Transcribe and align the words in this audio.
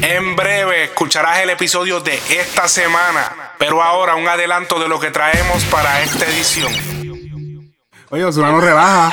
En 0.00 0.36
breve 0.36 0.84
escucharás 0.84 1.40
el 1.40 1.50
episodio 1.50 2.00
de 2.00 2.14
esta 2.30 2.68
semana, 2.68 3.52
pero 3.58 3.82
ahora 3.82 4.14
un 4.14 4.28
adelanto 4.28 4.78
de 4.78 4.88
lo 4.88 5.00
que 5.00 5.10
traemos 5.10 5.64
para 5.64 6.02
esta 6.02 6.24
edición. 6.26 6.72
Oye, 8.10 8.24
Osuna 8.24 8.50
no 8.52 8.60
relaja. 8.60 9.12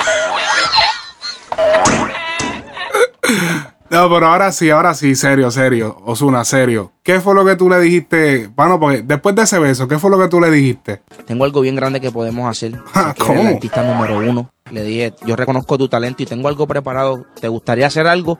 No, 3.89 4.09
pero 4.09 4.27
ahora 4.27 4.51
sí, 4.51 4.69
ahora 4.69 4.93
sí, 4.93 5.15
serio, 5.15 5.49
serio. 5.51 5.97
Osuna, 6.05 6.43
serio. 6.43 6.93
¿Qué 7.03 7.19
fue 7.19 7.35
lo 7.35 7.45
que 7.45 7.55
tú 7.55 7.69
le 7.69 7.79
dijiste? 7.79 8.47
Bueno, 8.55 8.79
porque 8.79 9.01
después 9.03 9.35
de 9.35 9.43
ese 9.43 9.59
beso, 9.59 9.87
¿qué 9.87 9.99
fue 9.99 10.09
lo 10.09 10.19
que 10.19 10.27
tú 10.27 10.39
le 10.39 10.49
dijiste? 10.49 11.01
Tengo 11.25 11.45
algo 11.45 11.61
bien 11.61 11.75
grande 11.75 12.01
que 12.01 12.11
podemos 12.11 12.49
hacer. 12.49 12.73
¿cómo? 13.17 13.41
El 13.41 13.47
artista 13.55 13.83
número 13.83 14.17
uno. 14.17 14.51
Le 14.71 14.83
dije, 14.83 15.13
yo 15.25 15.35
reconozco 15.35 15.77
tu 15.77 15.87
talento 15.87 16.23
y 16.23 16.25
tengo 16.25 16.47
algo 16.47 16.67
preparado. 16.67 17.25
¿Te 17.39 17.47
gustaría 17.47 17.87
hacer 17.87 18.07
algo? 18.07 18.39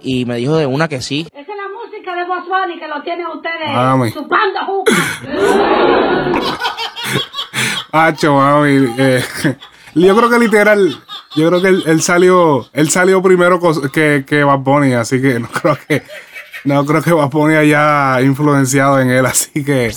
Y 0.00 0.24
me 0.24 0.36
dijo 0.36 0.56
de 0.56 0.66
una 0.66 0.88
que 0.88 1.00
sí. 1.00 1.28
Boss 2.32 2.48
Bunny 2.48 2.78
que 2.78 2.88
lo 2.88 3.02
tienen 3.02 3.26
ustedes 3.26 3.68
Mami. 3.74 4.10
chupando. 4.12 4.84
Hacho, 7.92 8.34
mami. 8.36 8.94
eh, 8.98 9.22
yo 9.94 10.16
creo 10.16 10.30
que 10.30 10.38
literal, 10.38 10.98
yo 11.36 11.48
creo 11.48 11.60
que 11.60 11.68
él, 11.68 11.82
él 11.86 12.00
salió, 12.00 12.66
él 12.72 12.88
salió 12.90 13.20
primero 13.20 13.60
que, 13.92 14.24
que 14.26 14.44
Bad 14.44 14.60
Bunny, 14.60 14.94
así 14.94 15.20
que 15.20 15.38
no 15.40 15.48
creo 15.48 15.76
que, 15.86 16.02
no 16.64 16.86
creo 16.86 17.02
que 17.02 17.12
Bad 17.12 17.28
Bunny 17.28 17.54
haya 17.56 18.18
influenciado 18.22 18.98
en 19.00 19.10
él, 19.10 19.26
así 19.26 19.62
que. 19.62 19.92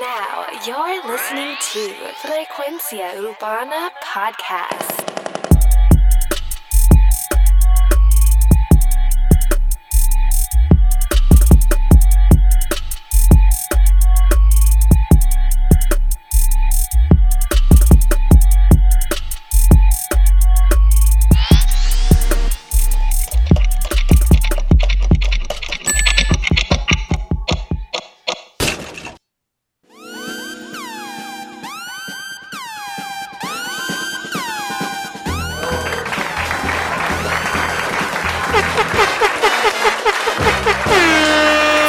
Now 0.00 0.46
you're 0.64 1.02
listening 1.06 1.54
to 1.72 1.80
Frecuencia 2.22 3.12
Urbana 3.18 3.90
Podcast. 4.02 5.17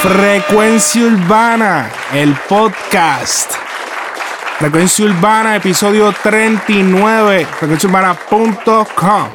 Frecuencia 0.01 1.05
Urbana, 1.05 1.91
el 2.13 2.33
podcast. 2.47 3.51
Frecuencia 4.57 5.03
Urbana, 5.03 5.57
episodio 5.57 6.13
39, 6.23 7.45
frecuenciaurbana.com. 7.45 9.27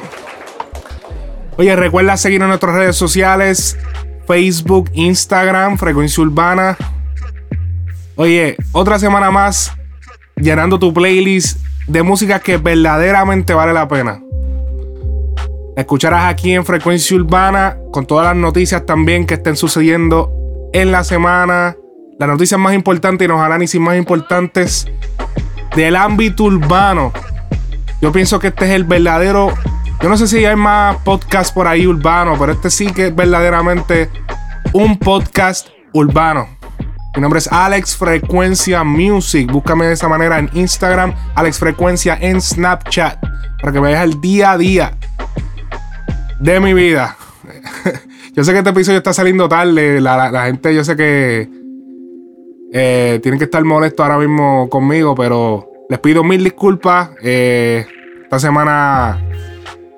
Oye, 1.57 1.75
recuerda 1.75 2.17
seguirnos 2.17 2.47
en 2.47 2.49
nuestras 2.49 2.75
redes 2.75 2.95
sociales, 2.95 3.77
Facebook, 4.25 4.89
Instagram, 4.93 5.77
Frecuencia 5.77 6.23
Urbana. 6.23 6.75
Oye, 8.15 8.57
otra 8.71 8.97
semana 8.97 9.29
más 9.29 9.71
llenando 10.35 10.79
tu 10.79 10.91
playlist 10.91 11.59
de 11.85 12.01
música 12.01 12.39
que 12.39 12.57
verdaderamente 12.57 13.53
vale 13.53 13.71
la 13.71 13.87
pena. 13.87 14.19
Escucharás 15.77 16.25
aquí 16.25 16.53
en 16.53 16.65
Frecuencia 16.65 17.15
Urbana 17.17 17.77
con 17.91 18.07
todas 18.07 18.25
las 18.25 18.35
noticias 18.35 18.83
también 18.83 19.27
que 19.27 19.35
estén 19.35 19.55
sucediendo 19.55 20.34
en 20.81 20.91
la 20.91 21.05
semana. 21.05 21.77
Las 22.19 22.27
noticias 22.27 22.59
más 22.59 22.73
importantes 22.73 23.25
y 23.25 23.29
los 23.29 23.39
análisis 23.39 23.79
más 23.79 23.95
importantes 23.95 24.85
del 25.73 25.95
ámbito 25.95 26.43
urbano. 26.43 27.13
Yo 28.01 28.11
pienso 28.11 28.39
que 28.39 28.47
este 28.47 28.65
es 28.65 28.71
el 28.71 28.83
verdadero. 28.83 29.53
Yo 30.01 30.09
no 30.09 30.17
sé 30.17 30.27
si 30.27 30.43
hay 30.43 30.55
más 30.57 30.97
podcasts 30.97 31.53
por 31.53 31.67
ahí 31.67 31.87
urbanos, 31.87 32.37
pero 32.37 32.51
este 32.51 32.69
sí 32.69 32.87
que 32.87 33.07
es 33.07 33.15
verdaderamente 33.15 34.09
un 34.73 34.99
podcast 34.99 35.69
urbano. 35.93 36.49
Mi 37.15 37.21
nombre 37.21 37.39
es 37.39 37.49
Alex 37.49 37.95
Frecuencia 37.95 38.83
Music. 38.83 39.49
Búscame 39.49 39.85
de 39.85 39.93
esa 39.93 40.09
manera 40.09 40.39
en 40.39 40.49
Instagram, 40.53 41.13
Alex 41.35 41.57
Frecuencia 41.57 42.17
en 42.19 42.41
Snapchat, 42.41 43.17
para 43.61 43.71
que 43.71 43.79
me 43.79 43.87
veas 43.87 44.03
el 44.03 44.19
día 44.19 44.51
a 44.51 44.57
día 44.57 44.97
de 46.41 46.59
mi 46.59 46.73
vida. 46.73 47.15
yo 48.35 48.43
sé 48.43 48.51
que 48.51 48.59
este 48.59 48.69
episodio 48.69 48.97
está 48.97 49.13
saliendo 49.13 49.47
tarde. 49.49 50.01
La, 50.01 50.45
gente, 50.45 50.73
yo 50.73 50.83
sé 50.83 50.95
que 50.95 51.49
eh, 52.73 53.19
tienen 53.21 53.39
que 53.39 53.45
estar 53.45 53.63
molestos 53.63 54.03
ahora 54.03 54.17
mismo 54.17 54.69
conmigo, 54.69 55.15
pero 55.15 55.67
les 55.89 55.99
pido 55.99 56.23
mil 56.23 56.43
disculpas. 56.43 57.09
Eh, 57.21 57.85
esta 58.23 58.39
semana 58.39 59.19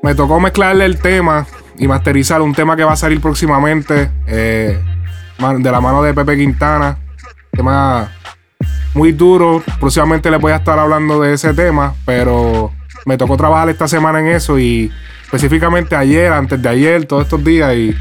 me 0.04 0.16
tocó 0.16 0.40
mezclarle 0.40 0.86
el 0.86 1.00
tema 1.00 1.46
y 1.78 1.88
masterizar 1.88 2.42
un 2.42 2.54
tema 2.54 2.76
que 2.76 2.84
va 2.84 2.94
a 2.94 2.98
salir 2.98 3.22
próximamente 3.22 4.10
eh, 4.28 4.80
de 5.60 5.72
la 5.72 5.82
mano 5.82 6.04
de 6.04 6.14
Pepe 6.14 6.38
Quintana. 6.38 6.98
Tema 7.52 8.12
muy 8.94 9.12
duro. 9.12 9.64
Próximamente 9.80 10.30
les 10.32 10.40
voy 10.40 10.52
a 10.52 10.58
estar 10.58 10.78
hablando 10.78 11.22
de 11.22 11.34
ese 11.34 11.54
tema, 11.54 11.94
pero 12.06 12.72
me 13.06 13.18
tocó 13.18 13.38
trabajar 13.38 13.70
esta 13.70 13.88
semana 13.88 14.20
en 14.20 14.28
eso 14.28 14.60
y 14.60 14.92
específicamente 15.28 15.94
ayer, 15.94 16.32
antes 16.32 16.62
de 16.62 16.70
ayer, 16.70 17.06
todos 17.06 17.24
estos 17.24 17.44
días 17.44 17.76
y, 17.76 17.94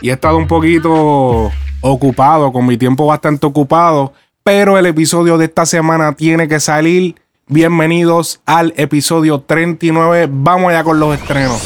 y 0.00 0.10
he 0.10 0.12
estado 0.12 0.36
un 0.36 0.46
poquito 0.46 1.50
ocupado, 1.80 2.52
con 2.52 2.64
mi 2.64 2.76
tiempo 2.76 3.06
bastante 3.06 3.44
ocupado, 3.44 4.12
pero 4.44 4.78
el 4.78 4.86
episodio 4.86 5.36
de 5.36 5.46
esta 5.46 5.66
semana 5.66 6.12
tiene 6.12 6.46
que 6.46 6.60
salir. 6.60 7.16
Bienvenidos 7.48 8.40
al 8.46 8.72
episodio 8.76 9.40
39. 9.40 10.28
Vamos 10.30 10.70
allá 10.70 10.84
con 10.84 11.00
los 11.00 11.18
estrenos. 11.18 11.60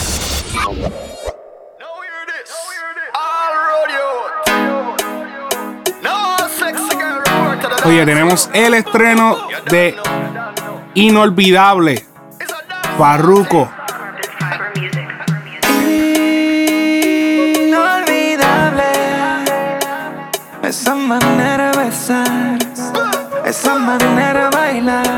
Oye, 7.85 8.07
tenemos 8.07 8.49
el 8.55 8.73
estreno 8.73 9.37
de 9.71 9.95
Inolvidable, 10.95 12.05
Farruko. 12.97 13.78
Manera 23.89 24.51
bailar. 24.51 25.18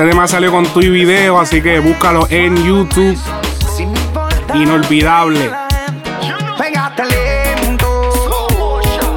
Este 0.00 0.12
tema 0.12 0.26
salió 0.26 0.50
con 0.50 0.64
tu 0.64 0.80
video, 0.80 1.38
así 1.38 1.60
que 1.60 1.78
búscalo 1.78 2.26
en 2.30 2.56
YouTube. 2.64 3.18
Inolvidable. 4.54 5.50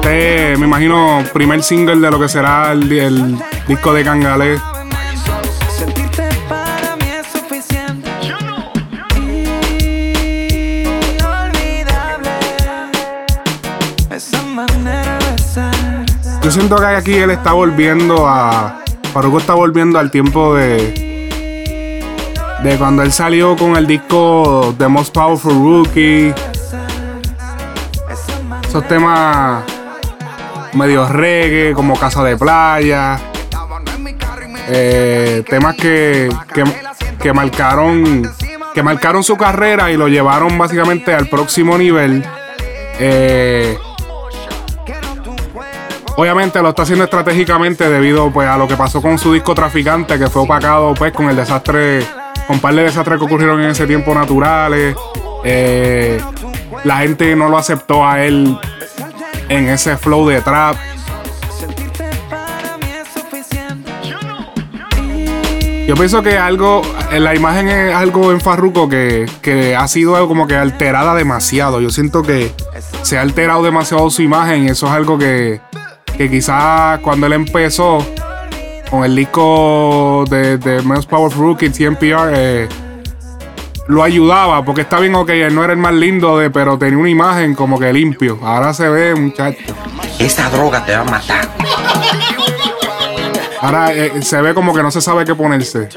Este, 0.02 0.58
me 0.58 0.66
imagino, 0.66 1.24
primer 1.32 1.62
single 1.62 2.00
de 2.00 2.10
lo 2.10 2.20
que 2.20 2.28
será 2.28 2.72
el, 2.72 2.92
el 2.92 3.38
disco 3.66 3.94
de 3.94 4.04
Cangalé. 4.04 4.60
Yo 16.42 16.50
siento 16.50 16.76
que 16.76 16.84
aquí 16.84 17.14
él 17.14 17.30
está 17.30 17.52
volviendo 17.52 18.28
a. 18.28 18.83
Farruko 19.14 19.38
está 19.38 19.54
volviendo 19.54 20.00
al 20.00 20.10
tiempo 20.10 20.56
de. 20.56 21.30
De 22.64 22.76
cuando 22.76 23.04
él 23.04 23.12
salió 23.12 23.56
con 23.56 23.76
el 23.76 23.86
disco 23.86 24.74
The 24.76 24.88
Most 24.88 25.14
Powerful 25.14 25.54
Rookie. 25.54 26.34
Esos 28.66 28.88
temas 28.88 29.62
medio 30.72 31.06
reggae, 31.06 31.74
como 31.74 31.96
Casa 31.96 32.24
de 32.24 32.36
Playa. 32.36 33.20
eh, 34.66 35.44
temas 35.48 35.76
que, 35.76 36.28
que, 36.52 36.64
que 37.22 37.32
marcaron 37.32 38.28
que 38.74 38.82
marcaron 38.82 39.22
su 39.22 39.36
carrera 39.36 39.92
y 39.92 39.96
lo 39.96 40.08
llevaron 40.08 40.58
básicamente 40.58 41.14
al 41.14 41.28
próximo 41.28 41.78
nivel. 41.78 42.24
Eh, 42.98 43.78
obviamente 46.16 46.60
lo 46.62 46.70
está 46.70 46.82
haciendo 46.82 47.04
estratégicamente 47.04 47.88
debido 47.88 48.30
pues, 48.30 48.48
a 48.48 48.56
lo 48.56 48.68
que 48.68 48.76
pasó 48.76 49.02
con 49.02 49.18
su 49.18 49.32
disco 49.32 49.54
Traficante, 49.54 50.18
que 50.18 50.28
fue 50.28 50.42
opacado 50.42 50.94
pues, 50.94 51.12
con 51.12 51.28
el 51.28 51.36
desastre, 51.36 52.04
con 52.46 52.60
par 52.60 52.74
de 52.74 52.84
desastres 52.84 53.18
que 53.18 53.24
ocurrieron 53.24 53.60
en 53.60 53.70
ese 53.70 53.86
tiempo 53.86 54.14
naturales. 54.14 54.96
Eh, 55.44 56.20
la 56.84 56.98
gente 56.98 57.34
no 57.36 57.48
lo 57.48 57.58
aceptó 57.58 58.06
a 58.06 58.24
él 58.24 58.58
en 59.48 59.68
ese 59.68 59.96
flow 59.96 60.26
de 60.28 60.40
trap. 60.40 60.76
Yo 65.86 65.96
pienso 65.96 66.22
que 66.22 66.38
algo, 66.38 66.80
en 67.10 67.24
la 67.24 67.34
imagen 67.34 67.68
es 67.68 67.94
algo 67.94 68.32
en 68.32 68.40
Farruko 68.40 68.88
que, 68.88 69.26
que 69.42 69.76
ha 69.76 69.86
sido 69.86 70.26
como 70.26 70.46
que 70.46 70.56
alterada 70.56 71.14
demasiado. 71.14 71.82
Yo 71.82 71.90
siento 71.90 72.22
que 72.22 72.52
se 73.02 73.18
ha 73.18 73.20
alterado 73.20 73.62
demasiado 73.62 74.08
su 74.08 74.22
imagen 74.22 74.64
y 74.64 74.68
eso 74.68 74.86
es 74.86 74.92
algo 74.92 75.18
que, 75.18 75.60
que 76.16 76.30
quizás 76.30 77.00
cuando 77.00 77.26
él 77.26 77.32
empezó 77.32 77.98
con 78.90 79.04
el 79.04 79.16
disco 79.16 80.24
de, 80.30 80.58
de 80.58 80.82
Most 80.82 81.08
Powerful 81.08 81.42
Rookie, 81.42 81.70
TMPR, 81.70 82.32
eh, 82.34 82.68
lo 83.88 84.02
ayudaba, 84.02 84.64
porque 84.64 84.82
está 84.82 84.98
bien, 85.00 85.14
ok, 85.14 85.28
él 85.30 85.54
no 85.54 85.64
era 85.64 85.72
el 85.72 85.78
más 85.78 85.92
lindo, 85.92 86.38
de, 86.38 86.50
pero 86.50 86.78
tenía 86.78 86.98
una 86.98 87.10
imagen 87.10 87.54
como 87.54 87.78
que 87.78 87.92
limpio. 87.92 88.38
Ahora 88.42 88.72
se 88.72 88.88
ve, 88.88 89.14
muchacho. 89.14 89.74
Esa 90.18 90.48
droga 90.48 90.84
te 90.84 90.92
va 90.92 91.00
a 91.02 91.04
matar. 91.04 91.48
Ahora 93.60 93.92
eh, 93.92 94.22
se 94.22 94.40
ve 94.40 94.54
como 94.54 94.74
que 94.74 94.82
no 94.82 94.90
se 94.90 95.00
sabe 95.00 95.24
qué 95.24 95.34
ponerse. 95.34 95.88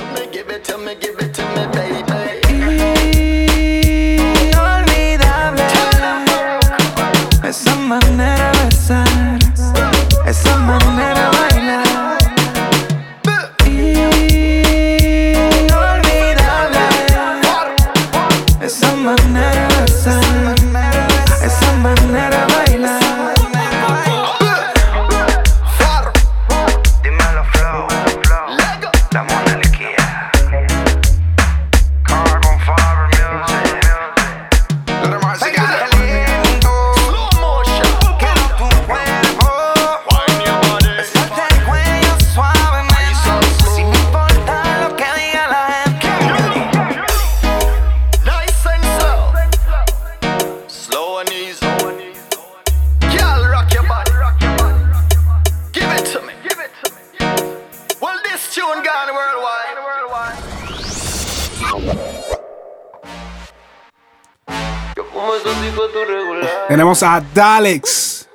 Tenemos 66.98 67.04
a 67.04 67.20
Dalex, 67.20 68.28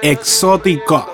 exótico. 0.00 1.11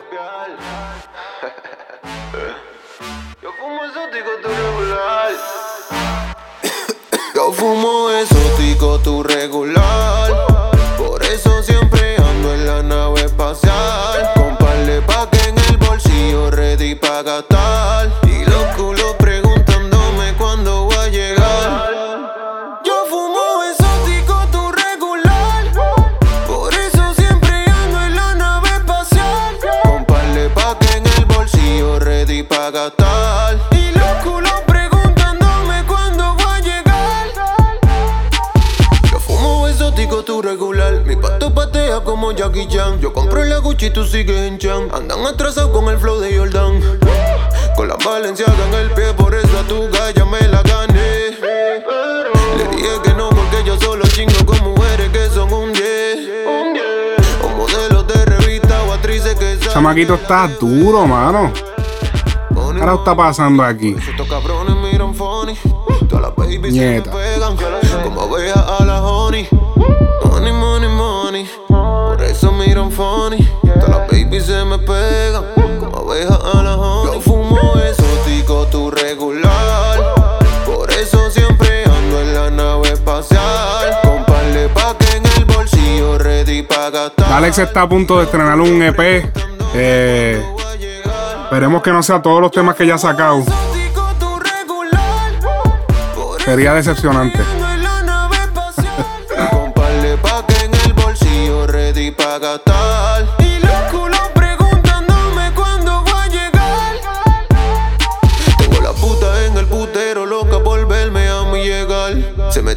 Chamaquito 59.78 60.14
está 60.14 60.48
duro, 60.48 61.06
mano. 61.06 61.52
¿Qué 61.54 62.80
ahora 62.80 62.94
está 62.94 63.16
pasando 63.16 63.62
aquí? 63.62 63.94
Nieta. 66.68 67.12
como 68.02 68.22
a 68.22 68.84
la 68.84 69.06
honey. 69.06 69.46
Money, 70.24 70.52
money, 70.52 70.88
money. 70.88 71.50
Por 71.68 72.20
eso 72.24 72.50
miran 72.50 72.90
funny. 72.90 73.48
Todas 73.62 73.88
las 73.88 74.08
babies 74.10 74.46
se 74.46 74.64
me 74.64 74.80
pegan 74.80 75.44
como 75.78 75.96
abejas 75.96 76.40
a 76.54 76.62
la 76.64 76.74
honey. 76.74 77.14
Yo 77.14 77.20
fumo 77.20 77.56
exótico, 77.88 78.66
tu 78.72 78.90
regular. 78.90 80.00
Por 80.66 80.90
eso 80.90 81.30
siempre 81.30 81.84
ando 81.84 82.20
en 82.20 82.34
la 82.34 82.50
nave 82.50 82.88
espacial. 82.94 83.96
Con 84.02 84.24
par 84.24 84.44
de 84.46 84.68
paque 84.70 85.18
en 85.18 85.24
el 85.24 85.44
bolsillo, 85.44 86.18
ready 86.18 86.64
pa' 86.64 86.90
gastar. 86.90 87.32
Alex 87.32 87.58
está 87.58 87.82
a 87.82 87.88
punto 87.88 88.18
de 88.18 88.24
estrenar 88.24 88.60
un 88.60 88.82
EP. 88.82 89.47
Eh, 89.80 90.42
esperemos 91.44 91.82
que 91.82 91.92
no 91.92 92.02
sea 92.02 92.20
todos 92.20 92.40
los 92.40 92.50
temas 92.50 92.74
que 92.74 92.84
ya 92.84 92.96
ha 92.96 92.98
sacado. 92.98 93.44
Sería 96.44 96.74
decepcionante. 96.74 97.38
Par 99.74 99.92
de 100.02 100.16
paque 100.16 100.64
en 100.64 100.74
el 100.74 100.92
bolsillo, 100.94 101.66
ready 101.68 102.10
pa' 102.10 102.38
gastar. 102.40 103.37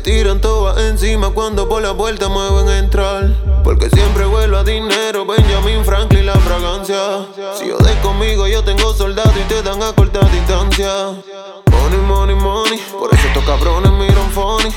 Tiran 0.02 0.42
todas 0.42 0.78
encima 0.86 1.30
cuando 1.30 1.70
por 1.70 1.82
la 1.82 1.94
puerta 1.94 2.28
me 2.30 2.50
ven 2.52 2.70
entrar. 2.70 3.30
Porque 3.64 3.90
siempre 3.90 4.26
vuelo 4.26 4.58
a 4.58 4.64
dinero, 4.64 5.26
Benjamin 5.26 5.86
Franklin 5.86 6.26
la 6.26 6.34
fragancia. 6.34 7.28
Si 7.58 7.70
jodes 7.70 7.96
conmigo, 7.98 8.48
yo 8.48 8.64
tengo 8.64 8.94
soldado 8.94 9.34
y 9.40 9.44
te 9.44 9.62
dan 9.62 9.82
a 9.84 9.94
cortar 9.94 10.30
distancia. 10.32 10.92
Money, 11.72 12.00
money, 12.08 12.36
money. 12.36 12.80
Por 12.98 13.14
eso 13.14 13.28
estos 13.28 13.44
cabrones 13.46 13.92
miran 13.92 14.30
funny. 14.32 14.74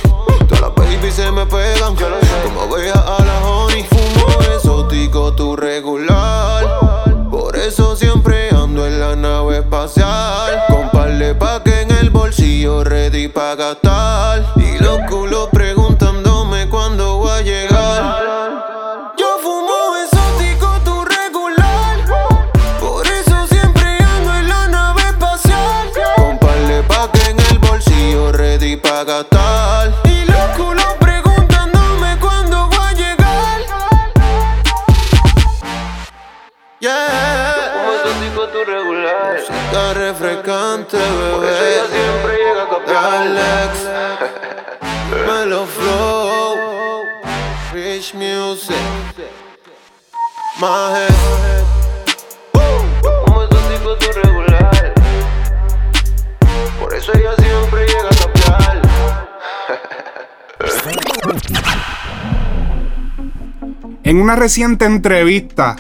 Todas 0.49 0.61
las 0.61 0.75
babies 0.75 1.15
se 1.15 1.31
me 1.31 1.47
pegan 1.47 1.97
como 1.97 2.61
abejas 2.63 2.97
a 2.97 3.25
la 3.25 3.47
honey. 3.47 3.85
Fumo 3.85 4.43
exótico, 4.55 5.33
tu 5.35 5.57
regular. 5.57 7.05
Por 7.31 7.57
eso 7.57 7.97
siempre 7.97 8.51
ando 8.51 8.87
en 8.87 9.01
la 9.01 9.17
nave 9.17 9.59
espacial. 9.59 10.65
Con 10.69 10.91
par 10.91 11.17
de 11.17 11.35
paque 11.35 11.83
en 11.83 11.91
el 11.93 12.11
bolsillo, 12.11 12.85
ready 12.85 13.29
pa' 13.29 13.55
gastar. 13.55 14.64
Los 14.97 15.11
culos 15.11 15.49
preguntándome 15.51 16.69
cuándo 16.69 17.19
voy 17.19 17.31
a 17.33 17.41
llegar. 17.41 19.13
Yo 19.17 19.39
fumo 19.43 19.97
exótico, 20.05 20.69
tu 20.85 21.05
regular. 21.05 21.97
Por 22.79 23.05
eso 23.05 23.45
siempre 23.49 23.99
ando 23.99 24.35
en 24.37 24.49
la 24.49 24.69
nave 24.69 25.03
espacial. 25.03 25.91
Con 26.15 26.39
par 26.39 26.57
de 26.69 26.81
paque 26.85 27.29
en 27.29 27.41
el 27.41 27.59
bolsillo, 27.59 28.31
ready 28.31 28.77
pa' 28.77 29.03
gastar. 29.03 29.93
Y 30.05 30.27
los 30.27 30.47
culos 30.57 30.95
preguntándome 31.01 32.17
cuándo 32.21 32.69
voy 32.69 32.79
a 32.79 32.93
llegar. 32.93 33.63
Yeah. 36.79 37.73
Como 37.73 37.93
exótico, 37.95 38.47
tu 38.47 38.65
regular. 38.65 39.41
Música 39.41 39.95
refrescante, 39.95 40.99
bebé. 40.99 41.54
Maje. 50.65 51.09
Como 53.27 53.43
esos 53.43 53.69
tipos 53.69 53.99
de 53.99 54.13
regular. 54.23 54.95
Por 56.81 56.95
eso 56.95 57.13
ella 57.13 57.35
siempre 57.37 57.87
llega 57.87 58.09
a 58.09 58.17
cambiar. 58.23 58.83
En 64.05 64.23
una 64.23 64.37
reciente 64.37 64.87
entrevista 64.87 65.77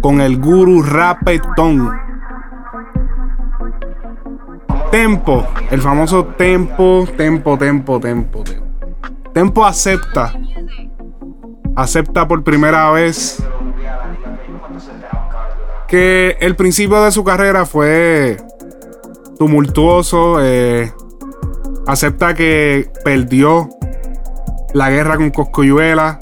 con 0.00 0.22
el 0.22 0.38
guru 0.38 0.82
Rapetón, 0.82 1.92
Tempo, 4.90 5.46
el 5.70 5.82
famoso 5.82 6.24
Tempo, 6.24 7.06
Tempo, 7.18 7.58
Tempo, 7.58 8.00
Tempo, 8.00 8.42
Tempo. 8.42 8.72
Tempo 9.34 9.66
acepta, 9.66 10.32
acepta 11.76 12.26
por 12.26 12.42
primera 12.42 12.90
vez 12.90 13.42
que 15.92 16.38
el 16.40 16.56
principio 16.56 17.02
de 17.04 17.12
su 17.12 17.22
carrera 17.22 17.66
fue 17.66 18.38
tumultuoso. 19.38 20.38
eh, 20.40 20.90
acepta 21.86 22.32
que 22.34 22.90
perdió 23.04 23.68
la 24.72 24.88
guerra 24.88 25.16
con 25.18 25.28
Coscuyuela, 25.30 26.18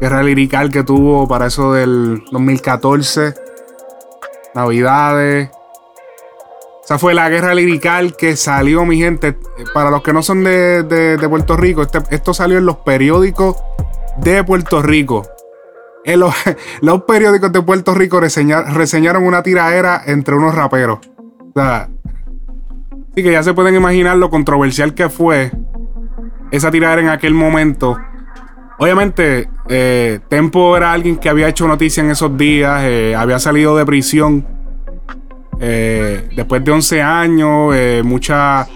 guerra 0.00 0.24
lirical 0.24 0.70
que 0.72 0.82
tuvo 0.82 1.28
para 1.28 1.46
eso 1.46 1.74
del 1.74 2.24
2014, 2.32 3.34
Navidades. 4.54 5.50
Esa 6.84 6.98
fue 6.98 7.14
la 7.14 7.28
guerra 7.28 7.54
lirical 7.54 8.16
que 8.16 8.34
salió, 8.34 8.84
mi 8.84 8.98
gente. 8.98 9.36
Para 9.72 9.90
los 9.90 10.02
que 10.02 10.12
no 10.12 10.24
son 10.24 10.42
de, 10.42 10.82
de- 10.82 11.16
de 11.18 11.28
Puerto 11.28 11.56
Rico, 11.56 11.82
este- 11.82 12.02
esto 12.10 12.34
salió 12.34 12.58
en 12.58 12.66
los 12.66 12.78
periódicos 12.78 13.56
de 14.16 14.42
Puerto 14.42 14.82
Rico. 14.82 15.22
Los, 16.80 17.02
periódicos 17.02 17.52
de 17.52 17.62
Puerto 17.62 17.94
Rico 17.94 18.20
reseña- 18.20 18.62
reseñaron 18.62 19.24
una 19.24 19.42
tiraera 19.42 20.02
entre 20.06 20.34
unos 20.34 20.54
raperos. 20.54 20.98
O 21.18 21.52
sea, 21.54 21.88
sí 23.14 23.22
que 23.22 23.32
ya 23.32 23.42
se 23.42 23.54
pueden 23.54 23.74
imaginar 23.74 24.16
lo 24.16 24.30
controversial 24.30 24.94
que 24.94 25.08
fue 25.08 25.50
esa 26.50 26.70
tiradera 26.70 27.02
en 27.02 27.08
aquel 27.08 27.34
momento. 27.34 27.96
Obviamente, 28.78 29.48
eh, 29.68 30.20
Tempo 30.28 30.76
era 30.76 30.92
alguien 30.92 31.18
que 31.18 31.28
había 31.28 31.48
hecho 31.48 31.68
noticia 31.68 32.02
en 32.02 32.10
esos 32.10 32.36
días, 32.36 32.82
eh, 32.84 33.14
había 33.14 33.38
salido 33.38 33.76
de 33.76 33.84
prisión 33.84 34.46
eh, 35.60 36.30
después 36.34 36.64
de 36.64 36.72
11 36.72 37.02
años, 37.02 37.74
muchas 38.04 38.68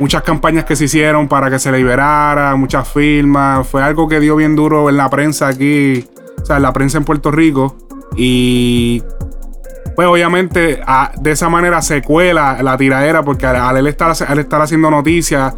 muchas 0.00 0.22
campañas 0.22 0.64
que 0.64 0.74
se 0.74 0.84
hicieron 0.84 1.28
para 1.28 1.50
que 1.50 1.58
se 1.58 1.70
liberara, 1.70 2.56
muchas 2.56 2.88
firmas, 2.88 3.68
fue 3.68 3.82
algo 3.82 4.08
que 4.08 4.18
dio 4.18 4.34
bien 4.34 4.56
duro 4.56 4.88
en 4.88 4.96
la 4.96 5.08
prensa 5.10 5.48
aquí, 5.48 6.04
o 6.44 6.46
sea, 6.46 6.58
la 6.60 6.74
prensa 6.74 6.98
en 6.98 7.04
Puerto 7.04 7.30
Rico 7.30 7.74
y 8.16 9.02
pues 9.96 10.06
obviamente 10.06 10.80
de 11.20 11.30
esa 11.30 11.48
manera 11.48 11.80
se 11.80 12.02
cuela 12.02 12.62
la 12.62 12.76
tiradera 12.76 13.22
porque 13.22 13.46
al, 13.46 13.86
estar, 13.86 14.12
al 14.28 14.38
estar 14.38 14.60
haciendo 14.60 14.90
noticias 14.90 15.54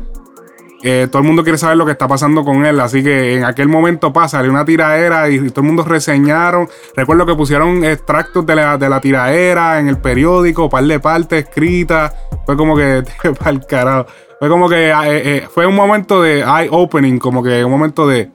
eh, 0.88 1.08
todo 1.10 1.20
el 1.20 1.26
mundo 1.26 1.42
quiere 1.42 1.58
saber 1.58 1.76
lo 1.76 1.84
que 1.84 1.90
está 1.90 2.06
pasando 2.06 2.44
con 2.44 2.64
él. 2.64 2.78
Así 2.78 3.02
que 3.02 3.34
en 3.34 3.44
aquel 3.44 3.66
momento 3.66 4.12
pasa, 4.12 4.40
una 4.42 4.64
tiradera 4.64 5.28
y 5.28 5.50
todo 5.50 5.62
el 5.62 5.66
mundo 5.66 5.82
reseñaron. 5.82 6.68
Recuerdo 6.94 7.26
que 7.26 7.34
pusieron 7.34 7.82
extractos 7.84 8.46
de 8.46 8.54
la, 8.54 8.78
de 8.78 8.88
la 8.88 9.00
tiradera 9.00 9.80
en 9.80 9.88
el 9.88 9.98
periódico, 9.98 10.70
par 10.70 10.84
de 10.84 11.00
partes 11.00 11.44
escritas. 11.44 12.14
Fue 12.44 12.56
como 12.56 12.76
que, 12.76 13.02
pa'l 13.42 13.66
carajo. 13.66 14.06
Fue 14.38 14.48
como 14.48 14.68
que, 14.68 14.90
eh, 14.90 14.92
eh, 15.06 15.48
fue 15.52 15.66
un 15.66 15.74
momento 15.74 16.22
de 16.22 16.40
eye 16.40 16.68
opening, 16.70 17.18
como 17.18 17.42
que 17.42 17.64
un 17.64 17.70
momento 17.70 18.06
de, 18.06 18.30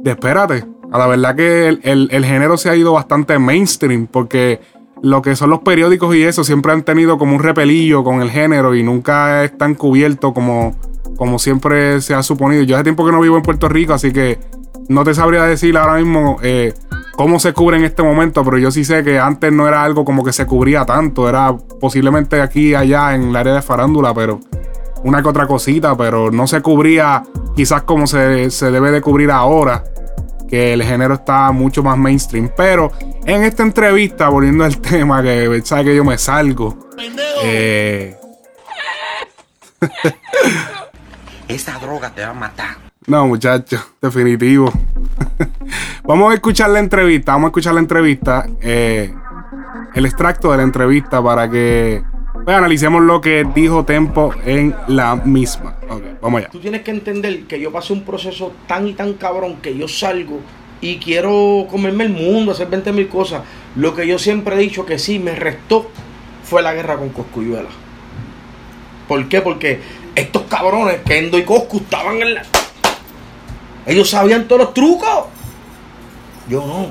de 0.00 0.10
espérate. 0.12 0.64
A 0.92 0.98
la 0.98 1.06
verdad 1.06 1.34
que 1.36 1.68
el, 1.68 2.08
el- 2.10 2.24
género 2.24 2.56
se 2.56 2.70
ha 2.70 2.76
ido 2.76 2.92
bastante 2.92 3.38
mainstream 3.38 4.06
porque 4.06 4.60
lo 5.02 5.20
que 5.20 5.36
son 5.36 5.50
los 5.50 5.60
periódicos 5.60 6.14
y 6.14 6.22
eso 6.22 6.42
siempre 6.44 6.72
han 6.72 6.82
tenido 6.82 7.18
como 7.18 7.34
un 7.36 7.42
repelillo 7.42 8.02
con 8.04 8.22
el 8.22 8.30
género 8.30 8.74
y 8.74 8.82
nunca 8.82 9.44
están 9.44 9.74
cubiertos 9.74 10.32
como, 10.32 10.74
como 11.16 11.38
siempre 11.38 12.00
se 12.00 12.14
ha 12.14 12.22
suponido. 12.22 12.62
Yo 12.62 12.76
hace 12.76 12.84
tiempo 12.84 13.04
que 13.04 13.12
no 13.12 13.20
vivo 13.20 13.36
en 13.36 13.42
Puerto 13.42 13.68
Rico, 13.68 13.92
así 13.92 14.12
que 14.12 14.38
no 14.88 15.04
te 15.04 15.14
sabría 15.14 15.42
decir 15.44 15.76
ahora 15.76 15.96
mismo 15.96 16.38
eh, 16.42 16.72
cómo 17.16 17.38
se 17.40 17.52
cubre 17.52 17.76
en 17.76 17.84
este 17.84 18.02
momento, 18.02 18.44
pero 18.44 18.56
yo 18.58 18.70
sí 18.70 18.84
sé 18.84 19.02
que 19.02 19.18
antes 19.18 19.52
no 19.52 19.66
era 19.68 19.82
algo 19.82 20.04
como 20.04 20.24
que 20.24 20.32
se 20.32 20.46
cubría 20.46 20.84
tanto, 20.86 21.28
era 21.28 21.54
posiblemente 21.80 22.40
aquí 22.40 22.68
y 22.70 22.74
allá 22.74 23.14
en 23.14 23.30
el 23.30 23.36
área 23.36 23.54
de 23.54 23.62
farándula, 23.62 24.14
pero 24.14 24.40
una 25.04 25.22
que 25.22 25.28
otra 25.28 25.46
cosita, 25.46 25.96
pero 25.96 26.30
no 26.30 26.46
se 26.46 26.62
cubría 26.62 27.22
quizás 27.54 27.82
como 27.82 28.06
se, 28.06 28.50
se 28.50 28.70
debe 28.70 28.90
de 28.92 29.00
cubrir 29.00 29.30
ahora, 29.30 29.84
que 30.48 30.72
el 30.72 30.82
género 30.82 31.14
está 31.14 31.50
mucho 31.52 31.82
más 31.82 31.96
mainstream. 31.98 32.50
Pero 32.56 32.92
en 33.24 33.42
esta 33.44 33.62
entrevista, 33.62 34.28
volviendo 34.28 34.64
al 34.64 34.78
tema, 34.80 35.22
que 35.22 35.60
sabe 35.64 35.84
que 35.84 35.96
yo 35.96 36.04
me 36.04 36.18
salgo. 36.18 36.76
eh, 37.44 38.16
Esa 41.48 41.78
droga 41.78 42.10
te 42.10 42.22
va 42.22 42.30
a 42.30 42.34
matar. 42.34 42.76
no, 43.06 43.26
muchachos, 43.28 43.80
definitivo. 44.02 44.72
vamos 46.04 46.32
a 46.32 46.34
escuchar 46.34 46.70
la 46.70 46.80
entrevista, 46.80 47.32
vamos 47.32 47.46
a 47.46 47.50
escuchar 47.50 47.74
la 47.74 47.80
entrevista, 47.80 48.46
eh, 48.60 49.14
el 49.94 50.06
extracto 50.06 50.50
de 50.50 50.56
la 50.56 50.62
entrevista 50.64 51.22
para 51.22 51.48
que 51.48 52.02
pues, 52.44 52.56
analicemos 52.56 53.02
lo 53.02 53.20
que 53.20 53.46
dijo 53.54 53.84
Tempo 53.84 54.32
en 54.44 54.74
la 54.88 55.16
misma. 55.16 55.76
Ok, 55.88 56.02
vamos 56.20 56.40
allá. 56.40 56.48
Tú 56.50 56.60
tienes 56.60 56.82
que 56.82 56.90
entender 56.90 57.44
que 57.44 57.60
yo 57.60 57.72
pasé 57.72 57.92
un 57.92 58.02
proceso 58.02 58.52
tan 58.66 58.88
y 58.88 58.92
tan 58.94 59.14
cabrón 59.14 59.56
que 59.56 59.76
yo 59.76 59.88
salgo 59.88 60.40
y 60.80 60.98
quiero 60.98 61.66
comerme 61.70 62.04
el 62.04 62.10
mundo, 62.10 62.52
hacer 62.52 62.68
20 62.68 62.92
mil 62.92 63.08
cosas. 63.08 63.42
Lo 63.74 63.94
que 63.94 64.06
yo 64.06 64.18
siempre 64.18 64.56
he 64.56 64.58
dicho 64.58 64.86
que 64.86 64.98
sí 64.98 65.18
me 65.18 65.34
restó 65.34 65.90
fue 66.44 66.62
la 66.62 66.74
guerra 66.74 66.96
con 66.96 67.08
Coscuyuela. 67.10 67.68
¿Por 69.08 69.28
qué? 69.28 69.40
Porque 69.40 69.80
estos 70.14 70.42
cabrones, 70.42 71.00
Kendo 71.04 71.38
y 71.38 71.44
Coscu, 71.44 71.78
estaban 71.78 72.20
en 72.22 72.34
la. 72.34 72.42
Ellos 73.86 74.10
sabían 74.10 74.48
todos 74.48 74.62
los 74.62 74.74
trucos. 74.74 75.26
Yo 76.48 76.64
no. 76.66 76.86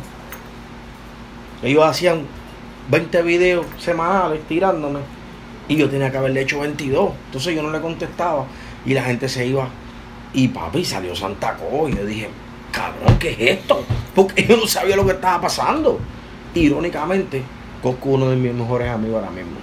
Ellos 1.62 1.84
hacían 1.84 2.22
20 2.90 3.22
videos 3.24 3.66
semanales 3.80 4.42
tirándome. 4.48 5.00
Y 5.68 5.76
yo 5.78 5.90
tenía 5.90 6.12
que 6.12 6.18
haberle 6.18 6.42
hecho 6.42 6.60
22. 6.60 7.12
Entonces 7.28 7.56
yo 7.56 7.64
no 7.64 7.72
le 7.72 7.82
contestaba. 7.82 8.46
Y 8.86 8.94
la 8.94 9.04
gente 9.04 9.28
se 9.30 9.46
iba. 9.48 9.68
Y 10.34 10.48
papi 10.50 10.84
salió 10.86 11.16
Santa 11.16 11.56
Claus. 11.56 11.92
Y 11.92 11.96
yo 11.96 12.06
dije, 12.06 12.30
cabrón, 12.72 13.18
¿qué 13.20 13.32
es 13.32 13.40
esto? 13.60 13.84
Porque 14.14 14.46
yo 14.46 14.58
no 14.58 14.68
sabía 14.68 14.96
lo 14.96 15.06
que 15.06 15.14
estaba 15.14 15.42
pasando. 15.42 16.00
Irónicamente, 16.54 17.42
Coscu 17.82 18.14
uno 18.16 18.30
de 18.30 18.36
mis 18.36 18.54
mejores 18.54 18.90
amigos 18.90 19.18
ahora 19.20 19.32
mismo. 19.32 19.58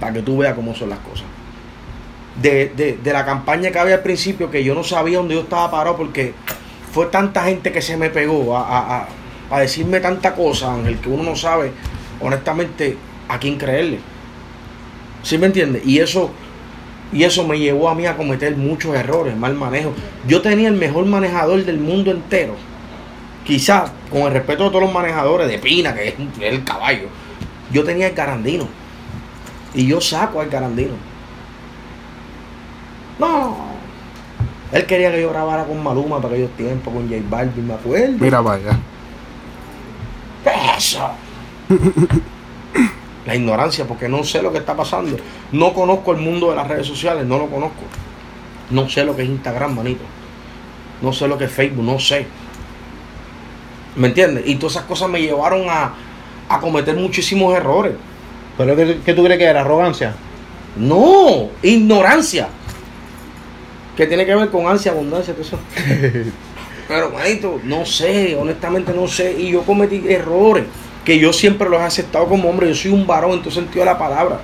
Para 0.00 0.12
que 0.14 0.22
tú 0.22 0.38
veas 0.38 0.54
cómo 0.54 0.74
son 0.74 0.90
las 0.90 0.98
cosas. 1.00 1.24
De, 2.40 2.68
de- 2.76 2.98
de 3.02 3.12
la 3.12 3.24
campaña 3.24 3.70
que 3.70 3.78
había 3.78 3.94
al 3.96 4.02
principio, 4.02 4.50
que 4.50 4.62
yo 4.62 4.74
no 4.74 4.84
sabía 4.84 5.18
dónde 5.18 5.34
yo 5.34 5.40
estaba 5.42 5.70
parado, 5.70 5.96
porque 5.96 6.34
fue 6.92 7.06
tanta 7.06 7.44
gente 7.44 7.72
que 7.72 7.80
se 7.80 7.96
me 7.96 8.10
pegó 8.10 8.56
a, 8.56 8.62
a- 8.62 8.96
a- 9.02 9.08
a 9.50 9.60
decirme 9.60 10.00
tanta 10.00 10.34
cosa, 10.34 10.74
Ángel, 10.74 10.98
que 10.98 11.08
uno 11.08 11.22
no 11.22 11.34
sabe, 11.36 11.72
honestamente, 12.20 12.96
a 13.28 13.38
quién 13.38 13.56
creerle. 13.56 14.00
¿Sí 15.26 15.38
me 15.38 15.46
entiendes? 15.46 15.84
Y 15.84 15.98
eso, 15.98 16.30
y 17.12 17.24
eso 17.24 17.44
me 17.44 17.58
llevó 17.58 17.88
a 17.88 17.96
mí 17.96 18.06
a 18.06 18.16
cometer 18.16 18.56
muchos 18.56 18.94
errores, 18.94 19.36
mal 19.36 19.54
manejo. 19.54 19.92
Yo 20.28 20.40
tenía 20.40 20.68
el 20.68 20.76
mejor 20.76 21.04
manejador 21.04 21.64
del 21.64 21.80
mundo 21.80 22.12
entero. 22.12 22.54
Quizás, 23.44 23.90
con 24.08 24.22
el 24.22 24.32
respeto 24.32 24.62
de 24.62 24.70
todos 24.70 24.84
los 24.84 24.92
manejadores 24.92 25.48
de 25.48 25.58
Pina, 25.58 25.92
que 25.94 26.08
es, 26.10 26.14
que 26.14 26.46
es 26.46 26.54
el 26.54 26.62
caballo, 26.62 27.08
yo 27.72 27.82
tenía 27.82 28.06
el 28.06 28.14
garandino. 28.14 28.68
Y 29.74 29.88
yo 29.88 30.00
saco 30.00 30.40
al 30.40 30.48
garandino. 30.48 30.94
No. 33.18 33.56
Él 34.70 34.86
quería 34.86 35.10
que 35.10 35.22
yo 35.22 35.30
grabara 35.30 35.64
con 35.64 35.82
Maluma 35.82 36.22
para 36.22 36.34
aquellos 36.34 36.52
tiempos, 36.52 36.94
con 36.94 37.08
J 37.08 37.20
Balvin, 37.28 37.66
me 37.66 37.74
acuerdo. 37.74 38.16
Mira 38.20 38.38
allá. 38.38 38.78
¿Qué 40.44 40.50
es 40.50 40.94
eso? 40.94 41.10
La 43.26 43.34
ignorancia, 43.34 43.84
porque 43.84 44.08
no 44.08 44.22
sé 44.22 44.40
lo 44.40 44.52
que 44.52 44.58
está 44.58 44.76
pasando. 44.76 45.16
No 45.50 45.74
conozco 45.74 46.12
el 46.12 46.18
mundo 46.18 46.50
de 46.50 46.56
las 46.56 46.68
redes 46.68 46.86
sociales, 46.86 47.26
no 47.26 47.38
lo 47.38 47.48
conozco. 47.48 47.82
No 48.70 48.88
sé 48.88 49.04
lo 49.04 49.16
que 49.16 49.22
es 49.22 49.28
Instagram, 49.28 49.74
manito. 49.74 50.04
No 51.02 51.12
sé 51.12 51.26
lo 51.26 51.36
que 51.36 51.44
es 51.44 51.50
Facebook, 51.50 51.84
no 51.84 51.98
sé. 51.98 52.26
¿Me 53.96 54.08
entiendes? 54.08 54.44
Y 54.46 54.54
todas 54.54 54.76
esas 54.76 54.84
cosas 54.84 55.08
me 55.08 55.20
llevaron 55.20 55.68
a, 55.68 55.94
a 56.48 56.60
cometer 56.60 56.94
muchísimos 56.94 57.56
errores. 57.56 57.94
¿Pero 58.56 58.76
qué, 58.76 58.98
qué 59.04 59.12
tú 59.12 59.24
crees 59.24 59.38
que 59.38 59.44
era? 59.44 59.62
¿Arrogancia? 59.62 60.14
No, 60.76 61.50
ignorancia. 61.62 62.48
Que 63.96 64.06
tiene 64.06 64.24
que 64.24 64.34
ver 64.36 64.50
con 64.50 64.66
ansia, 64.68 64.92
abundancia, 64.92 65.34
todo 65.34 65.42
eso. 65.42 65.58
Pero, 66.88 67.10
manito, 67.10 67.58
no 67.64 67.84
sé, 67.84 68.36
honestamente 68.36 68.92
no 68.92 69.08
sé. 69.08 69.32
Y 69.36 69.50
yo 69.50 69.62
cometí 69.62 70.04
errores 70.08 70.66
que 71.06 71.20
yo 71.20 71.32
siempre 71.32 71.70
los 71.70 71.80
he 71.80 71.84
aceptado 71.84 72.26
como 72.26 72.50
hombre. 72.50 72.68
Yo 72.68 72.74
soy 72.74 72.90
un 72.90 73.06
varón 73.06 73.30
en 73.30 73.40
todo 73.40 73.52
sentido 73.52 73.78
de 73.78 73.86
la 73.86 73.96
palabra. 73.96 74.40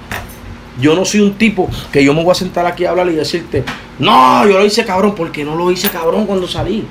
Yo 0.81 0.95
no 0.95 1.05
soy 1.05 1.21
un 1.21 1.35
tipo 1.35 1.69
que 1.93 2.03
yo 2.03 2.15
me 2.15 2.23
voy 2.23 2.31
a 2.31 2.35
sentar 2.35 2.65
aquí 2.65 2.87
a 2.87 2.91
hablar 2.91 3.09
y 3.09 3.17
decirte, 3.17 3.65
no, 3.99 4.47
yo 4.47 4.59
lo 4.59 4.65
hice 4.65 4.85
cabrón, 4.87 5.15
porque 5.15 5.45
no 5.45 5.57
lo 5.57 5.71
hice 5.71 5.89
cabrón 5.91 6.25
cuando 6.25 6.47
salí. 6.47 6.87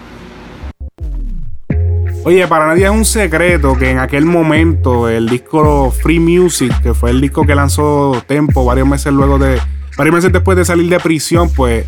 Oye, 2.23 2.45
para 2.47 2.67
nadie 2.67 2.83
es 2.83 2.91
un 2.91 3.05
secreto 3.05 3.75
que 3.75 3.89
en 3.89 3.97
aquel 3.97 4.25
momento 4.25 5.09
el 5.09 5.27
disco 5.27 5.89
Free 5.89 6.19
Music, 6.19 6.71
que 6.83 6.93
fue 6.93 7.09
el 7.09 7.19
disco 7.19 7.47
que 7.47 7.55
lanzó 7.55 8.21
Tempo 8.27 8.63
varios 8.63 8.87
meses 8.87 9.11
luego 9.11 9.39
de. 9.39 9.59
varios 9.97 10.15
meses 10.15 10.31
después 10.31 10.55
de 10.57 10.65
salir 10.65 10.87
de 10.89 10.99
prisión, 10.99 11.49
pues. 11.49 11.85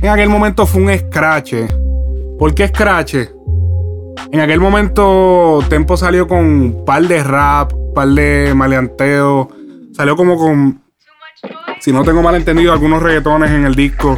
En 0.00 0.08
aquel 0.08 0.28
momento 0.28 0.64
fue 0.66 0.82
un 0.82 0.98
scratch. 0.98 1.54
¿Por 2.38 2.54
qué 2.54 2.68
scratch? 2.68 3.16
En 4.30 4.40
aquel 4.40 4.60
momento 4.60 5.60
Tempo 5.68 5.96
salió 5.96 6.26
con 6.28 6.38
un 6.38 6.84
par 6.84 7.02
de 7.02 7.22
rap, 7.22 7.72
par 7.94 8.08
de 8.08 8.52
maleanteo. 8.54 9.48
Salió 9.94 10.16
como 10.16 10.36
con. 10.36 10.82
Si 11.80 11.92
no 11.92 12.02
tengo 12.04 12.22
mal 12.22 12.34
entendido, 12.34 12.72
algunos 12.72 13.02
reggaetones 13.02 13.50
en 13.50 13.64
el 13.64 13.74
disco. 13.74 14.16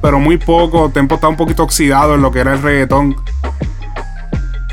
Pero 0.00 0.18
muy 0.18 0.36
poco. 0.38 0.90
Tempo 0.90 1.16
está 1.16 1.28
un 1.28 1.36
poquito 1.36 1.62
oxidado 1.62 2.14
en 2.14 2.22
lo 2.22 2.30
que 2.30 2.40
era 2.40 2.54
el 2.54 2.62
reggaetón. 2.62 3.16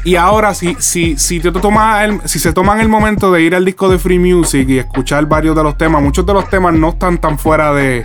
Y 0.04 0.16
ahora, 0.16 0.56
si, 0.56 0.76
si, 0.80 1.16
si, 1.18 1.38
el- 1.40 2.22
si 2.26 2.40
se 2.40 2.54
toman 2.54 2.80
el 2.80 2.90
momento 2.90 3.32
de 3.32 3.44
ir 3.44 3.54
al 3.54 3.64
disco 3.66 3.88
de 3.88 4.00
Free 4.00 4.18
Music 4.18 4.68
y 4.68 4.80
escuchar 4.80 5.28
varios 5.28 5.56
de 5.56 5.62
los 5.64 5.78
temas, 5.78 6.02
muchos 6.02 6.26
de 6.26 6.34
los 6.34 6.50
temas 6.50 6.74
no 6.74 6.90
están 6.90 7.20
tan 7.20 7.38
fuera 7.38 7.72
de, 7.72 8.04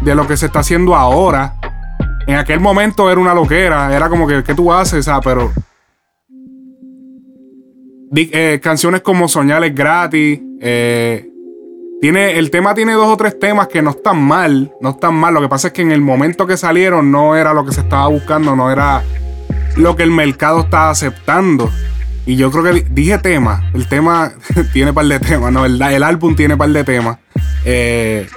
de 0.00 0.14
lo 0.16 0.26
que 0.26 0.36
se 0.36 0.46
está 0.46 0.58
haciendo 0.60 0.96
ahora. 0.96 1.54
En 2.28 2.36
aquel 2.36 2.60
momento 2.60 3.10
era 3.10 3.18
una 3.20 3.32
loquera, 3.34 3.96
era 3.96 4.08
como 4.10 4.26
que, 4.28 4.44
¿qué 4.44 4.54
tú 4.54 4.70
haces? 4.70 5.08
Ah, 5.08 5.18
pero. 5.24 5.50
Eh, 8.14 8.60
canciones 8.62 9.00
como 9.00 9.28
Soñales 9.28 9.74
gratis. 9.74 10.38
eh, 10.60 11.24
tiene, 12.00 12.38
el 12.38 12.50
tema 12.50 12.74
tiene 12.74 12.92
dos 12.92 13.08
o 13.08 13.16
tres 13.16 13.38
temas 13.40 13.66
que 13.68 13.80
no 13.82 13.90
están 13.90 14.22
mal. 14.22 14.70
No 14.80 14.90
están 14.90 15.14
mal. 15.14 15.32
Lo 15.34 15.40
que 15.40 15.48
pasa 15.48 15.68
es 15.68 15.72
que 15.72 15.82
en 15.82 15.90
el 15.90 16.00
momento 16.02 16.46
que 16.46 16.56
salieron 16.58 17.10
no 17.10 17.34
era 17.34 17.52
lo 17.54 17.64
que 17.64 17.72
se 17.72 17.80
estaba 17.80 18.06
buscando, 18.08 18.54
no 18.54 18.70
era 18.70 19.02
lo 19.76 19.96
que 19.96 20.02
el 20.04 20.10
mercado 20.10 20.60
está 20.60 20.90
aceptando. 20.90 21.70
Y 22.26 22.36
yo 22.36 22.50
creo 22.50 22.62
que 22.62 22.72
di- 22.72 22.84
dije 22.90 23.18
tema. 23.18 23.70
El 23.72 23.88
tema 23.88 24.32
tiene 24.74 24.92
par 24.92 25.06
de 25.06 25.18
temas, 25.18 25.50
¿no? 25.50 25.64
El, 25.64 25.80
el 25.80 26.02
álbum 26.02 26.36
tiene 26.36 26.56
par 26.58 26.68
de 26.68 26.84
temas. 26.84 27.16
Eh, 27.64 28.28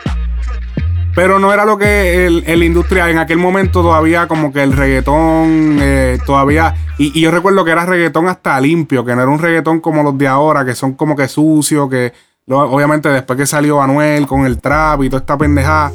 pero 1.15 1.39
no 1.39 1.53
era 1.53 1.65
lo 1.65 1.77
que 1.77 2.25
el, 2.25 2.43
el 2.47 2.63
industria 2.63 3.09
en 3.09 3.17
aquel 3.17 3.37
momento 3.37 3.81
todavía 3.81 4.27
como 4.27 4.51
que 4.53 4.63
el 4.63 4.73
reggaetón 4.73 5.77
eh, 5.81 6.17
todavía... 6.25 6.73
Y, 6.97 7.19
yo 7.19 7.31
recuerdo 7.31 7.65
que 7.65 7.71
era 7.71 7.85
reggaetón 7.85 8.27
hasta 8.27 8.59
limpio, 8.61 9.03
que 9.03 9.15
no 9.15 9.21
era 9.21 9.31
un 9.31 9.39
reggaetón 9.39 9.79
como 9.81 10.03
los 10.03 10.17
de 10.17 10.27
ahora, 10.27 10.63
que 10.63 10.75
son 10.75 10.93
como 10.93 11.15
que 11.15 11.27
sucios, 11.27 11.89
que 11.89 12.13
obviamente 12.47 13.09
después 13.09 13.37
que 13.37 13.45
salió 13.45 13.81
Anuel 13.81 14.27
con 14.27 14.45
el 14.45 14.59
trap 14.59 15.03
y 15.03 15.09
toda 15.09 15.19
esta 15.21 15.37
pendejada, 15.37 15.91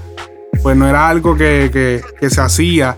pues 0.62 0.76
no 0.76 0.88
era 0.88 1.08
algo 1.08 1.36
que, 1.36 1.70
que- 1.72 2.02
que 2.20 2.30
se 2.30 2.40
hacía. 2.40 2.96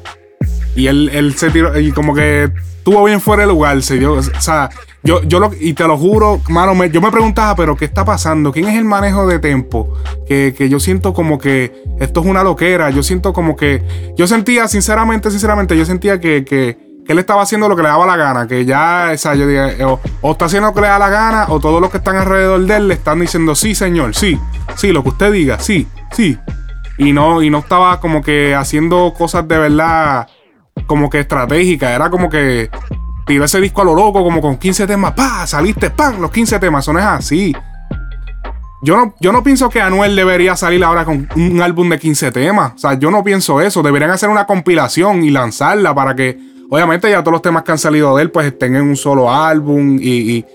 Y 0.74 0.86
él, 0.86 1.10
él 1.12 1.34
se 1.34 1.50
tiró, 1.50 1.78
y 1.78 1.92
como 1.92 2.14
que 2.14 2.44
estuvo 2.78 3.04
bien 3.04 3.20
fuera 3.20 3.42
de 3.42 3.48
lugar, 3.48 3.82
se 3.82 3.98
dio, 3.98 4.12
o 4.14 4.22
sea, 4.22 4.70
yo, 5.02 5.22
yo 5.22 5.38
lo, 5.38 5.50
y 5.58 5.74
te 5.74 5.86
lo 5.86 5.96
juro, 5.96 6.40
mano, 6.48 6.84
yo 6.86 7.00
me 7.00 7.10
preguntaba, 7.10 7.54
pero 7.54 7.76
¿qué 7.76 7.84
está 7.84 8.04
pasando? 8.04 8.52
¿Quién 8.52 8.68
es 8.68 8.76
el 8.76 8.84
manejo 8.84 9.26
de 9.26 9.38
tempo? 9.38 9.94
Que, 10.26 10.54
que 10.56 10.68
yo 10.68 10.80
siento 10.80 11.14
como 11.14 11.38
que 11.38 11.84
esto 12.00 12.20
es 12.20 12.26
una 12.26 12.42
loquera, 12.42 12.90
yo 12.90 13.02
siento 13.02 13.32
como 13.32 13.56
que, 13.56 13.82
yo 14.16 14.26
sentía, 14.26 14.66
sinceramente, 14.68 15.30
sinceramente, 15.30 15.76
yo 15.76 15.84
sentía 15.84 16.20
que, 16.20 16.44
que, 16.44 16.88
él 17.08 17.18
estaba 17.18 17.40
haciendo 17.40 17.70
lo 17.70 17.76
que 17.76 17.82
le 17.82 17.88
daba 17.88 18.04
la 18.04 18.16
gana, 18.16 18.46
que 18.46 18.66
ya, 18.66 19.12
o 19.14 19.16
sea, 19.16 19.34
yo 19.34 19.46
diga, 19.46 19.72
o, 19.86 19.98
o 20.20 20.32
está 20.32 20.44
haciendo 20.44 20.68
lo 20.68 20.74
que 20.74 20.82
le 20.82 20.88
da 20.88 20.98
la 20.98 21.08
gana, 21.08 21.46
o 21.48 21.58
todos 21.58 21.80
los 21.80 21.90
que 21.90 21.96
están 21.96 22.16
alrededor 22.16 22.60
de 22.60 22.76
él 22.76 22.88
le 22.88 22.94
están 22.94 23.20
diciendo, 23.20 23.54
sí, 23.54 23.74
señor, 23.74 24.14
sí, 24.14 24.38
sí, 24.76 24.92
lo 24.92 25.02
que 25.02 25.08
usted 25.08 25.32
diga, 25.32 25.58
sí, 25.58 25.88
sí. 26.12 26.36
Y 26.98 27.12
no, 27.12 27.40
y 27.42 27.48
no 27.48 27.58
estaba 27.60 28.00
como 28.00 28.22
que 28.22 28.54
haciendo 28.54 29.14
cosas 29.16 29.46
de 29.48 29.56
verdad 29.56 30.28
como 30.86 31.08
que 31.08 31.20
estratégica. 31.20 31.94
Era 31.94 32.10
como 32.10 32.28
que 32.28 32.70
tiró 33.28 33.44
ese 33.44 33.60
disco 33.60 33.82
a 33.82 33.84
lo 33.84 33.94
loco, 33.94 34.24
como 34.24 34.40
con 34.40 34.56
15 34.56 34.86
temas. 34.88 35.12
¡Pa! 35.12 35.46
Saliste, 35.46 35.90
¡pam! 35.90 36.20
Los 36.20 36.32
15 36.32 36.58
temas. 36.58 36.84
Eso 36.84 36.92
no 36.92 36.98
es 36.98 37.04
así. 37.04 37.54
Yo 38.82 38.96
no, 38.96 39.14
yo 39.20 39.32
no 39.32 39.42
pienso 39.42 39.68
que 39.68 39.80
Anuel 39.80 40.16
debería 40.16 40.56
salir 40.56 40.82
ahora 40.82 41.04
con 41.04 41.28
un 41.36 41.60
álbum 41.60 41.88
de 41.90 41.98
15 41.98 42.32
temas. 42.32 42.72
O 42.74 42.78
sea, 42.78 42.98
yo 42.98 43.10
no 43.10 43.22
pienso 43.22 43.60
eso. 43.60 43.82
Deberían 43.82 44.10
hacer 44.10 44.28
una 44.30 44.46
compilación 44.46 45.22
y 45.22 45.30
lanzarla 45.30 45.94
para 45.94 46.16
que, 46.16 46.38
obviamente, 46.70 47.10
ya 47.10 47.20
todos 47.20 47.32
los 47.34 47.42
temas 47.42 47.62
que 47.64 47.72
han 47.72 47.78
salido 47.78 48.16
de 48.16 48.22
él, 48.22 48.30
pues 48.30 48.46
estén 48.46 48.74
en 48.76 48.82
un 48.82 48.96
solo 48.96 49.32
álbum 49.32 49.98
y, 50.00 50.38
y, 50.38 50.46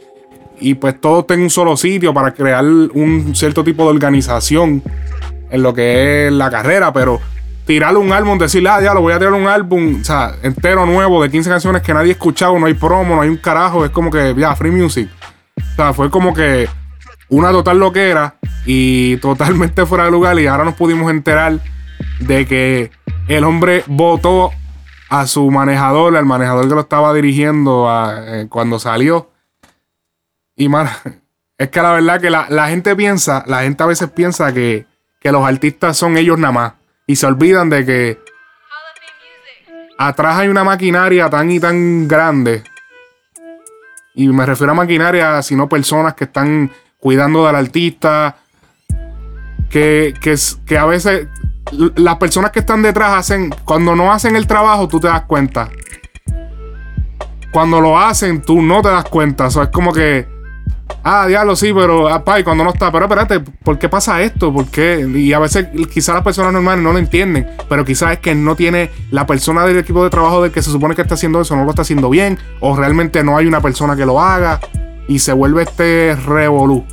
y, 0.59 0.73
pues 0.73 0.99
todo 0.99 1.21
esté 1.21 1.35
en 1.35 1.41
un 1.41 1.49
solo 1.49 1.77
sitio 1.77 2.13
para 2.13 2.33
crear 2.33 2.63
un 2.65 3.33
cierto 3.35 3.63
tipo 3.63 3.83
de 3.83 3.89
organización 3.89 4.81
en 5.51 5.61
lo 5.61 5.73
que 5.73 6.27
es 6.27 6.33
la 6.33 6.49
carrera, 6.49 6.91
pero 6.91 7.19
tirarle 7.65 7.99
un 7.99 8.11
álbum, 8.11 8.37
decirle, 8.37 8.69
ah, 8.69 8.81
ya 8.81 8.93
lo 8.93 9.01
voy 9.01 9.13
a 9.13 9.19
tirar 9.19 9.33
un 9.33 9.47
álbum, 9.47 9.99
o 10.01 10.03
sea, 10.03 10.35
entero 10.41 10.85
nuevo 10.85 11.21
de 11.21 11.29
15 11.29 11.49
canciones 11.49 11.81
que 11.81 11.93
nadie 11.93 12.09
ha 12.09 12.13
escuchado, 12.13 12.57
no 12.59 12.65
hay 12.65 12.73
promo, 12.73 13.15
no 13.15 13.21
hay 13.21 13.29
un 13.29 13.37
carajo, 13.37 13.85
es 13.85 13.91
como 13.91 14.11
que, 14.11 14.35
ya, 14.37 14.55
free 14.55 14.71
music. 14.71 15.09
O 15.57 15.75
sea, 15.75 15.93
fue 15.93 16.09
como 16.09 16.33
que 16.33 16.67
una 17.29 17.51
total 17.51 17.79
loquera 17.79 18.35
y 18.65 19.17
totalmente 19.17 19.85
fuera 19.87 20.05
de 20.05 20.11
lugar 20.11 20.39
y 20.39 20.47
ahora 20.47 20.65
nos 20.65 20.75
pudimos 20.75 21.09
enterar 21.11 21.59
de 22.19 22.45
que 22.45 22.91
el 23.27 23.43
hombre 23.43 23.83
votó 23.87 24.51
a 25.09 25.27
su 25.27 25.49
manejador, 25.51 26.15
al 26.17 26.25
manejador 26.25 26.67
que 26.67 26.75
lo 26.75 26.81
estaba 26.81 27.13
dirigiendo 27.13 27.87
eh, 28.27 28.47
cuando 28.49 28.79
salió. 28.79 29.29
Y 30.55 30.69
man, 30.69 30.89
es 31.57 31.69
que 31.69 31.81
la 31.81 31.91
verdad 31.91 32.19
que 32.19 32.29
la, 32.29 32.47
la 32.49 32.67
gente 32.67 32.95
piensa, 32.95 33.43
la 33.47 33.61
gente 33.61 33.83
a 33.83 33.87
veces 33.87 34.09
piensa 34.09 34.53
que, 34.53 34.85
que 35.19 35.31
los 35.31 35.45
artistas 35.45 35.97
son 35.97 36.17
ellos 36.17 36.37
nada 36.37 36.51
más. 36.51 36.73
Y 37.05 37.15
se 37.15 37.25
olvidan 37.25 37.69
de 37.69 37.85
que 37.85 38.19
atrás 39.97 40.37
hay 40.37 40.47
una 40.47 40.63
maquinaria 40.63 41.29
tan 41.29 41.51
y 41.51 41.59
tan 41.59 42.07
grande. 42.07 42.63
Y 44.15 44.27
me 44.27 44.45
refiero 44.45 44.71
a 44.71 44.75
maquinaria, 44.75 45.41
sino 45.41 45.67
personas 45.67 46.13
que 46.13 46.25
están 46.25 46.71
cuidando 46.99 47.45
del 47.45 47.55
artista. 47.55 48.37
Que, 49.69 50.13
que, 50.21 50.35
que 50.65 50.77
a 50.77 50.85
veces 50.85 51.27
las 51.95 52.17
personas 52.17 52.51
que 52.51 52.59
están 52.59 52.81
detrás 52.81 53.13
hacen, 53.13 53.49
cuando 53.65 53.95
no 53.95 54.11
hacen 54.11 54.35
el 54.35 54.47
trabajo, 54.47 54.87
tú 54.87 54.99
te 54.99 55.07
das 55.07 55.23
cuenta. 55.23 55.69
Cuando 57.51 57.81
lo 57.81 57.99
hacen, 57.99 58.41
tú 58.41 58.61
no 58.61 58.81
te 58.81 58.89
das 58.89 59.05
cuenta. 59.05 59.47
O 59.47 59.51
sea, 59.51 59.63
es 59.63 59.69
como 59.69 59.93
que, 59.93 60.27
ah, 61.03 61.27
diablo, 61.27 61.55
sí, 61.55 61.73
pero, 61.73 62.07
ah, 62.07 62.23
y 62.39 62.43
cuando 62.43 62.63
no 62.63 62.71
está, 62.71 62.91
pero 62.91 63.05
espérate, 63.05 63.39
¿por 63.39 63.77
qué 63.77 63.89
pasa 63.89 64.21
esto? 64.21 64.53
¿Por 64.53 64.67
qué? 64.67 65.07
Y 65.15 65.33
a 65.33 65.39
veces 65.39 65.67
quizás 65.91 66.15
las 66.15 66.23
personas 66.23 66.53
normales 66.53 66.83
no 66.83 66.93
lo 66.93 66.99
entienden, 66.99 67.47
pero 67.69 67.83
quizás 67.85 68.13
es 68.13 68.19
que 68.19 68.35
no 68.35 68.55
tiene 68.55 68.89
la 69.11 69.25
persona 69.25 69.65
del 69.65 69.77
equipo 69.77 70.03
de 70.03 70.09
trabajo 70.09 70.41
del 70.41 70.51
que 70.51 70.61
se 70.61 70.71
supone 70.71 70.95
que 70.95 71.01
está 71.01 71.15
haciendo 71.15 71.41
eso, 71.41 71.55
no 71.55 71.63
lo 71.63 71.69
está 71.69 71.83
haciendo 71.83 72.09
bien, 72.09 72.37
o 72.59 72.75
realmente 72.75 73.23
no 73.23 73.37
hay 73.37 73.45
una 73.45 73.61
persona 73.61 73.95
que 73.95 74.05
lo 74.05 74.19
haga, 74.19 74.59
y 75.07 75.19
se 75.19 75.33
vuelve 75.33 75.63
este 75.63 76.15
revolú. 76.15 76.85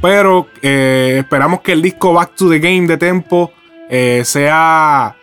Pero 0.00 0.48
eh, 0.62 1.16
esperamos 1.18 1.60
que 1.60 1.72
el 1.72 1.82
disco 1.82 2.12
Back 2.12 2.34
to 2.34 2.48
the 2.48 2.58
Game 2.58 2.86
de 2.86 2.96
Tempo 2.96 3.52
eh, 3.88 4.22
sea, 4.24 5.16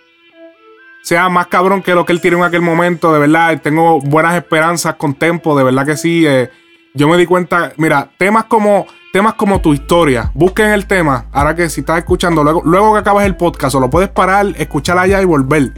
sea 1.02 1.30
más 1.30 1.48
cabrón 1.48 1.82
que 1.82 1.96
lo 1.96 2.06
que 2.06 2.14
él 2.14 2.22
tiró 2.22 2.38
en 2.38 2.44
aquel 2.44 2.62
momento. 2.62 3.12
De 3.12 3.20
verdad, 3.20 3.60
tengo 3.62 4.00
buenas 4.02 4.36
esperanzas 4.36 4.96
con 4.96 5.16
Tempo. 5.16 5.58
De 5.58 5.64
verdad 5.64 5.86
que 5.86 5.98
sí. 5.98 6.26
eh, 6.28 6.50
yo 6.98 7.08
me 7.08 7.18
di 7.18 7.26
cuenta, 7.26 7.74
mira, 7.78 8.10
temas 8.18 8.46
como, 8.46 8.88
temas 9.14 9.36
como 9.36 9.62
tu 9.62 9.74
historia. 9.74 10.32
Busquen 10.34 10.72
el 10.72 10.88
tema. 10.88 11.28
Ahora 11.32 11.56
que 11.56 11.70
si 11.70 11.82
estás 11.82 12.00
escuchando, 12.00 12.44
luego, 12.44 12.62
luego 12.66 12.94
que 12.94 13.00
acabas 13.00 13.26
el 13.26 13.36
podcast, 13.36 13.76
o 13.76 13.80
lo 13.80 13.90
puedes 13.90 14.10
parar, 14.10 14.48
escuchar 14.58 14.98
allá 14.98 15.22
y 15.22 15.26
volver. 15.26 15.74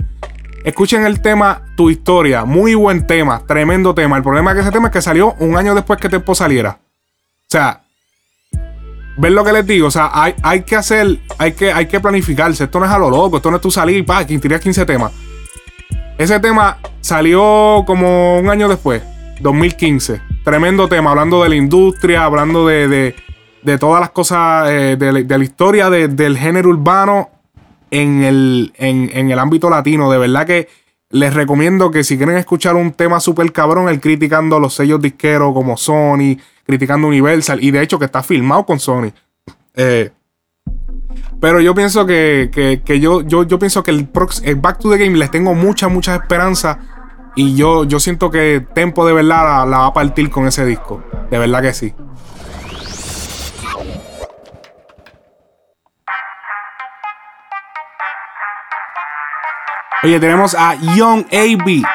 Escuchen 0.63 1.05
el 1.05 1.21
tema 1.21 1.61
Tu 1.75 1.89
historia. 1.89 2.45
Muy 2.45 2.73
buen 2.73 3.05
tema. 3.05 3.43
Tremendo 3.45 3.93
tema. 3.93 4.17
El 4.17 4.23
problema 4.23 4.53
de 4.53 4.61
ese 4.61 4.71
tema 4.71 4.87
es 4.87 4.93
que 4.93 5.01
salió 5.01 5.35
un 5.39 5.57
año 5.57 5.75
después 5.75 5.99
que 5.99 6.09
Tempo 6.09 6.33
saliera. 6.35 6.79
O 6.81 7.49
sea, 7.49 7.83
¿Ven 9.17 9.35
lo 9.35 9.43
que 9.43 9.51
les 9.51 9.67
digo? 9.67 9.87
O 9.87 9.91
sea, 9.91 10.11
hay, 10.13 10.33
hay 10.43 10.61
que 10.61 10.77
hacer, 10.77 11.19
hay 11.37 11.51
que, 11.51 11.73
hay 11.73 11.87
que 11.87 11.99
planificarse. 11.99 12.63
Esto 12.63 12.79
no 12.79 12.85
es 12.85 12.91
a 12.91 12.97
lo 12.97 13.09
loco, 13.09 13.35
esto 13.35 13.51
no 13.51 13.57
es 13.57 13.61
tú 13.61 13.69
salir 13.69 13.97
y 13.97 14.03
pa, 14.03 14.25
tiras 14.25 14.61
15 14.61 14.85
temas. 14.85 15.11
Ese 16.17 16.39
tema 16.39 16.77
salió 17.01 17.83
como 17.85 18.39
un 18.39 18.49
año 18.49 18.69
después, 18.69 19.03
2015. 19.41 20.28
Tremendo 20.43 20.87
tema, 20.87 21.11
hablando 21.11 21.43
de 21.43 21.49
la 21.49 21.55
industria, 21.55 22.23
hablando 22.23 22.65
de, 22.65 22.87
de, 22.87 23.15
todas 23.77 23.99
las 23.99 24.09
cosas, 24.11 24.69
eh, 24.69 24.95
de, 24.97 25.11
la- 25.11 25.19
historia 25.43 25.89
de- 25.89 26.07
del 26.07 26.37
género 26.37 26.69
urbano 26.69 27.29
en 27.91 28.23
el, 28.23 28.73
en, 28.77 29.09
el 29.31 29.37
ámbito 29.39 29.69
latino. 29.69 30.09
De 30.09 30.17
verdad 30.17 30.47
que 30.47 30.67
les 31.11 31.33
recomiendo 31.33 31.91
que 31.91 32.03
si 32.03 32.17
quieren 32.17 32.37
escuchar 32.37 32.75
un 32.75 32.91
tema 32.93 33.19
súper 33.19 33.51
cabrón, 33.51 33.89
el 33.89 33.99
criticando 33.99 34.59
los 34.59 34.73
sellos 34.75 35.01
disqueros 35.01 35.53
como 35.53 35.75
Sony, 35.77 36.37
criticando 36.65 37.07
Universal, 37.07 37.63
y 37.63 37.71
de 37.71 37.81
hecho 37.83 37.99
que 37.99 38.05
está 38.05 38.23
filmado 38.23 38.65
con 38.65 38.79
Sony. 38.79 39.11
Eh, 39.75 40.09
pero 41.41 41.59
yo 41.61 41.75
pienso 41.75 42.05
que, 42.05 42.49
que- 42.83 42.99
yo, 42.99 43.21
yo, 43.21 43.43
yo 43.43 43.59
pienso 43.59 43.83
que 43.83 43.91
el, 43.91 44.07
el 44.43 44.55
Back 44.55 44.79
to 44.79 44.89
the 44.89 44.97
Game 44.97 45.17
les 45.17 45.29
tengo 45.31 45.53
muchas, 45.53 45.91
muchas 45.91 46.19
esperanzas. 46.21 46.77
Y 47.39 47.55
yo, 47.55 47.85
yo 47.85 48.01
siento 48.01 48.29
que 48.29 48.67
Tempo 48.73 49.07
de 49.07 49.13
verdad 49.13 49.45
la, 49.45 49.65
la 49.65 49.77
va 49.77 49.85
a 49.85 49.93
partir 49.93 50.29
con 50.29 50.45
ese 50.45 50.65
disco. 50.65 51.01
De 51.31 51.39
verdad 51.39 51.61
que 51.61 51.73
sí. 51.73 51.95
Oye, 60.03 60.19
tenemos 60.19 60.53
a 60.53 60.75
Young 60.75 61.27
AB 61.31 61.85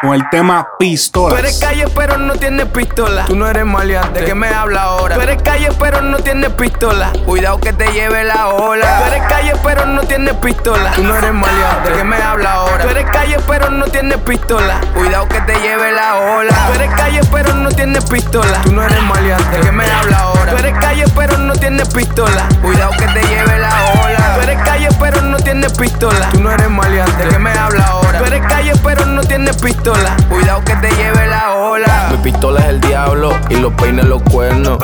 con 0.00 0.14
el 0.14 0.28
tema 0.30 0.68
Tú 0.78 1.36
eres 1.36 1.58
calle 1.58 1.84
pero 1.94 2.18
no 2.18 2.34
tienes 2.34 2.66
pistola. 2.66 3.24
Tú 3.26 3.34
no 3.36 3.48
eres 3.48 3.66
maleante. 3.66 4.20
¿De 4.20 4.26
qué 4.26 4.34
me 4.34 4.48
habla 4.48 4.82
ahora? 4.82 5.16
Tú 5.16 5.20
eres 5.22 5.42
calle 5.42 5.68
pero 5.78 6.00
no 6.02 6.18
tienes 6.18 6.50
pistola. 6.50 7.10
Cuidado 7.26 7.58
que 7.58 7.72
te 7.72 7.90
lleve 7.92 8.24
la 8.24 8.48
ola. 8.48 9.00
Tú 9.00 9.12
eres 9.12 9.26
calle 9.28 9.52
pero 9.64 9.86
no 9.86 10.02
tienes 10.02 10.34
pistola. 10.34 10.92
Tú 10.92 11.02
no 11.02 11.16
eres 11.16 11.34
maleante. 11.34 11.90
¿De 11.90 11.96
qué 11.96 12.04
me 12.04 12.16
habla 12.16 12.52
ahora? 12.52 12.84
Tú 12.84 12.90
eres 12.90 13.06
calle 13.10 13.36
pero 13.46 13.70
no 13.70 13.86
tienes 13.86 14.18
pistola. 14.18 14.80
Cuidado 14.94 15.28
que 15.28 15.40
te 15.40 15.60
lleve 15.60 15.92
la 15.92 16.14
ola. 16.16 16.54
Tú 16.68 16.74
eres 16.74 16.94
calle 16.94 17.20
pero 17.32 17.54
no 17.54 17.68
tienes 17.70 18.04
pistola. 18.04 18.62
Tú 18.62 18.72
no 18.72 18.82
eres 18.84 19.02
maleante. 19.02 19.56
¿De 19.56 19.62
qué 19.62 19.72
me 19.72 19.84
habla 19.84 20.18
ahora? 20.18 20.52
Tú 20.52 20.56
eres 20.58 20.78
calle 20.78 21.04
pero 21.16 21.38
no 21.38 21.52
tienes 21.54 21.88
pistola. 21.88 22.48
Cuidado 22.62 22.92
que 22.92 23.06
te 23.06 23.26
lleve 23.26 23.58
la 23.58 23.84
ola. 24.04 24.34
Tú 24.36 24.42
eres 24.42 24.62
calle 24.62 24.88
pero 25.00 25.22
no 25.22 25.36
tienes 25.38 25.72
pistola. 25.72 26.28
Tú 26.32 26.40
no 26.40 26.52
eres 26.52 26.70
maleante. 26.70 27.24
¿De 27.24 27.28
qué 27.30 27.38
me 27.38 27.50
habla 27.50 27.84
ahora? 27.84 28.18
Tú 28.20 28.24
eres 28.24 28.46
calle 28.46 28.72
pero 28.82 29.04
no 29.04 29.22
tienes 29.22 29.56
pistola. 29.56 29.87
Cuidado 30.28 30.62
que 30.64 30.76
te 30.76 30.90
lleve 30.90 31.26
la 31.28 31.54
ola. 31.54 32.08
Mi 32.10 32.18
pistola 32.18 32.60
es 32.60 32.66
el 32.66 32.80
diablo 32.82 33.34
y 33.48 33.56
los 33.56 33.72
peines 33.72 34.04
los 34.04 34.20
cuernos. 34.22 34.78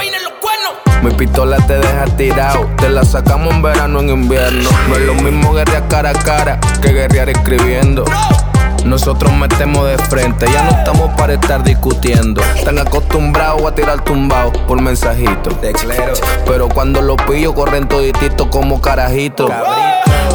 Mi 1.02 1.10
pistola 1.10 1.58
te 1.66 1.78
deja 1.78 2.06
tirado, 2.16 2.70
te 2.78 2.88
la 2.88 3.04
sacamos 3.04 3.52
en 3.52 3.60
verano, 3.60 4.00
en 4.00 4.08
invierno. 4.08 4.70
No 4.88 4.96
es 4.96 5.02
lo 5.02 5.14
mismo 5.16 5.52
guerrear 5.52 5.86
cara 5.88 6.08
a 6.08 6.12
cara 6.14 6.58
que 6.80 6.94
guerrear 6.94 7.28
escribiendo. 7.28 8.06
Nosotros 8.84 9.32
metemos 9.32 9.86
de 9.86 9.96
frente, 9.96 10.46
ya 10.52 10.62
no 10.64 10.70
estamos 10.70 11.10
para 11.16 11.34
estar 11.34 11.62
discutiendo. 11.62 12.42
Están 12.54 12.78
acostumbrados 12.78 13.62
a 13.64 13.74
tirar 13.74 14.04
tumbao 14.04 14.52
por 14.66 14.80
mensajito. 14.80 15.50
Pero 16.46 16.68
cuando 16.68 17.00
los 17.00 17.16
pillo 17.22 17.54
corren 17.54 17.88
todititos 17.88 18.46
como 18.48 18.80
carajitos. 18.80 19.50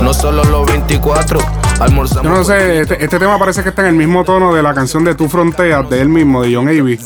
No 0.01 0.13
solo 0.13 0.43
los 0.45 0.65
24, 0.65 1.39
almorzamos. 1.79 2.23
Yo 2.23 2.29
no 2.29 2.43
sé, 2.43 2.81
este, 2.81 3.03
este 3.03 3.19
tema 3.19 3.37
parece 3.37 3.61
que 3.63 3.69
está 3.69 3.83
en 3.83 3.89
el 3.89 3.95
mismo 3.95 4.23
tono 4.23 4.53
de 4.53 4.63
la 4.63 4.73
canción 4.73 5.03
de 5.03 5.13
Tu 5.13 5.29
Fronteras 5.29 5.89
de 5.89 6.01
él 6.01 6.09
mismo, 6.09 6.41
de 6.41 6.55
John 6.55 6.67
Avey. 6.67 6.99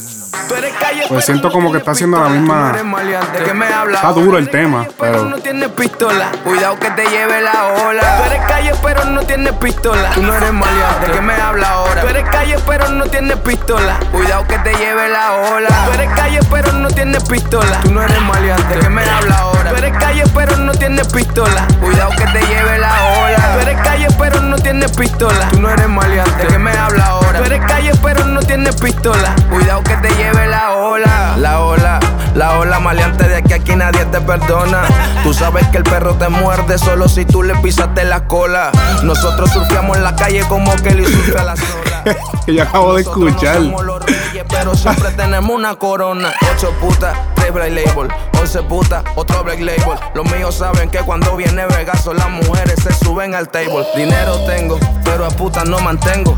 Pues 1.08 1.26
siento 1.26 1.52
como 1.52 1.72
que 1.72 1.78
está 1.80 1.92
haciendo 1.92 2.20
la 2.20 2.30
misma. 2.30 2.72
¿De 2.72 3.44
qué 3.44 3.54
me 3.54 3.66
Está 3.68 4.12
duro 4.14 4.38
el 4.38 4.50
tema, 4.50 4.88
pero 5.00 5.26
no 5.26 5.38
tienes 5.38 5.70
pistola. 5.70 6.32
Cuidado 6.44 6.80
que 6.80 6.90
te 6.92 7.06
lleve 7.06 7.42
la 7.42 7.68
ola. 7.88 8.18
Tú 8.18 8.24
eres 8.32 8.42
calle, 8.48 8.72
pero 8.82 9.06
no 9.06 9.22
tienes 9.22 9.54
pistola. 9.54 10.12
Tú 10.16 10.24
no 10.24 10.34
eres 10.36 10.54
maleante. 10.54 11.08
¿De 11.08 11.14
qué 11.14 11.22
me 11.36 11.42
habla 11.42 11.70
ahora? 11.70 12.02
Tú 12.02 12.08
eres 12.08 12.30
calle, 12.30 12.56
pero 12.66 12.90
no 12.90 13.06
tienes 13.06 13.38
pistola. 13.38 14.00
Cuidado 14.12 14.46
que 14.48 14.58
te 14.60 14.74
lleve 14.76 15.10
la 15.10 15.34
ola. 15.34 15.86
Tú 15.86 15.92
eres 15.94 16.10
calle, 16.16 16.40
pero 16.52 16.72
no 16.74 16.88
tienes 16.90 17.24
pistola. 17.24 17.80
Tú 17.84 17.92
no 17.92 18.02
eres 18.02 18.22
maleante. 18.22 18.76
¿De 18.76 18.80
qué 18.82 18.90
me 18.90 19.04
habla 19.04 19.36
ahora? 19.38 19.70
Tú 19.72 19.76
eres 19.78 19.98
calle, 19.98 20.24
pero 20.34 20.58
no 20.58 20.72
tienes 20.74 21.08
pistola. 21.08 21.68
Cuidado 21.82 22.12
que 22.12 22.26
te 22.28 22.46
lleve 22.46 22.78
la 22.80 22.94
ola. 23.20 23.54
Tú 23.54 23.60
eres 23.62 23.82
calle, 23.82 24.08
pero 24.18 24.42
no 24.42 24.56
tienes 24.58 24.92
pistola. 24.92 25.48
Tú 25.52 25.62
no 25.62 25.70
eres 25.70 25.90
maleante. 25.90 26.44
¿De 26.44 26.48
qué 26.48 26.58
me 26.58 26.72
habla 26.72 27.06
ahora? 27.06 27.40
Tú 27.40 27.46
eres 27.46 27.62
calle, 27.66 27.92
pero 28.02 28.26
no 28.26 28.42
tienes 28.42 28.76
pistola. 28.76 29.36
Cuidado 29.50 29.84
que 29.84 29.96
te 29.98 30.10
lleve 30.16 30.48
la 30.48 30.72
ola. 30.72 31.36
La 31.38 31.60
ola, 31.60 32.00
la 32.36 32.58
ola 32.60 32.80
maleante 32.80 33.28
de 33.28 33.36
a 33.36 33.56
aquí 33.56 33.76
nadie 33.76 34.06
te 34.06 34.20
perdona. 34.22 34.84
Tú 35.24 35.34
sabes 35.34 35.68
que 35.68 35.78
el 35.78 35.84
perro 35.84 36.16
te 36.16 36.30
muerde 36.30 36.78
solo 36.78 37.08
si 37.08 37.26
tú 37.26 37.44
le 37.44 37.56
pisaste 37.56 38.04
la 38.04 38.28
cola. 38.28 38.72
Nosotros 39.04 39.52
surfeamos 39.52 39.98
en 39.98 40.04
la 40.04 40.16
calle 40.16 40.42
como 40.48 40.76
que 40.78 40.92
le 40.92 41.06
surfea 41.06 41.44
la 41.44 41.56
sola. 41.56 42.04
que 42.46 42.56
yo 42.56 42.64
acabo 42.64 42.96
de 42.96 43.02
escuchar. 43.02 43.58
Somos 43.58 43.84
los 43.84 44.06
reyes, 44.06 44.46
pero 44.50 44.76
siempre 44.76 45.12
tenemos 45.12 45.56
una 45.56 45.76
corona. 45.76 46.34
Ocho 46.56 46.72
putas, 46.82 47.18
tres 47.36 47.54
black 47.54 47.70
label. 47.70 48.12
Once 48.40 48.62
putas, 48.64 49.04
otro 49.16 49.44
black 49.44 49.60
label. 49.60 49.98
Los 50.14 50.30
míos 50.32 50.56
saben 50.56 50.90
que 50.90 51.00
cuando 51.00 51.36
viene 51.38 51.66
Vegaso 51.68 52.14
las 52.14 52.30
mujeres 52.30 52.82
se 52.82 52.94
suben 52.94 53.36
al 53.36 53.50
table. 53.50 53.86
Dinero 53.96 54.40
tengo, 54.46 54.80
pero 55.04 55.26
a 55.26 55.30
putas 55.30 55.66
no 55.66 55.80
mantengo. 55.80 56.38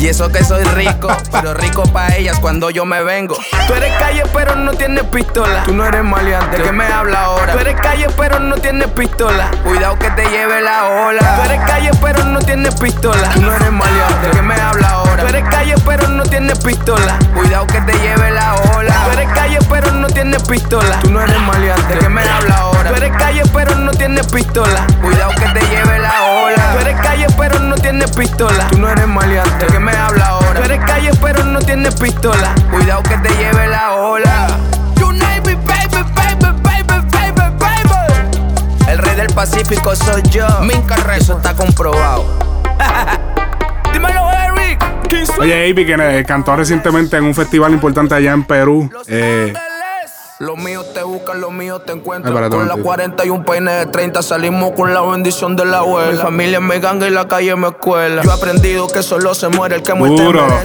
Y 0.00 0.06
eso 0.06 0.28
que 0.28 0.44
soy 0.44 0.62
rico, 0.62 1.08
pero 1.32 1.54
rico 1.54 1.82
pa' 1.92 2.14
ellas 2.14 2.38
cuando 2.38 2.70
yo 2.70 2.84
me 2.84 3.02
vengo. 3.02 3.36
Tú 3.66 3.74
eres 3.74 3.92
calle, 3.98 4.22
pero 4.32 4.54
no 4.54 4.72
tienes 4.72 5.02
pistola. 5.04 5.64
Tú 5.64 5.74
no 5.74 5.84
eres 5.84 6.04
maleante. 6.04 6.58
¿De 6.58 6.62
qué 6.62 6.72
me 6.72 6.86
habla 6.86 7.24
ahora? 7.24 7.52
Tú 7.52 7.58
eres 7.58 7.74
calle, 7.80 8.06
pero 8.16 8.38
no 8.38 8.56
tienes 8.56 8.86
pistola. 8.88 9.50
Cuidado 9.64 9.98
que 9.98 10.10
te 10.10 10.28
lleve 10.30 10.60
la 10.60 10.86
ola. 10.86 11.36
Tú 11.36 11.50
eres 11.50 11.60
calle, 11.66 11.90
pero 12.00 12.24
no 12.24 12.38
tienes 12.38 12.74
pistola. 12.76 13.30
Tú 13.34 13.40
no 13.42 13.52
eres 13.52 13.72
maleante. 13.72 14.28
¿De 14.28 14.30
qué 14.30 14.42
me 14.42 14.54
habla 14.54 14.88
ahora? 14.88 15.07
Tú 15.18 15.26
eres 15.26 15.44
calle, 15.50 15.74
pero 15.84 16.06
no 16.08 16.22
tienes 16.22 16.58
pistola. 16.60 17.18
Cuidado 17.34 17.66
que 17.66 17.80
te 17.80 17.92
lleve 17.98 18.30
la 18.30 18.54
ola. 18.76 18.94
Tú 19.04 19.18
eres 19.18 19.28
calle, 19.34 19.58
pero 19.68 19.90
no 19.90 20.06
tienes 20.06 20.42
pistola. 20.44 21.00
Tú 21.02 21.10
no 21.10 21.20
eres 21.20 21.40
maleante. 21.40 21.94
¿De 21.94 21.98
qué 21.98 22.08
me 22.08 22.22
habla 22.22 22.54
ahora? 22.54 22.90
Tú 22.90 22.96
eres 22.96 23.16
calle, 23.16 23.42
pero 23.52 23.74
no 23.74 23.90
tienes 23.90 24.26
pistola. 24.28 24.86
Cuidado 25.02 25.32
que 25.32 25.46
te 25.58 25.66
lleve 25.66 25.98
la 25.98 26.24
ola. 26.24 26.72
Tú 26.72 26.78
eres 26.80 27.00
calle, 27.00 27.26
pero 27.36 27.58
no 27.58 27.74
tienes 27.74 28.10
pistola. 28.12 28.68
Tú 28.70 28.78
no 28.78 28.88
eres 28.90 29.08
maleante. 29.08 29.66
¿De 29.66 29.72
qué 29.72 29.78
me 29.80 29.90
habla 29.90 30.26
ahora? 30.26 30.54
Tú 30.54 30.62
eres 30.62 30.84
calle, 30.86 31.10
pero 31.20 31.44
no 31.44 31.58
tienes 31.58 31.94
pistola. 31.96 32.54
Cuidado 32.70 33.02
que 33.02 33.16
te 33.18 33.28
lleve 33.34 33.66
la 33.66 33.94
ola. 33.94 34.46
You 35.00 35.12
name 35.12 35.40
baby, 35.40 35.56
baby, 36.14 36.60
baby, 36.62 37.08
baby, 37.10 37.56
baby. 37.58 38.88
El 38.88 38.98
rey 38.98 39.16
del 39.16 39.34
Pacífico 39.34 39.96
soy 39.96 40.22
yo. 40.30 40.46
Minca 40.60 40.94
Eso 41.16 41.36
está 41.38 41.54
comprobado. 41.54 42.24
Oye, 45.40 45.54
Avey, 45.70 45.86
que 45.86 45.96
eh, 45.98 46.24
cantó 46.26 46.56
recientemente 46.56 47.16
en 47.16 47.24
un 47.24 47.34
festival 47.34 47.72
importante 47.72 48.14
allá 48.14 48.32
en 48.32 48.44
Perú. 48.44 48.90
Eh, 49.06 49.52
Los 50.40 50.56
míos 50.56 50.86
te 50.94 51.02
buscan, 51.02 51.40
los 51.40 51.52
míos 51.52 51.82
te 51.84 51.92
encuentran. 51.92 52.32
con 52.34 52.42
la 52.42 52.48
momentito. 52.48 52.82
40 52.84 53.24
y 53.26 53.30
un 53.30 53.44
peine 53.44 53.72
de 53.72 53.86
30 53.86 54.22
salimos 54.22 54.72
con 54.72 54.92
la 54.94 55.00
bendición 55.02 55.56
de 55.56 55.64
la 55.64 55.78
abuela. 55.78 56.12
Mi 56.12 56.18
familia 56.18 56.60
me 56.60 56.78
ganga 56.80 57.06
y 57.06 57.10
la 57.10 57.26
calle 57.26 57.54
me 57.56 57.68
escuela. 57.68 58.22
Yo 58.22 58.30
he 58.30 58.34
aprendido 58.34 58.86
que 58.88 59.02
solo 59.02 59.34
se 59.34 59.48
muere 59.48 59.76
el 59.76 59.82
que 59.82 59.92
duro. 59.92 60.46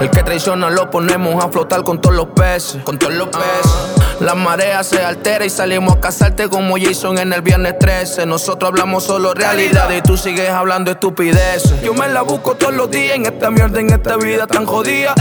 El 0.00 0.08
que 0.08 0.22
traiciona 0.22 0.70
lo 0.70 0.90
ponemos 0.90 1.44
a 1.44 1.50
flotar 1.50 1.82
con 1.82 2.00
todos 2.00 2.16
los 2.16 2.26
peces. 2.28 2.82
Con 2.84 2.98
todos 2.98 3.12
los 3.12 3.28
peces. 3.28 3.99
La 4.20 4.34
marea 4.34 4.84
se 4.84 5.02
altera 5.02 5.46
y 5.46 5.50
salimos 5.50 5.96
a 5.96 6.00
casarte 6.00 6.50
como 6.50 6.76
Jason 6.78 7.16
en 7.16 7.32
el 7.32 7.40
viernes 7.40 7.78
13. 7.78 8.26
Nosotros 8.26 8.68
hablamos 8.68 9.04
solo 9.04 9.32
realidad 9.32 9.88
y 9.96 10.02
tú 10.02 10.18
sigues 10.18 10.50
hablando 10.50 10.90
estupideces. 10.90 11.80
Yo 11.80 11.94
me 11.94 12.06
la 12.06 12.20
busco 12.20 12.54
todos 12.54 12.74
los 12.74 12.90
días 12.90 13.16
en 13.16 13.24
esta 13.24 13.50
mierda, 13.50 13.80
en 13.80 13.88
esta 13.88 14.18
vida 14.18 14.46
tan 14.46 14.66
jodida. 14.66 15.14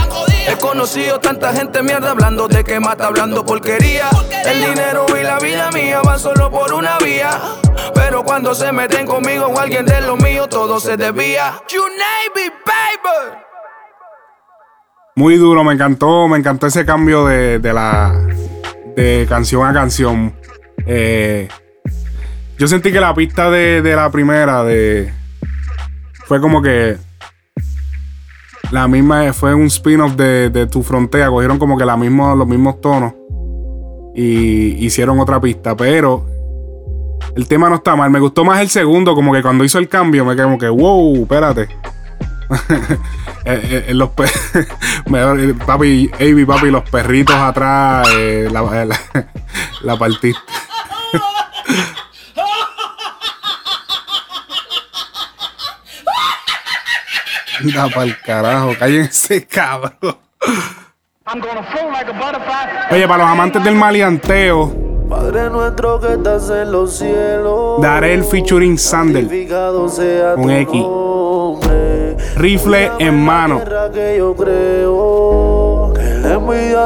He 0.46 0.58
conocido 0.58 1.18
tanta 1.22 1.54
gente 1.54 1.82
mierda 1.82 2.12
hablando 2.12 2.50
de 2.50 2.62
que 2.66 2.82
mata, 2.82 3.08
hablando 3.08 3.46
porquería. 3.46 4.10
El 4.46 4.66
dinero 4.66 5.06
y 5.18 5.24
la 5.24 5.40
vida 5.40 5.72
mía 5.72 6.02
van 6.04 6.20
solo 6.20 6.52
por 6.52 6.74
una 6.74 6.98
vía. 6.98 7.40
Pero 7.94 8.26
cuando 8.26 8.54
se 8.54 8.74
meten 8.74 9.08
conmigo 9.08 9.46
o 9.46 9.58
alguien 9.58 9.86
de 9.86 10.02
lo 10.02 10.18
mío, 10.18 10.48
todo 10.50 10.78
se 10.82 10.98
desvía. 10.98 11.54
You 11.74 11.84
name 11.88 12.48
it, 12.48 12.54
baby. 12.66 13.38
Muy 15.16 15.38
duro, 15.38 15.64
me 15.64 15.74
encantó, 15.74 16.28
me 16.28 16.38
encantó 16.38 16.68
ese 16.68 16.86
cambio 16.86 17.26
de, 17.26 17.60
de 17.60 17.74
la 17.74 18.14
canción 19.28 19.68
a 19.68 19.74
canción. 19.74 20.34
Eh, 20.86 21.48
yo 22.58 22.68
sentí 22.68 22.92
que 22.92 23.00
la 23.00 23.14
pista 23.14 23.50
de, 23.50 23.82
de 23.82 23.96
la 23.96 24.10
primera 24.10 24.64
de 24.64 25.14
fue 26.26 26.42
como 26.42 26.62
que 26.62 26.98
la 28.72 28.88
misma 28.88 29.34
fue 29.34 29.54
un 29.54 29.66
spin-off 29.66 30.16
de, 30.16 30.50
de 30.50 30.68
Tu 30.68 30.84
Frontera, 30.84 31.30
cogieron 31.30 31.58
como 31.58 31.78
que 31.78 31.86
la 31.86 31.98
mismo, 31.98 32.36
los 32.36 32.48
mismos 32.48 32.82
tonos 32.82 33.14
y 34.16 34.86
hicieron 34.86 35.20
otra 35.20 35.40
pista, 35.40 35.76
pero 35.76 36.26
el 37.36 37.48
tema 37.48 37.70
no 37.70 37.76
está 37.76 37.96
mal. 37.96 38.10
Me 38.10 38.20
gustó 38.20 38.44
más 38.44 38.60
el 38.62 38.70
segundo, 38.70 39.16
como 39.16 39.34
que 39.34 39.42
cuando 39.42 39.64
hizo 39.64 39.80
el 39.80 39.88
cambio 39.88 40.26
me 40.26 40.36
quedé 40.36 40.44
como 40.44 40.58
que, 40.58 40.70
wow, 40.70 41.22
espérate. 41.22 41.68
Eh, 43.46 43.86
eh, 43.88 43.94
los 43.94 44.10
eh, 44.18 45.56
papi, 45.66 46.12
Avi, 46.14 46.46
papi, 46.46 46.70
los 46.70 46.88
perritos 46.90 47.36
atrás, 47.36 48.08
eh, 48.18 48.48
la, 48.52 48.62
la, 48.86 49.00
la 49.82 49.98
partiste. 49.98 50.40
Anda 57.60 57.90
pa'l 57.90 58.18
carajo, 58.22 58.74
cállense, 58.78 59.48
cabrón. 59.48 60.18
Oye, 62.92 63.08
para 63.08 63.24
los 63.24 63.32
amantes 63.32 63.64
del 63.64 63.76
maleanteo, 63.76 64.90
Padre 65.10 65.50
nuestro 65.50 66.00
que 66.00 66.14
estás 66.14 66.50
en 66.52 66.72
los 66.72 66.98
cielos. 66.98 67.82
daré 67.82 68.14
el 68.14 68.24
featuring 68.24 68.78
Sandel 68.78 69.28
tu 69.48 70.50
X. 70.50 70.86
Rifle 72.40 72.90
en 73.00 73.16
mano. 73.16 73.62
Que 73.94 74.16
yo 74.18 74.34
creo 74.34 75.20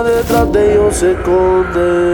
detrás 0.03 0.51
de 0.51 0.73
ellos 0.73 0.95
se 0.95 1.11
esconde. 1.11 2.13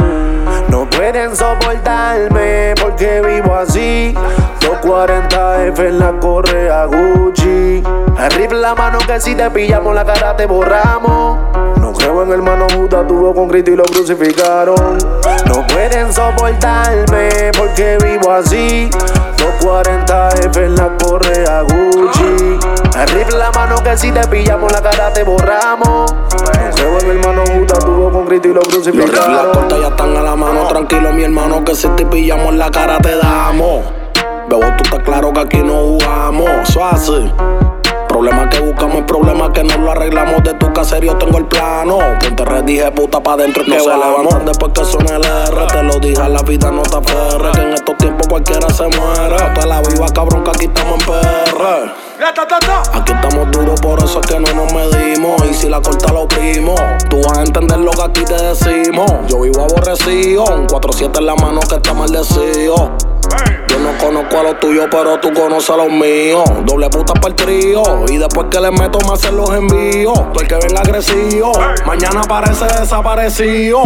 No 0.67 0.89
pueden 0.89 1.35
soportarme 1.35 2.73
porque 2.81 3.21
vivo 3.21 3.55
así. 3.55 4.13
240F 4.59 5.79
en 5.79 5.99
la 5.99 6.19
correa 6.19 6.85
Gucci. 6.85 7.83
El 8.17 8.31
rifle 8.31 8.59
la 8.59 8.75
mano 8.75 8.99
que 9.07 9.19
si 9.19 9.35
te 9.35 9.49
pillamos 9.49 9.95
la 9.95 10.03
cara 10.03 10.35
te 10.35 10.45
borramos. 10.45 11.39
No 11.79 11.93
creo 11.93 12.23
en 12.23 12.31
hermano 12.31 12.67
Buda, 12.75 13.07
tuvo 13.07 13.33
con 13.33 13.47
Cristo 13.47 13.71
y 13.71 13.75
lo 13.77 13.83
crucificaron. 13.83 14.97
No 15.45 15.65
pueden 15.67 16.13
soportarme 16.13 17.51
porque 17.57 17.97
vivo 18.03 18.31
así. 18.31 18.89
240F 19.61 20.57
en 20.57 20.75
la 20.75 20.97
correa 20.97 21.61
Gucci. 21.61 22.78
La 23.05 23.51
mano 23.51 23.75
que 23.81 23.97
si 23.97 24.11
te 24.11 24.27
pillamos 24.27 24.71
la 24.71 24.81
cara 24.81 25.13
te 25.13 25.23
borramos. 25.23 26.11
No 26.11 26.99
en 26.99 27.05
el 27.05 27.17
hermano 27.17 27.43
Judas, 27.45 27.79
tuvo 27.79 28.11
con 28.11 28.25
Cristo 28.25 28.47
y 28.49 28.53
lo 28.53 28.61
Los 28.61 28.85
rifles 28.85 28.93
crucificaron. 28.93 29.51
cortas 29.53 29.79
ya 29.79 29.87
están 29.87 30.17
a 30.17 30.21
la 30.21 30.35
mano, 30.35 30.67
tranquilo 30.67 31.13
mi 31.13 31.23
hermano, 31.23 31.63
que 31.63 31.75
si 31.75 31.87
te 31.89 32.05
pillamos 32.05 32.53
la 32.55 32.69
cara 32.69 32.97
te 32.97 33.15
damos. 33.15 33.85
Bebo, 34.49 34.63
tú 34.77 34.83
estás 34.83 34.99
claro 35.03 35.31
que 35.31 35.39
aquí 35.39 35.57
no 35.59 35.73
jugamos, 35.75 36.49
eso 36.67 36.83
así. 36.83 37.31
Problema 38.07 38.49
que 38.49 38.59
buscamos, 38.59 39.03
problema 39.03 39.53
que 39.53 39.63
no 39.63 39.77
lo 39.77 39.91
arreglamos 39.91 40.43
de 40.43 40.53
tu 40.55 40.73
caserío, 40.73 41.15
tengo 41.17 41.37
el 41.37 41.45
plano. 41.45 41.99
Ponte 42.19 42.43
red, 42.43 42.63
dije 42.63 42.91
puta 42.91 43.21
pa' 43.21 43.37
dentro 43.37 43.63
que 43.63 43.77
no 43.77 43.83
se 43.83 43.89
levantan 43.89 44.45
después 44.45 44.73
que 44.73 44.83
suene 44.83 45.15
el 45.15 45.23
R. 45.23 45.67
Te 45.67 45.83
lo 45.83 45.99
dije, 45.99 46.27
la 46.27 46.41
vida 46.41 46.71
no 46.71 46.81
te 46.81 46.97
aferre, 46.97 47.51
que 47.53 47.61
en 47.61 47.73
estos 47.73 47.97
tiempos 47.97 48.27
cualquiera 48.27 48.69
se 48.69 48.87
muere. 48.87 49.35
Hasta 49.35 49.65
la 49.65 49.81
viva 49.81 50.07
cabrón 50.13 50.43
que 50.43 50.49
aquí 50.49 50.65
estamos 50.65 50.99
en 50.99 51.05
PR. 51.05 52.08
Aquí 52.21 53.13
estamos 53.13 53.49
duros, 53.51 53.79
por 53.79 53.97
eso 54.03 54.19
es 54.19 54.27
que 54.27 54.39
no 54.41 54.51
nos 54.53 54.73
medimos. 54.73 55.41
Y 55.49 55.53
si 55.53 55.69
la 55.69 55.81
corta 55.81 56.11
lo 56.11 56.27
primo, 56.27 56.75
tú 57.09 57.21
vas 57.23 57.37
a 57.37 57.43
entender 57.43 57.79
lo 57.79 57.91
que 57.91 58.01
aquí 58.01 58.25
te 58.25 58.33
decimos. 58.33 59.09
Yo 59.27 59.39
vivo 59.39 59.61
aborrecido, 59.61 60.43
un 60.43 60.67
4-7 60.67 61.17
en 61.17 61.25
la 61.25 61.35
mano 61.35 61.61
que 61.61 61.75
está 61.75 61.93
maldecido. 61.93 62.91
Yo 63.69 63.79
no 63.79 63.97
conozco 63.97 64.37
a 64.37 64.43
los 64.43 64.59
tuyos, 64.59 64.87
pero 64.91 65.17
tú 65.21 65.31
conoces 65.33 65.69
a 65.69 65.77
los 65.77 65.89
míos. 65.89 66.43
Doble 66.65 66.89
puta 66.89 67.13
para 67.13 67.27
el 67.27 67.35
trío. 67.35 67.83
Y 68.09 68.17
después 68.17 68.47
que 68.51 68.59
le 68.59 68.71
meto, 68.71 68.99
me 69.07 69.13
hacen 69.13 69.37
los 69.37 69.49
envíos. 69.51 70.33
Tú 70.33 70.41
el 70.41 70.47
que 70.47 70.55
venga 70.55 70.81
agresivo, 70.81 71.53
mañana 71.85 72.19
aparece 72.21 72.65
desaparecido. 72.65 73.83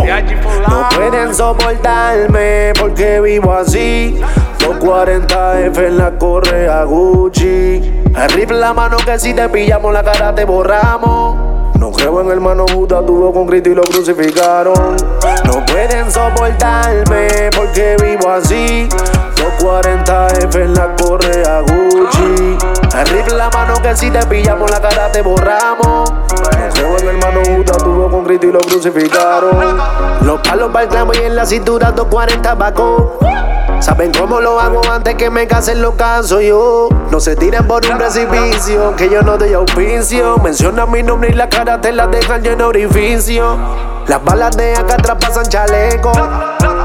No 0.67 0.89
pueden 0.95 1.35
soportarme 1.35 2.73
porque 2.79 3.19
vivo 3.19 3.53
así. 3.53 4.19
240F 4.59 5.87
en 5.87 5.97
la 5.97 6.17
correa 6.17 6.83
Gucci. 6.85 7.72
En 8.15 8.59
la 8.59 8.73
mano 8.73 8.97
que 8.97 9.17
si 9.17 9.33
te 9.33 9.49
pillamos 9.49 9.91
la 9.91 10.03
cara 10.03 10.35
te 10.35 10.45
borramos. 10.45 11.35
No 11.79 11.91
creo 11.91 12.21
en 12.21 12.29
hermano 12.29 12.65
Judas, 12.71 13.03
tuvo 13.05 13.33
con 13.33 13.47
Cristo 13.47 13.71
y 13.71 13.75
lo 13.75 13.81
crucificaron. 13.81 14.95
No 15.45 15.65
pueden 15.65 16.11
soportarme 16.11 17.49
porque 17.55 17.97
vivo 18.01 18.29
así. 18.29 18.87
240F 19.59 20.55
en 20.55 20.73
la 20.75 20.95
correa 20.95 21.61
Gucci. 21.61 22.57
En 22.95 23.37
la 23.37 23.49
mano 23.49 23.73
que 23.81 23.95
si 23.97 24.11
te 24.11 24.25
pillamos 24.27 24.69
la 24.69 24.79
cara 24.79 25.11
te 25.11 25.21
borramos. 25.21 26.13
No 26.43 26.69
creo 26.73 26.97
en 26.97 27.07
el 27.07 27.15
hermano 27.15 27.41
Judas, 27.45 27.77
tuvo 27.77 28.09
con 28.09 28.31
y 28.31 28.51
lo 28.51 28.59
crucificaron. 28.59 29.77
Los 30.21 30.41
palos 30.41 30.71
para 30.71 30.83
el 30.83 30.89
clavo 30.89 31.13
y 31.13 31.17
en 31.17 31.35
la 31.35 31.45
cintura 31.45 31.91
240 31.91 32.55
Baco. 32.55 33.19
Saben 33.79 34.11
cómo 34.13 34.39
lo 34.39 34.59
hago 34.59 34.81
antes 34.89 35.15
que 35.15 35.29
me 35.29 35.45
casen 35.45 35.81
los 35.81 35.95
casos 35.95 36.41
yo. 36.41 36.87
No 37.11 37.19
se 37.19 37.35
tiren 37.35 37.67
por 37.67 37.85
un 37.85 37.97
precipicio, 37.97 38.95
que 38.95 39.09
yo 39.09 39.21
no 39.21 39.37
doy 39.37 39.53
auspicio. 39.53 40.37
Menciona 40.37 40.85
mi 40.85 41.03
nombre 41.03 41.29
y 41.31 41.33
la 41.33 41.49
cara 41.49 41.81
te 41.81 41.91
la 41.91 42.07
dejan 42.07 42.41
lleno 42.41 42.71
de 42.71 42.85
orificio. 42.85 43.57
Las 44.07 44.23
balas 44.23 44.55
de 44.57 44.73
acá 44.75 44.95
atrás 44.95 45.17
pasan 45.19 45.45
chaleco. 45.45 46.11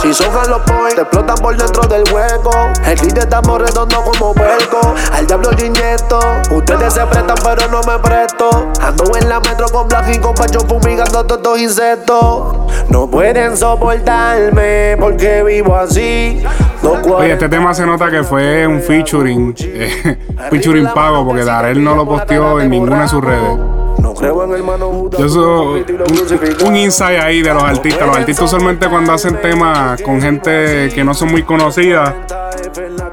Si 0.01 0.15
sojan 0.15 0.49
los 0.51 0.61
points, 0.63 0.95
te 0.95 1.03
explotan 1.03 1.37
por 1.37 1.57
dentro 1.57 1.83
del 1.83 2.05
hueco. 2.13 2.51
El 2.85 3.01
kit 3.01 3.19
estamos 3.19 3.61
redondo 3.61 4.03
como 4.03 4.35
puerco. 4.35 4.95
Al 5.13 5.27
diablo 5.27 5.51
yo 5.53 5.67
inyecto. 5.67 6.21
Ustedes 6.51 6.95
se 6.95 7.05
prestan, 7.07 7.37
pero 7.43 7.69
no 7.69 7.81
me 7.83 7.99
presto. 7.99 8.49
Ando 8.81 9.17
en 9.17 9.29
la 9.29 9.41
metro 9.49 9.69
con 9.69 9.89
Black 9.89 10.15
y 10.15 10.19
con 10.19 10.35
Pacho 10.35 10.61
fumigando 10.61 11.25
todos 11.25 11.39
estos 11.39 11.61
insectos. 11.61 12.57
No 12.89 13.11
pueden 13.11 13.57
soportarme 13.57 14.97
porque 14.99 15.43
vivo 15.43 15.75
así. 15.75 16.43
Oye, 16.83 17.33
este 17.33 17.49
tema 17.49 17.75
se 17.75 17.85
nota 17.85 18.11
que 18.11 18.23
fue 18.23 18.67
un 18.67 18.81
featuring, 18.81 19.55
eh, 19.59 20.19
featuring 20.51 20.87
pago, 20.95 21.25
porque 21.25 21.45
Darel 21.45 21.83
no 21.83 21.95
lo 21.95 22.07
posteó 22.07 22.61
en 22.61 22.71
ninguna 22.71 23.03
de 23.03 23.09
sus 23.09 23.25
redes. 23.25 23.59
No 23.99 24.15
creo 24.15 24.45
en 24.45 24.51
el 24.51 24.57
hermano 24.59 24.91
Judas. 24.91 25.19
Yo 25.19 25.27
eso, 25.27 25.63
un, 25.73 26.69
un 26.69 26.77
insight 26.77 27.21
ahí 27.21 27.43
de 27.43 27.53
los 27.53 27.63
artistas. 27.63 28.07
Los 28.07 28.17
artistas 28.17 28.45
usualmente 28.45 28.89
cuando 28.89 29.13
hacen 29.13 29.41
temas 29.41 30.01
con 30.03 30.21
gente 30.21 30.89
que 30.95 31.03
no 31.03 31.15
son 31.15 31.31
muy 31.31 31.43
conocidas, 31.43 32.15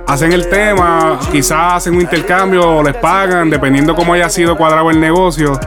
hacen 0.05 0.31
el 0.31 0.47
tema, 0.47 1.19
quizás 1.31 1.73
hacen 1.73 1.95
un 1.95 2.01
intercambio 2.01 2.77
o 2.77 2.83
les 2.83 2.95
pagan, 2.95 3.49
dependiendo 3.49 3.95
cómo 3.95 4.13
haya 4.13 4.29
sido 4.29 4.55
cuadrado 4.55 4.91
el 4.91 4.99
negocio. 4.99 5.59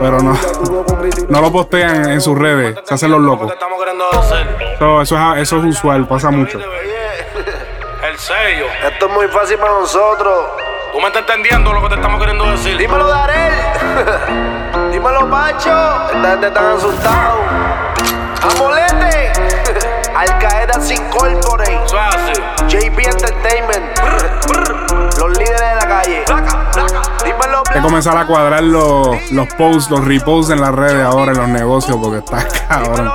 Pero 0.00 0.18
no, 0.20 0.34
no 1.28 1.40
lo 1.42 1.52
postean 1.52 2.08
en 2.10 2.20
sus 2.22 2.36
redes, 2.36 2.78
se 2.84 2.94
hacen 2.94 3.10
los 3.10 3.20
locos. 3.20 3.52
So, 4.78 5.02
eso, 5.02 5.34
es, 5.34 5.42
eso 5.42 5.58
es 5.58 5.64
usual, 5.64 6.08
pasa 6.08 6.30
mucho. 6.30 6.58
El 6.58 8.18
sello. 8.18 8.64
Esto 8.90 9.06
es 9.06 9.12
muy 9.12 9.28
fácil 9.28 9.58
para 9.58 9.74
nosotros. 9.74 10.38
Tú 10.92 11.00
me 11.00 11.08
estás 11.08 11.20
entendiendo 11.20 11.72
lo 11.72 11.82
que 11.82 11.90
te 11.90 11.94
estamos 11.96 12.18
queriendo 12.18 12.50
decir. 12.50 12.78
Dímelo, 12.78 13.06
Darel. 13.06 13.52
Dímelo, 14.90 15.28
Pacho. 15.30 15.70
Esta 16.14 16.30
gente 16.30 16.46
está 16.46 16.72
asustada. 16.72 17.34
Al 20.16 20.38
Qaeda 20.38 20.80
Sin 20.80 21.02
Corporate. 21.10 21.80
JP 22.68 22.98
Entertainment. 22.98 23.98
Los 25.18 25.38
líderes 25.38 25.60
de 25.60 25.74
la 25.74 25.88
calle. 25.88 26.24
Que 27.72 27.80
comenzar 27.80 28.16
a 28.16 28.26
cuadrar 28.26 28.62
los, 28.62 29.30
los 29.32 29.46
posts, 29.54 29.90
los 29.90 30.04
reposts 30.04 30.52
en 30.52 30.60
las 30.60 30.74
redes 30.74 31.04
ahora 31.04 31.32
en 31.32 31.38
los 31.38 31.48
negocios, 31.48 31.98
porque 32.00 32.18
está 32.18 32.46
cabrón. 32.68 33.12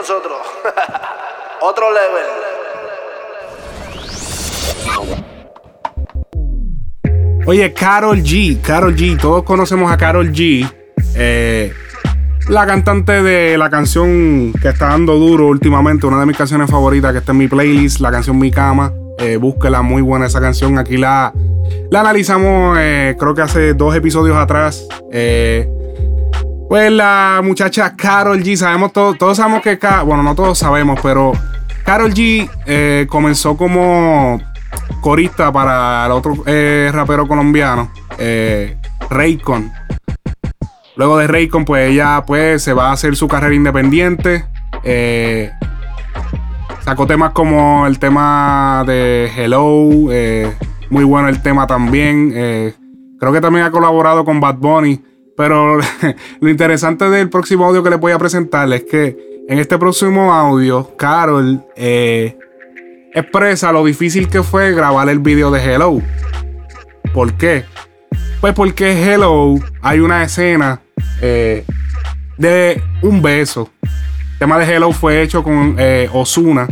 Nosotros. 0.00 0.19
Otro 1.62 1.86
level. 1.92 2.24
Oye, 7.46 7.72
Carol 7.74 8.22
G, 8.22 8.60
Carol 8.60 8.94
G, 8.96 9.20
todos 9.20 9.42
conocemos 9.42 9.92
a 9.92 9.96
Carol 9.96 10.30
G, 10.32 10.70
eh, 11.16 11.72
la 12.48 12.66
cantante 12.66 13.22
de 13.22 13.58
la 13.58 13.68
canción 13.68 14.52
que 14.60 14.68
está 14.68 14.88
dando 14.88 15.16
duro 15.16 15.48
últimamente, 15.48 16.06
una 16.06 16.20
de 16.20 16.26
mis 16.26 16.36
canciones 16.36 16.70
favoritas 16.70 17.12
que 17.12 17.18
está 17.18 17.32
en 17.32 17.38
mi 17.38 17.48
playlist, 17.48 18.00
la 18.00 18.10
canción 18.10 18.38
Mi 18.38 18.50
Cama. 18.50 18.92
Eh, 19.18 19.36
búsquela, 19.36 19.82
muy 19.82 20.00
buena 20.00 20.26
esa 20.26 20.40
canción. 20.40 20.78
Aquí 20.78 20.96
la, 20.96 21.34
la 21.90 22.00
analizamos, 22.00 22.78
eh, 22.80 23.16
creo 23.18 23.34
que 23.34 23.42
hace 23.42 23.74
dos 23.74 23.94
episodios 23.94 24.36
atrás. 24.36 24.86
Eh, 25.12 25.68
pues 26.70 26.90
la 26.90 27.40
muchacha 27.44 27.94
Carol 27.96 28.40
G, 28.42 28.56
sabemos 28.56 28.92
todos, 28.92 29.18
todos 29.18 29.36
sabemos 29.36 29.60
que, 29.60 29.78
bueno, 30.04 30.22
no 30.22 30.34
todos 30.34 30.56
sabemos, 30.56 31.00
pero 31.02 31.32
Carol 31.84 32.12
G 32.12 32.48
eh, 32.66 33.06
comenzó 33.08 33.56
como 33.56 34.40
corista 35.00 35.52
para 35.52 36.06
el 36.06 36.12
otro 36.12 36.42
eh, 36.46 36.90
rapero 36.92 37.26
colombiano, 37.26 37.90
eh, 38.18 38.76
Raycon. 39.08 39.72
Luego 40.96 41.18
de 41.18 41.26
Raycon, 41.26 41.64
pues 41.64 41.90
ella 41.90 42.22
pues, 42.26 42.62
se 42.62 42.72
va 42.72 42.90
a 42.90 42.92
hacer 42.92 43.16
su 43.16 43.26
carrera 43.26 43.54
independiente. 43.54 44.44
Sacó 46.80 47.06
temas 47.06 47.32
como 47.32 47.86
el 47.86 47.98
tema 47.98 48.84
de 48.86 49.30
Hello, 49.36 49.64
muy 50.90 51.04
bueno 51.04 51.28
el 51.28 51.42
tema 51.42 51.66
también. 51.66 52.30
creo 53.18 53.32
que 53.32 53.40
también 53.40 53.64
ha 53.64 53.70
colaborado 53.70 54.24
con 54.24 54.40
Bad 54.40 54.56
Bunny. 54.56 55.02
Pero 55.36 55.78
lo 56.40 56.50
interesante 56.50 57.08
del 57.08 57.30
próximo 57.30 57.64
audio 57.64 57.82
que 57.82 57.88
les 57.88 57.98
voy 57.98 58.12
a 58.12 58.18
presentar 58.18 58.70
es 58.74 58.84
que 58.84 59.29
en 59.50 59.58
este 59.58 59.76
próximo 59.78 60.32
audio, 60.32 60.96
Carol 60.96 61.66
eh, 61.74 62.38
expresa 63.12 63.72
lo 63.72 63.84
difícil 63.84 64.28
que 64.28 64.44
fue 64.44 64.72
grabar 64.72 65.08
el 65.08 65.18
video 65.18 65.50
de 65.50 65.60
Hello. 65.60 66.00
¿Por 67.12 67.34
qué? 67.34 67.64
Pues 68.40 68.54
porque 68.54 68.92
Hello 68.92 69.56
hay 69.82 69.98
una 69.98 70.22
escena 70.22 70.80
eh, 71.20 71.64
de 72.38 72.80
un 73.02 73.22
beso. 73.22 73.68
El 73.82 74.38
tema 74.38 74.56
de 74.56 74.72
Hello 74.72 74.92
fue 74.92 75.20
hecho 75.20 75.42
con 75.42 75.74
eh, 75.80 76.08
Osuna. 76.12 76.68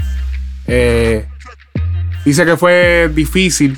dice 2.24 2.44
que 2.44 2.56
fue 2.56 3.10
difícil. 3.12 3.76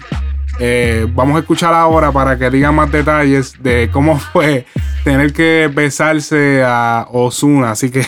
Eh, 0.62 1.06
vamos 1.14 1.36
a 1.36 1.38
escuchar 1.40 1.72
ahora 1.72 2.12
para 2.12 2.38
que 2.38 2.50
diga 2.50 2.70
más 2.70 2.92
detalles 2.92 3.54
de 3.62 3.88
cómo 3.90 4.18
fue 4.32 4.66
tener 5.04 5.32
que 5.32 5.70
besarse 5.72 6.62
a 6.62 7.06
Osuna. 7.10 7.70
Así 7.70 7.90
que 7.90 8.04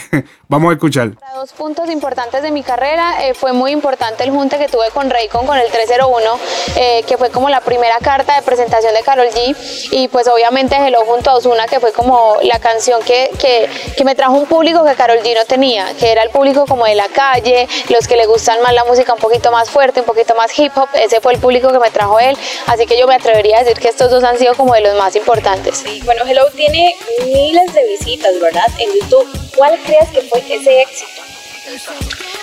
Vamos 0.53 0.69
a 0.69 0.75
escuchar. 0.75 1.15
Para 1.19 1.39
dos 1.39 1.53
puntos 1.55 1.89
importantes 1.89 2.43
de 2.43 2.51
mi 2.51 2.63
carrera 2.63 3.25
eh, 3.27 3.33
fue 3.33 3.55
muy 3.55 3.71
importante 3.71 4.23
el 4.23 4.31
junte 4.31 4.59
que 4.59 4.69
tuve 4.69 4.91
con 4.91 5.09
Raycon 5.09 5.47
con 5.47 5.57
el 5.57 5.71
301, 5.71 6.39
eh, 6.77 7.03
que 7.09 7.17
fue 7.17 7.31
como 7.31 7.49
la 7.49 7.63
primera 7.63 7.97
carta 8.01 8.37
de 8.37 8.43
presentación 8.43 8.93
de 8.93 9.01
Carol 9.01 9.29
G. 9.29 9.57
Y 9.93 10.09
pues 10.09 10.29
obviamente 10.29 10.77
Hello 10.77 11.07
junto 11.07 11.31
a 11.31 11.37
Ozuna, 11.37 11.67
que 11.69 11.81
fue 11.81 11.93
como 11.93 12.37
la 12.43 12.59
canción 12.59 13.03
que, 13.03 13.31
que, 13.39 13.67
que 13.97 14.05
me 14.05 14.15
trajo 14.15 14.35
un 14.35 14.45
público 14.45 14.85
que 14.85 14.95
Carol 14.95 15.21
G 15.21 15.35
no 15.35 15.47
tenía, 15.47 15.87
que 15.99 16.13
era 16.13 16.23
el 16.23 16.29
público 16.29 16.67
como 16.67 16.85
de 16.85 16.97
la 16.97 17.09
calle, 17.09 17.67
los 17.89 18.07
que 18.07 18.19
le 18.19 18.27
gustan 18.27 18.61
más 18.61 18.75
la 18.75 18.85
música 18.85 19.15
un 19.15 19.21
poquito 19.21 19.51
más 19.53 19.71
fuerte, 19.71 20.01
un 20.01 20.07
poquito 20.07 20.35
más 20.35 20.59
hip 20.59 20.77
hop. 20.77 20.91
Ese 20.93 21.23
fue 21.23 21.33
el 21.33 21.41
público 21.41 21.73
que 21.73 21.79
me 21.79 21.91
trajo 21.91 22.21
él. 22.21 22.37
Así 22.67 22.85
que 22.85 22.99
yo 22.99 23.07
me 23.07 23.15
atrevería 23.15 23.57
a 23.57 23.65
decir 23.65 23.81
que 23.81 23.89
estos 23.89 24.11
dos 24.11 24.23
han 24.23 24.37
sido 24.37 24.55
como 24.55 24.75
de 24.75 24.83
los 24.83 24.99
más 24.99 25.17
importantes. 25.17 25.83
Bueno, 26.05 26.25
Hello 26.27 26.45
tiene 26.55 26.95
miles 27.25 27.73
de 27.73 27.87
visitas, 27.87 28.39
¿verdad? 28.39 28.67
En 28.79 28.93
YouTube. 29.01 29.27
¿Cuál 29.57 29.79
crees 29.85 30.09
que 30.09 30.23
fue 30.23 30.42
ese 30.51 30.83
éxito? 30.83 31.23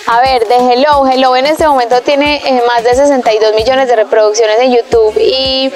A 0.06 0.20
ver, 0.20 0.46
de 0.48 0.56
Hello, 0.56 1.06
Hello 1.06 1.36
en 1.36 1.46
este 1.46 1.66
momento 1.66 2.00
tiene 2.00 2.36
eh, 2.44 2.62
más 2.66 2.82
de 2.82 2.94
62 2.94 3.54
millones 3.54 3.86
de 3.88 3.96
reproducciones 3.96 4.58
en 4.60 4.72
YouTube 4.74 5.14
y 5.18 5.70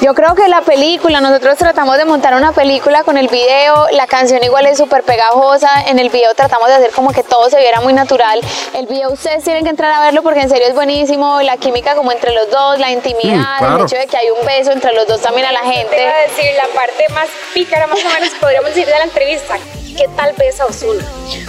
yo 0.00 0.14
creo 0.14 0.34
que 0.34 0.48
la 0.48 0.62
película, 0.62 1.20
nosotros 1.20 1.58
tratamos 1.58 1.98
de 1.98 2.06
montar 2.06 2.34
una 2.34 2.52
película 2.52 3.02
con 3.02 3.18
el 3.18 3.28
video, 3.28 3.86
la 3.92 4.06
canción 4.06 4.42
igual 4.42 4.64
es 4.66 4.78
súper 4.78 5.02
pegajosa, 5.02 5.68
en 5.88 5.98
el 5.98 6.08
video 6.08 6.32
tratamos 6.34 6.68
de 6.68 6.74
hacer 6.76 6.90
como 6.92 7.12
que 7.12 7.22
todo 7.22 7.50
se 7.50 7.58
viera 7.58 7.80
muy 7.82 7.92
natural. 7.92 8.40
El 8.72 8.86
video 8.86 9.10
ustedes 9.12 9.44
tienen 9.44 9.64
que 9.64 9.70
entrar 9.70 9.92
a 9.92 10.00
verlo 10.00 10.22
porque 10.22 10.40
en 10.40 10.48
serio 10.48 10.66
es 10.68 10.74
buenísimo, 10.74 11.42
la 11.42 11.58
química 11.58 11.96
como 11.96 12.12
entre 12.12 12.32
los 12.32 12.48
dos, 12.50 12.78
la 12.78 12.90
intimidad, 12.92 13.56
Mm, 13.56 13.58
claro. 13.58 13.76
el 13.76 13.82
hecho 13.84 13.96
de 13.96 14.06
que 14.06 14.16
hay 14.16 14.30
un 14.30 14.46
beso 14.46 14.70
entre 14.72 14.94
los 14.94 15.06
dos 15.06 15.20
también 15.20 15.46
a 15.46 15.52
la 15.52 15.60
gente. 15.60 15.94
Te 15.94 16.02
iba 16.02 16.12
a 16.12 16.20
decir 16.22 16.50
la 16.56 16.68
parte 16.74 17.08
más 17.12 17.28
pícara, 17.52 17.86
más 17.88 17.98
o 18.02 18.08
menos, 18.08 18.30
podríamos 18.40 18.70
decir, 18.70 18.86
de 18.86 18.92
la 18.92 19.04
entrevista. 19.04 19.58
¿Qué 19.96 20.08
tal 20.16 20.32
besa 20.38 20.66
Ozuna? 20.66 21.04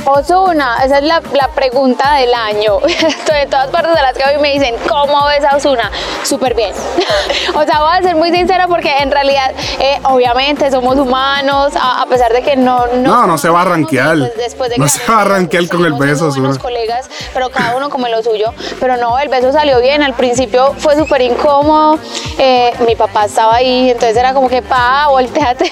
Ozuna, 0.05 0.77
esa 0.83 0.97
es 0.97 1.03
la, 1.03 1.21
la 1.33 1.47
pregunta 1.49 2.15
del 2.15 2.33
año. 2.33 2.79
de 2.79 3.45
todas 3.49 3.67
partes 3.69 3.93
de 3.95 4.01
las 4.01 4.13
que 4.17 4.23
hoy 4.25 4.41
me 4.41 4.51
dicen, 4.53 4.75
¿cómo 4.87 5.25
ves 5.27 5.43
a 5.45 5.55
Ozuna? 5.55 5.91
Súper 6.23 6.53
bien. 6.55 6.73
o 7.55 7.63
sea, 7.63 7.79
voy 7.81 7.97
a 7.97 8.01
ser 8.01 8.15
muy 8.15 8.31
sincera 8.31 8.67
porque 8.67 8.97
en 8.97 9.11
realidad, 9.11 9.51
eh, 9.79 9.99
obviamente, 10.03 10.69
somos 10.71 10.97
humanos, 10.97 11.73
a, 11.79 12.01
a 12.01 12.05
pesar 12.07 12.33
de 12.33 12.41
que 12.41 12.55
no... 12.55 12.87
No, 12.95 13.25
no 13.27 13.37
se 13.37 13.49
va 13.49 13.61
a 13.61 13.65
rankear. 13.65 14.17
después 14.17 14.69
de 14.71 14.77
No 14.77 14.87
se 14.87 14.99
va 15.09 15.21
a 15.21 15.25
rankear 15.25 15.67
con 15.67 15.85
el 15.85 15.93
beso, 15.93 16.27
Ozuna. 16.27 16.47
buenos 16.47 16.59
colegas, 16.63 17.09
pero 17.33 17.49
cada 17.51 17.75
uno 17.77 17.89
como 17.89 18.07
lo 18.07 18.21
suyo. 18.23 18.53
Pero 18.79 18.97
no, 18.97 19.19
el 19.19 19.29
beso 19.29 19.51
salió 19.51 19.79
bien. 19.79 20.01
Al 20.01 20.13
principio 20.15 20.73
fue 20.79 20.95
súper 20.97 21.21
incómodo. 21.21 21.99
eh, 22.39 22.73
mi 22.87 22.95
papá 22.95 23.25
estaba 23.25 23.55
ahí, 23.55 23.91
entonces 23.91 24.17
era 24.17 24.33
como 24.33 24.49
que, 24.49 24.61
pa, 24.63 25.07
volteate, 25.09 25.71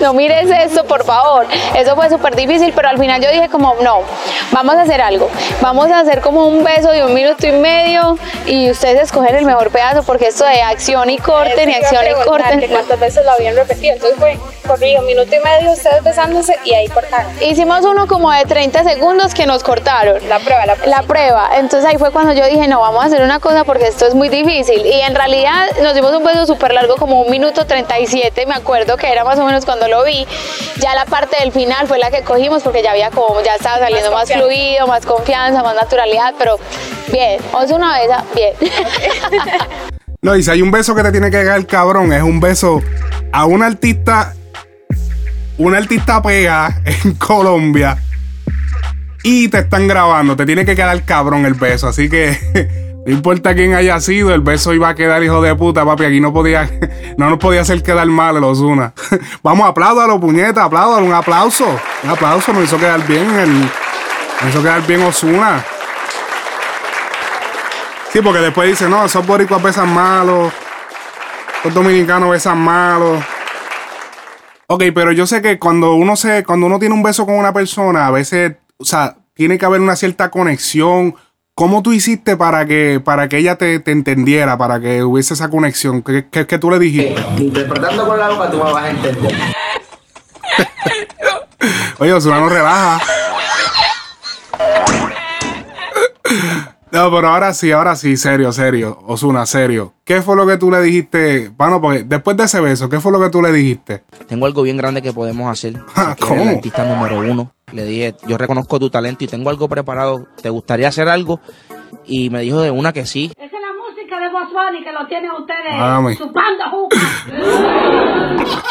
no 0.00 0.12
mires 0.12 0.50
esto, 0.50 0.84
por 0.84 1.04
favor. 1.04 1.46
Eso 1.76 1.94
fue 1.94 2.07
súper 2.08 2.36
difícil, 2.36 2.72
pero 2.74 2.88
al 2.88 2.98
final 2.98 3.22
yo 3.22 3.30
dije 3.30 3.48
como, 3.48 3.74
no, 3.82 4.00
vamos 4.52 4.74
a 4.76 4.82
hacer 4.82 5.00
algo. 5.00 5.30
Vamos 5.60 5.90
a 5.90 6.00
hacer 6.00 6.20
como 6.20 6.46
un 6.46 6.64
beso 6.64 6.90
de 6.90 7.04
un 7.04 7.14
minuto 7.14 7.46
y 7.46 7.52
medio 7.52 8.18
y 8.46 8.70
ustedes 8.70 9.02
escogen 9.02 9.34
el 9.36 9.44
mejor 9.44 9.70
pedazo 9.70 10.02
porque 10.02 10.28
esto 10.28 10.44
de 10.44 10.62
acción 10.62 11.10
y 11.10 11.18
corte, 11.18 11.66
ni 11.66 11.74
acción 11.74 12.04
y 12.06 12.24
corte. 12.24 12.68
¿Cuántas 12.70 13.00
veces 13.00 13.24
lo 13.24 13.32
habían 13.32 13.56
repetido? 13.56 13.94
Entonces 13.94 14.18
fue 14.18 14.38
corrido, 14.66 15.02
minuto 15.02 15.34
y 15.34 15.40
medio, 15.40 15.72
ustedes 15.72 16.02
besándose 16.04 16.56
y 16.64 16.74
ahí 16.74 16.88
cortaron. 16.88 17.30
Hicimos 17.42 17.84
uno 17.84 18.06
como 18.06 18.30
de 18.30 18.44
30 18.44 18.84
segundos 18.84 19.34
que 19.34 19.46
nos 19.46 19.62
cortaron. 19.62 20.26
La 20.28 20.38
prueba, 20.38 20.66
la 20.66 20.74
prueba. 20.74 20.96
La 20.96 21.02
prueba. 21.02 21.50
Entonces 21.56 21.88
ahí 21.88 21.96
fue 21.96 22.10
cuando 22.10 22.32
yo 22.32 22.44
dije, 22.46 22.68
no, 22.68 22.80
vamos 22.80 23.02
a 23.02 23.06
hacer 23.06 23.22
una 23.22 23.40
cosa 23.40 23.64
porque 23.64 23.86
esto 23.86 24.06
es 24.06 24.14
muy 24.14 24.28
difícil. 24.28 24.84
Y 24.86 25.00
en 25.00 25.14
realidad 25.14 25.68
nos 25.82 25.94
dimos 25.94 26.12
un 26.12 26.24
beso 26.24 26.46
súper 26.46 26.72
largo, 26.74 26.96
como 26.96 27.20
un 27.22 27.30
minuto 27.30 27.66
37, 27.66 28.46
me 28.46 28.54
acuerdo 28.54 28.96
que 28.96 29.10
era 29.10 29.24
más 29.24 29.38
o 29.38 29.44
menos 29.44 29.64
cuando 29.64 29.88
lo 29.88 30.04
vi. 30.04 30.26
Ya 30.80 30.94
la 30.94 31.04
parte 31.06 31.36
del 31.40 31.52
final 31.52 31.86
fue 31.86 31.97
la 31.98 32.10
que 32.10 32.22
cogimos 32.22 32.62
porque 32.62 32.82
ya 32.82 32.92
había 32.92 33.10
como, 33.10 33.40
ya 33.42 33.54
estaba 33.56 33.78
saliendo 33.78 34.12
más, 34.12 34.30
fluido, 34.30 34.86
más 34.86 35.04
confianza, 35.04 35.62
más 35.62 35.74
naturalidad, 35.74 36.34
pero 36.38 36.58
bien, 37.12 37.40
os 37.52 37.70
una 37.70 37.98
besa, 37.98 38.24
bien. 38.34 38.54
No, 40.20 40.34
y 40.34 40.42
si 40.42 40.50
hay 40.50 40.62
un 40.62 40.70
beso 40.70 40.94
que 40.94 41.02
te 41.02 41.12
tiene 41.12 41.30
que 41.30 41.44
dar 41.44 41.64
cabrón, 41.66 42.12
es 42.12 42.22
un 42.22 42.40
beso 42.40 42.82
a 43.32 43.46
un 43.46 43.62
artista, 43.62 44.34
una 45.58 45.78
artista 45.78 46.20
pega 46.20 46.82
en 47.04 47.14
Colombia 47.14 47.98
y 49.22 49.48
te 49.48 49.58
están 49.58 49.86
grabando, 49.86 50.34
te 50.36 50.44
tiene 50.44 50.64
que 50.64 50.74
quedar 50.74 51.04
cabrón 51.04 51.46
el 51.46 51.54
beso, 51.54 51.88
así 51.88 52.08
que 52.08 52.36
no 53.08 53.14
importa 53.14 53.54
quién 53.54 53.74
haya 53.74 53.98
sido, 54.00 54.34
el 54.34 54.42
beso 54.42 54.74
iba 54.74 54.90
a 54.90 54.94
quedar 54.94 55.22
hijo 55.22 55.40
de 55.40 55.54
puta, 55.54 55.82
papi, 55.82 56.04
aquí 56.04 56.20
no 56.20 56.30
podía, 56.30 56.70
no 57.16 57.30
nos 57.30 57.38
podía 57.38 57.62
hacer 57.62 57.82
quedar 57.82 58.06
mal 58.06 58.36
el 58.36 58.44
Ozuna. 58.44 58.92
Vamos, 59.42 59.66
apláudalo, 59.66 60.20
puñeta, 60.20 60.64
apláudalo, 60.64 61.06
un 61.06 61.14
aplauso, 61.14 61.64
un 62.04 62.10
aplauso, 62.10 62.52
nos 62.52 62.64
hizo 62.64 62.76
quedar 62.76 63.06
bien 63.06 63.26
el, 63.38 63.60
nos 63.60 64.50
hizo 64.50 64.60
quedar 64.60 64.86
bien 64.86 65.02
Ozuna. 65.04 65.64
Sí, 68.12 68.20
porque 68.20 68.40
después 68.40 68.68
dice, 68.68 68.90
no, 68.90 69.06
esos 69.06 69.26
boricuas 69.26 69.62
besan 69.62 69.88
malos, 69.88 70.52
los 71.64 71.72
dominicanos 71.72 72.30
besan 72.30 72.58
malos. 72.58 73.24
Ok, 74.66 74.82
pero 74.94 75.12
yo 75.12 75.26
sé 75.26 75.40
que 75.40 75.58
cuando 75.58 75.94
uno 75.94 76.14
se, 76.14 76.44
cuando 76.44 76.66
uno 76.66 76.78
tiene 76.78 76.94
un 76.94 77.02
beso 77.02 77.24
con 77.24 77.36
una 77.36 77.54
persona, 77.54 78.06
a 78.06 78.10
veces, 78.10 78.56
o 78.76 78.84
sea, 78.84 79.16
tiene 79.32 79.56
que 79.56 79.64
haber 79.64 79.80
una 79.80 79.96
cierta 79.96 80.30
conexión. 80.30 81.14
¿Cómo 81.58 81.82
tú 81.82 81.92
hiciste 81.92 82.36
para 82.36 82.66
que, 82.66 83.00
para 83.04 83.28
que 83.28 83.38
ella 83.38 83.58
te, 83.58 83.80
te 83.80 83.90
entendiera, 83.90 84.56
para 84.56 84.78
que 84.78 85.02
hubiese 85.02 85.34
esa 85.34 85.50
conexión? 85.50 86.02
¿Qué, 86.02 86.28
qué, 86.30 86.46
qué 86.46 86.56
tú 86.56 86.70
le 86.70 86.78
dijiste? 86.78 87.16
Interpretando 87.36 88.06
con 88.06 88.16
la 88.16 88.28
boca 88.28 88.48
tú 88.48 88.58
me 88.58 88.72
vas 88.72 88.84
a 88.84 88.90
entender. 88.90 89.34
Oye, 91.98 92.12
Osuna 92.12 92.38
no 92.38 92.48
relaja. 92.48 93.00
No, 96.92 97.10
pero 97.10 97.28
ahora 97.28 97.52
sí, 97.52 97.72
ahora 97.72 97.96
sí, 97.96 98.16
serio, 98.16 98.52
serio. 98.52 98.96
Osuna, 99.08 99.44
serio. 99.44 99.94
¿Qué 100.04 100.22
fue 100.22 100.36
lo 100.36 100.46
que 100.46 100.58
tú 100.58 100.70
le 100.70 100.80
dijiste? 100.80 101.50
Bueno, 101.58 101.80
porque 101.80 102.04
después 102.04 102.36
de 102.36 102.44
ese 102.44 102.60
beso, 102.60 102.88
¿qué 102.88 103.00
fue 103.00 103.10
lo 103.10 103.18
que 103.18 103.30
tú 103.30 103.42
le 103.42 103.50
dijiste? 103.50 104.04
Tengo 104.28 104.46
algo 104.46 104.62
bien 104.62 104.76
grande 104.76 105.02
que 105.02 105.12
podemos 105.12 105.50
hacer. 105.50 105.74
Ah, 105.96 106.14
¿cómo? 106.20 106.40
el 106.40 106.48
artista 106.50 106.84
número 106.84 107.18
uno. 107.18 107.52
Le 107.72 107.84
dije, 107.84 108.14
yo 108.26 108.38
reconozco 108.38 108.78
tu 108.78 108.88
talento 108.90 109.24
y 109.24 109.28
tengo 109.28 109.50
algo 109.50 109.68
preparado. 109.68 110.26
¿Te 110.42 110.48
gustaría 110.50 110.88
hacer 110.88 111.08
algo? 111.08 111.40
Y 112.06 112.30
me 112.30 112.40
dijo 112.40 112.60
de 112.60 112.70
una 112.70 112.92
que 112.92 113.04
sí. 113.06 113.30
Esa 113.36 113.44
es 113.46 113.52
la 113.52 113.58
música 113.86 114.18
de 114.18 114.28
Boss 114.30 114.48
Bunny 114.52 114.84
que 114.84 114.92
lo 114.92 115.06
tienen 115.06 115.30
ustedes 115.32 115.76
Mami. 115.78 116.16
chupando 116.16 116.64
juca. 116.70 116.96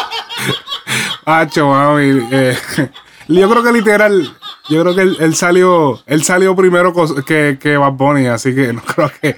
Hacho, 1.25 1.67
mami. 1.67 2.21
eh, 2.31 2.57
yo 3.27 3.49
creo 3.49 3.63
que 3.63 3.71
literal, 3.73 4.33
yo 4.69 4.81
creo 4.81 4.95
que 4.95 5.01
él, 5.01 5.17
él 5.19 5.35
salió, 5.35 5.99
él 6.05 6.23
salió 6.23 6.55
primero 6.55 6.93
que, 7.25 7.57
que 7.59 7.75
Bad 7.77 7.93
Bunny, 7.93 8.27
así 8.27 8.55
que 8.55 8.71
no 8.73 8.81
creo 8.81 9.11
que, 9.21 9.35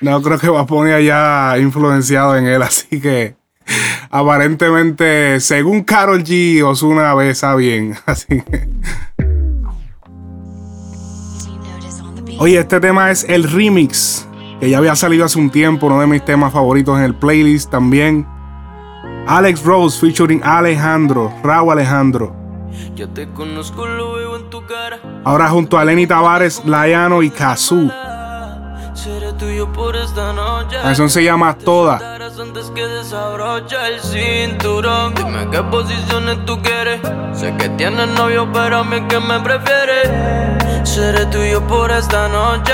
no 0.00 0.20
creo 0.22 0.38
que 0.38 0.48
Bad 0.48 0.66
Bunny 0.66 0.90
haya 0.92 1.56
influenciado 1.58 2.36
en 2.36 2.46
él, 2.46 2.62
así 2.62 3.00
que 3.00 3.36
aparentemente, 4.10 5.40
según 5.40 5.82
Carol 5.82 6.22
G, 6.22 6.62
Ozuna 6.62 7.14
besa 7.14 7.54
bien, 7.54 7.96
así 8.06 8.42
que. 8.42 8.68
Oye, 12.38 12.58
este 12.58 12.80
tema 12.80 13.10
es 13.10 13.24
el 13.28 13.44
remix, 13.44 14.26
que 14.60 14.70
ya 14.70 14.78
había 14.78 14.96
salido 14.96 15.26
hace 15.26 15.38
un 15.38 15.50
tiempo, 15.50 15.86
uno 15.86 16.00
de 16.00 16.06
mis 16.06 16.24
temas 16.24 16.52
favoritos 16.52 16.96
en 16.98 17.04
el 17.04 17.14
playlist 17.14 17.70
también. 17.70 18.26
Alex 19.26 19.62
Rose 19.62 20.00
featuring 20.00 20.40
Alejandro, 20.42 21.32
Raúl 21.44 21.72
Alejandro. 21.72 22.34
Yo 22.96 23.08
te 23.10 23.28
conozco, 23.28 23.86
lo 23.86 24.14
veo 24.14 24.36
en 24.36 24.48
tu 24.48 24.64
cara. 24.64 25.00
Ahora 25.24 25.48
junto 25.50 25.78
a 25.78 25.84
Lenny 25.84 26.06
Tavares, 26.06 26.64
Layano 26.64 27.22
y 27.22 27.30
Kazoo. 27.30 27.90
Seré 28.94 29.32
tuyo 29.34 29.72
por 29.72 29.96
esta 29.96 30.32
noche. 30.32 30.76
La 30.76 30.82
canción 30.82 31.08
se 31.10 31.24
llama 31.24 31.56
Toda. 31.56 31.98
Antes 32.40 32.70
que 32.70 32.86
desabrocha 32.86 33.88
el 33.88 34.00
cinturón. 34.00 35.14
Dime 35.14 35.46
qué 35.50 35.62
posiciones 35.64 36.42
tú 36.46 36.60
quieres. 36.62 37.00
Sé 37.34 37.54
que 37.58 37.68
tienes 37.70 38.08
novio, 38.08 38.50
pero 38.50 38.78
a 38.78 38.84
mí 38.84 38.98
que 39.08 39.20
me 39.20 39.38
prefieres. 39.40 40.08
Seré 40.88 41.26
tuyo 41.26 41.66
por 41.66 41.90
esta 41.90 42.28
noche. 42.28 42.72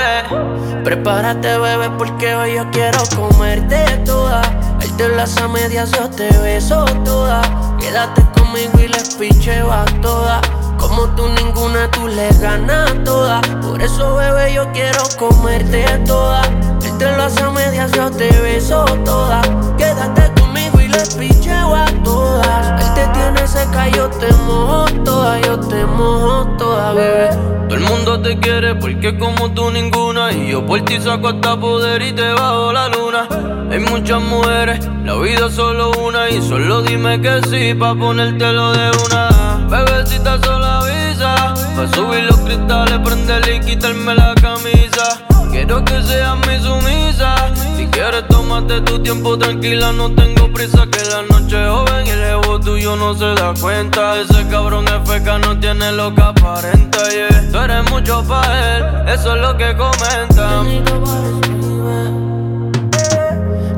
Prepárate, 0.85 1.57
bebé, 1.57 1.89
porque 1.97 2.33
hoy 2.33 2.55
yo 2.55 2.69
quiero 2.71 2.99
comerte 3.15 3.83
toda. 4.05 4.41
Verte 4.79 5.09
las 5.09 5.37
a 5.37 5.49
medias, 5.49 5.91
yo 5.91 6.09
te 6.09 6.29
beso 6.37 6.85
toda. 7.03 7.41
Quédate 7.77 8.21
conmigo 8.31 8.79
y 8.79 8.87
les 8.87 9.15
picheo 9.15 9.69
a 9.69 9.83
toda. 10.01 10.39
Como 10.87 11.05
tú 11.15 11.27
ninguna, 11.27 11.91
tú 11.91 12.07
le 12.07 12.29
ganas 12.39 13.03
toda. 13.03 13.41
Por 13.61 13.81
eso, 13.81 14.15
bebé, 14.15 14.53
yo 14.53 14.71
quiero 14.71 15.03
comerte 15.17 15.83
toda. 16.05 16.41
Verte 16.81 17.11
las 17.17 17.37
a 17.41 17.51
medias, 17.51 17.91
yo 17.91 18.09
te 18.09 18.29
beso 18.39 18.85
toda. 19.03 19.41
Quédate 19.77 20.31
conmigo 20.39 20.79
y 20.79 20.87
les 20.87 21.13
picheo 21.15 21.75
a 21.75 21.87
todas. 22.05 22.81
Él 22.81 22.93
te 22.93 23.19
tiene 23.19 23.45
seca, 23.45 23.89
yo 23.89 24.09
te 24.11 24.31
mojo 24.45 24.85
toda. 25.03 25.41
Yo 25.41 25.59
te 25.59 25.85
mojo 25.85 26.47
toda, 26.57 26.93
bebé. 26.93 27.31
Todo 27.67 27.77
el 27.77 27.83
mundo 27.83 28.21
te 28.21 28.39
quiere 28.39 28.75
porque 28.75 29.17
como 29.17 29.51
tú 29.51 29.69
ninguna 29.69 30.31
Y 30.31 30.51
yo 30.51 30.65
por 30.65 30.79
ti 30.85 31.01
saco 31.01 31.27
hasta 31.27 31.59
poder 31.59 32.01
y 32.01 32.13
te 32.13 32.31
bajo 32.31 32.71
la 32.71 32.87
luna 32.87 33.27
Hay 33.69 33.79
muchas 33.79 34.21
mujeres, 34.21 34.87
la 35.03 35.15
vida 35.15 35.47
es 35.47 35.53
solo 35.53 35.91
una 36.01 36.29
Y 36.29 36.41
solo 36.41 36.81
dime 36.81 37.19
que 37.19 37.41
sí 37.49 37.73
pa' 37.73 37.93
ponértelo 37.93 38.71
de 38.71 38.91
una 39.05 39.36
Bebecita 39.69 40.39
solo 40.43 40.65
avisa. 40.65 41.53
Pa' 41.75 41.87
subir 41.95 42.23
los 42.23 42.37
cristales, 42.39 42.99
prenderle 43.03 43.55
y 43.55 43.59
quitarme 43.59 44.15
la 44.15 44.33
camisa. 44.35 45.21
Quiero 45.51 45.83
que 45.83 46.01
seas 46.03 46.37
mi 46.47 46.59
sumisa. 46.59 47.51
Si 47.75 47.85
quieres, 47.87 48.27
tómate 48.27 48.81
tu 48.81 48.99
tiempo 48.99 49.37
tranquila. 49.37 49.91
No 49.91 50.13
tengo 50.13 50.51
prisa, 50.53 50.85
que 50.87 51.03
la 51.09 51.23
noche 51.23 51.67
joven 51.67 52.07
y 52.07 52.09
el 52.11 52.23
ego 52.23 52.59
tuyo 52.59 52.95
no 52.95 53.13
se 53.13 53.25
da 53.35 53.53
cuenta. 53.59 54.19
Ese 54.21 54.47
cabrón 54.47 54.85
es 54.87 55.09
feca, 55.09 55.37
no 55.37 55.59
tiene 55.59 55.91
lo 55.91 56.13
que 56.13 56.21
aparenta. 56.21 57.09
Yeah. 57.09 57.51
Tú 57.51 57.57
eres 57.59 57.89
mucho 57.89 58.23
pa' 58.23 58.75
él, 58.75 58.85
eso 59.07 59.35
es 59.35 59.41
lo 59.41 59.57
que 59.57 59.75
comentan. 59.75 60.67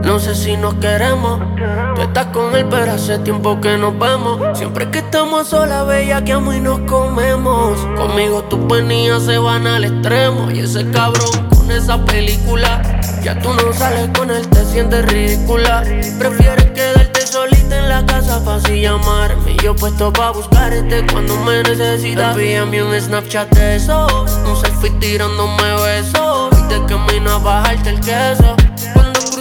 No 0.09 0.19
sé 0.19 0.33
si 0.33 0.57
nos 0.57 0.73
queremos. 0.73 1.39
Tú 1.93 2.01
estás 2.01 2.25
con 2.33 2.55
él, 2.55 2.65
pero 2.67 2.93
hace 2.93 3.19
tiempo 3.19 3.61
que 3.61 3.77
nos 3.77 3.97
vemos. 3.99 4.57
Siempre 4.57 4.89
que 4.89 4.97
estamos 4.97 5.49
solas, 5.49 5.85
bella, 5.85 6.23
que 6.23 6.31
amo 6.31 6.51
y 6.51 6.59
nos 6.59 6.79
comemos. 6.89 7.77
Conmigo 7.95 8.41
tus 8.45 8.59
penías 8.61 9.21
se 9.21 9.37
van 9.37 9.67
al 9.67 9.83
extremo. 9.83 10.49
Y 10.49 10.61
ese 10.61 10.89
cabrón 10.89 11.47
con 11.55 11.69
esa 11.69 12.03
película. 12.05 12.81
Ya 13.21 13.39
tú 13.39 13.53
no 13.53 13.71
sales 13.71 14.09
con 14.17 14.31
él, 14.31 14.47
te 14.49 14.65
sientes 14.65 15.05
ridícula. 15.05 15.83
Prefieres 16.17 16.71
quedarte 16.71 17.27
solita 17.27 17.77
en 17.77 17.89
la 17.89 18.03
casa 18.03 18.43
para 18.43 18.57
así 18.57 18.81
llamarme. 18.81 19.57
Yo 19.63 19.75
puesto 19.75 20.11
pa' 20.11 20.31
buscarte 20.31 21.05
cuando 21.11 21.35
me 21.43 21.61
necesitas. 21.61 22.35
Envíame 22.35 22.81
un 22.81 22.99
Snapchat 22.99 23.51
de 23.51 23.75
eso. 23.75 24.07
Un 24.25 24.57
selfie 24.59 24.89
tirándome 24.99 25.71
besos. 25.83 26.49
Y 26.57 26.73
de 26.73 26.85
camino 26.87 27.33
a 27.33 27.37
bajarte 27.37 27.91
el 27.91 27.99
queso. 27.99 28.55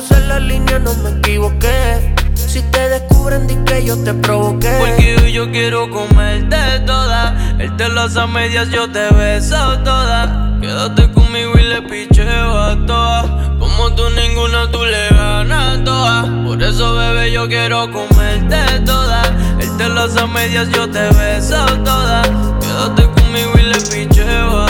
Crucé 0.08 0.26
la 0.26 0.38
línea 0.38 0.78
no 0.78 0.94
me 0.94 1.10
equivoqué. 1.10 2.14
Si 2.34 2.62
te 2.62 2.88
descubren, 2.88 3.46
di 3.46 3.56
que 3.66 3.84
yo 3.84 3.96
te 4.02 4.14
provoqué. 4.14 4.74
Porque 4.78 5.32
yo 5.32 5.50
quiero 5.50 5.90
comerte 5.90 6.56
toda. 6.86 7.56
Él 7.58 7.76
te 7.76 7.88
las 7.88 8.16
a 8.16 8.26
medias, 8.26 8.70
yo 8.70 8.90
te 8.90 9.10
beso 9.10 9.78
toda. 9.80 10.56
Quédate 10.60 11.10
conmigo 11.12 11.52
y 11.58 11.62
le 11.62 11.82
picheo 11.82 12.58
a 12.58 12.86
todas. 12.86 13.26
Como 13.58 13.94
tú 13.94 14.04
ninguna, 14.10 14.70
tú 14.70 14.84
le 14.84 15.08
ganas 15.10 15.84
todas. 15.84 16.26
Por 16.46 16.62
eso, 16.62 16.94
bebé, 16.94 17.32
yo 17.32 17.46
quiero 17.48 17.90
comerte 17.92 18.80
toda. 18.86 19.22
Él 19.60 19.76
te 19.76 19.88
las 19.88 20.16
a 20.16 20.26
medias, 20.26 20.68
yo 20.70 20.88
te 20.88 21.08
beso 21.10 21.66
toda. 21.84 22.22
Quédate 22.60 23.02
conmigo 23.10 23.52
y 23.58 23.62
le 23.62 23.80
picheo 23.80 24.62
a 24.62 24.67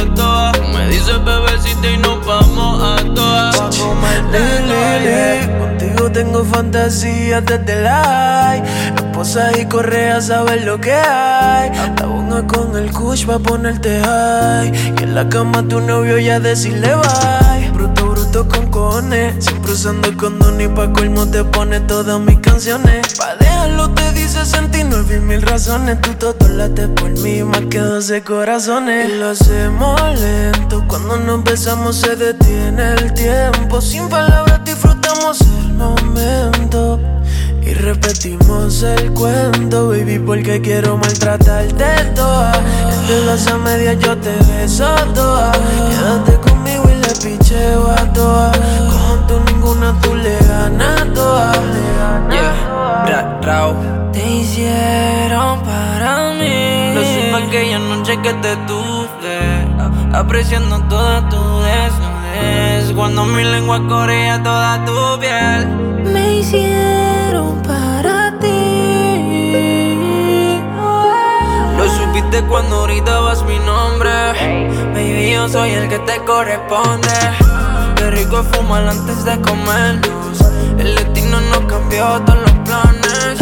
dices 0.89 1.25
bebecita 1.25 1.91
y 1.91 1.99
nos 1.99 2.25
vamos 2.27 2.83
a 2.83 3.15
todas. 3.15 3.57
Comerte 3.77 4.39
toda. 4.67 5.59
Contigo 5.59 6.11
tengo 6.11 6.45
fantasías 6.45 7.45
desde 7.45 7.83
la 7.83 8.03
high. 8.05 8.63
Esposas 8.97 9.59
y 9.59 9.67
correas, 9.67 10.27
sabes 10.27 10.65
lo 10.65 10.81
que 10.81 10.93
hay. 10.93 11.71
La 11.99 12.07
bonga 12.07 12.47
con 12.47 12.77
el 12.77 12.91
kush 12.91 13.27
pa' 13.27 13.39
ponerte 13.39 14.01
high. 14.01 14.73
Y 14.99 15.03
en 15.03 15.15
la 15.15 15.29
cama 15.29 15.63
tu 15.63 15.81
novio 15.81 16.19
ya 16.19 16.41
decirle 16.41 16.95
bye. 16.95 17.71
Bruto, 17.73 18.11
bruto 18.11 18.49
con 18.49 18.67
cojones. 18.69 19.45
Siempre 19.45 19.73
usando 19.73 20.17
condón 20.17 20.61
y 20.61 20.69
pa' 20.69 20.93
colmo 20.93 21.27
te 21.27 21.45
pone 21.45 21.81
todas 21.81 22.21
mis 22.21 22.39
canciones. 22.39 23.15
Pa' 23.17 23.37
dejarlo 23.37 23.91
te 23.91 24.13
dice 24.13 24.45
69 24.99 25.21
mil 25.21 25.43
razones. 25.43 26.01
Tu 26.01 26.13
todo 26.15 26.49
late 26.49 26.89
por 26.89 27.11
mí 27.11 27.43
más 27.43 27.63
que 27.71 27.79
12 27.79 28.23
corazones. 28.23 29.09
Y 29.09 29.19
lo 29.19 29.31
hacemos 29.31 30.01
lento. 30.21 30.85
Cuando 30.89 31.17
nos 31.19 31.45
besamos 31.45 31.97
se 31.97 32.17
detiene 32.17 32.95
el 32.95 33.15
tiempo. 33.15 33.81
Sin 33.81 34.09
palabras 34.09 34.65
disfrutamos 34.65 35.41
el 35.41 35.75
momento. 35.75 37.01
Y 37.63 37.75
repetimos 37.75 38.83
el 38.83 39.13
cuento, 39.13 39.89
baby, 39.91 40.19
porque 40.19 40.61
quiero 40.61 40.97
maltratarte 40.97 42.05
toda. 42.15 42.53
Entre 43.01 43.25
las 43.27 43.47
a 43.47 43.59
medias 43.59 43.99
yo 44.01 44.17
te 44.17 44.33
beso 44.57 44.95
toda. 45.15 45.53
Quédate 45.53 46.48
picheo 47.23 47.91
a 47.91 48.13
toa. 48.13 48.53
Como 48.93 49.27
tú 49.27 49.35
ninguna, 49.47 49.95
tú 50.01 50.15
le 50.15 50.39
ganas 50.39 51.13
toda. 51.15 51.53
Yeah, 52.31 53.05
ra, 53.07 53.41
rao. 53.43 53.75
Te 54.13 54.27
hicieron 54.27 55.61
para 55.63 56.33
mí. 56.35 56.95
Lo 56.95 57.03
supe 57.03 57.37
aquella 57.47 57.79
noche 57.79 58.21
que 58.23 58.33
te 58.35 58.57
tuve, 58.67 59.39
apreciando 60.13 60.81
toda 60.89 61.29
tu 61.29 61.37
desnudez. 61.61 62.93
Cuando 62.95 63.25
mi 63.25 63.45
lengua 63.45 63.81
corría 63.89 64.43
toda 64.43 64.85
tu 64.85 65.21
piel. 65.21 65.69
Me 66.13 66.39
hicieron 66.39 67.63
para 67.63 68.33
ti. 68.41 68.49
Lo 71.77 71.89
supiste 71.89 72.43
cuando 72.49 72.85
gritabas 72.85 73.45
mi 73.45 73.59
yo 75.39 75.49
soy 75.49 75.71
el 75.71 75.89
que 75.89 76.01
te 76.01 76.17
corresponde. 76.25 77.17
Qué 77.97 78.11
rico 78.11 78.43
fumar 78.43 78.89
antes 78.89 79.25
de 79.25 79.41
comernos. 79.41 80.41
El 80.79 80.97
destino 80.97 81.41
nos 81.53 81.61
cambió 81.73 82.05
todos 82.27 82.41
los 82.41 82.57
planes. 82.67 83.39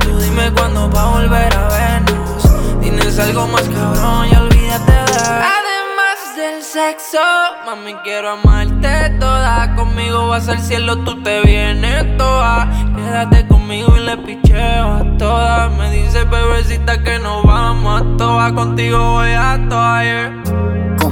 Tú 0.00 0.18
dime 0.20 0.52
cuándo 0.52 0.88
va 0.90 1.02
a 1.02 1.10
volver 1.18 1.52
a 1.52 1.68
vernos. 1.68 2.42
Tienes 2.80 3.18
algo 3.18 3.48
más 3.48 3.62
cabrón 3.62 4.28
y 4.30 4.36
olvídate 4.36 4.92
de. 4.92 5.20
Además 5.58 6.18
del 6.36 6.62
sexo, 6.62 7.18
mami, 7.66 7.94
quiero 8.04 8.30
amarte 8.30 9.10
toda. 9.18 9.74
Conmigo 9.74 10.28
vas 10.28 10.48
al 10.48 10.60
cielo, 10.60 10.98
tú 10.98 11.20
te 11.24 11.40
vienes 11.42 12.16
toda. 12.18 12.68
Quédate 12.94 13.48
conmigo 13.48 13.96
y 13.96 14.00
le 14.00 14.16
picheo 14.18 14.92
a 14.94 15.04
todas. 15.18 15.72
Me 15.76 15.90
dice 15.90 16.22
bebecita 16.22 17.02
que 17.02 17.18
nos 17.18 17.42
vamos 17.42 18.00
a 18.00 18.16
todas. 18.16 18.52
Contigo 18.52 19.14
voy 19.14 19.32
a 19.32 19.58
todas, 19.68 20.04
yeah. 20.04 20.61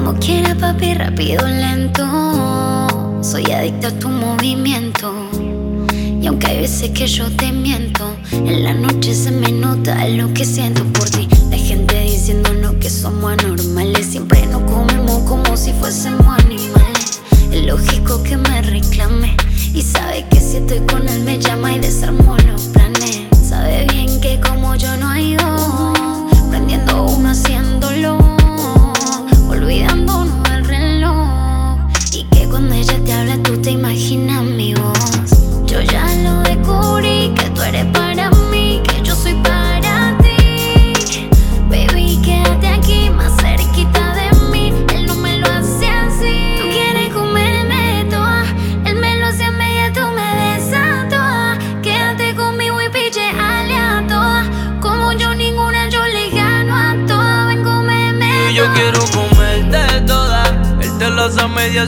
Como 0.03 0.19
quiera, 0.19 0.55
papi, 0.55 0.95
rápido, 0.95 1.47
lento. 1.47 2.07
Soy 3.21 3.45
adicto 3.53 3.89
a 3.89 3.91
tu 3.91 4.09
movimiento. 4.09 5.13
Y 5.93 6.27
aunque 6.27 6.47
hay 6.47 6.61
veces 6.63 6.91
que 6.93 7.07
yo 7.07 7.31
te 7.37 7.53
miento, 7.53 8.17
en 8.33 8.65
la 8.65 8.73
noche 8.73 9.15
se 9.15 9.31
me 9.31 9.53
nota 9.53 10.09
lo 10.09 10.33
que 10.33 10.47
siento 10.47 10.85
por 10.95 11.11
ti. 11.11 11.29
La 11.51 11.59
gente 11.59 12.01
diciéndonos 12.01 12.77
que 12.77 12.89
somos 12.89 13.31
anormales. 13.33 14.07
Siempre 14.07 14.47
nos 14.47 14.63
comemos 14.63 15.21
como 15.29 15.55
si 15.55 15.75
fuésemos 15.75 16.27
animales. 16.45 17.21
Es 17.53 17.67
lógico 17.67 18.23
que 18.23 18.39
me 18.39 18.63
reclame. 18.63 19.37
Y 19.75 19.83
sabe 19.83 20.25
que 20.31 20.41
si 20.41 20.57
estoy 20.57 20.81
con 20.91 21.07
él 21.11 21.21
me 21.25 21.39
llama 21.39 21.75
y 21.75 21.79
desarmo 21.79 22.39
los 22.47 22.63
planes. 22.69 23.27
Sabe 23.47 23.87
bien 23.93 24.19
que 24.23 24.41
como 24.41 24.75
yo 24.77 24.97
no 24.97 25.11
hay 25.11 25.37
dos, 25.37 26.31
prendiendo 26.49 27.05
uno 27.05 27.29
haciéndolo, 27.29 28.17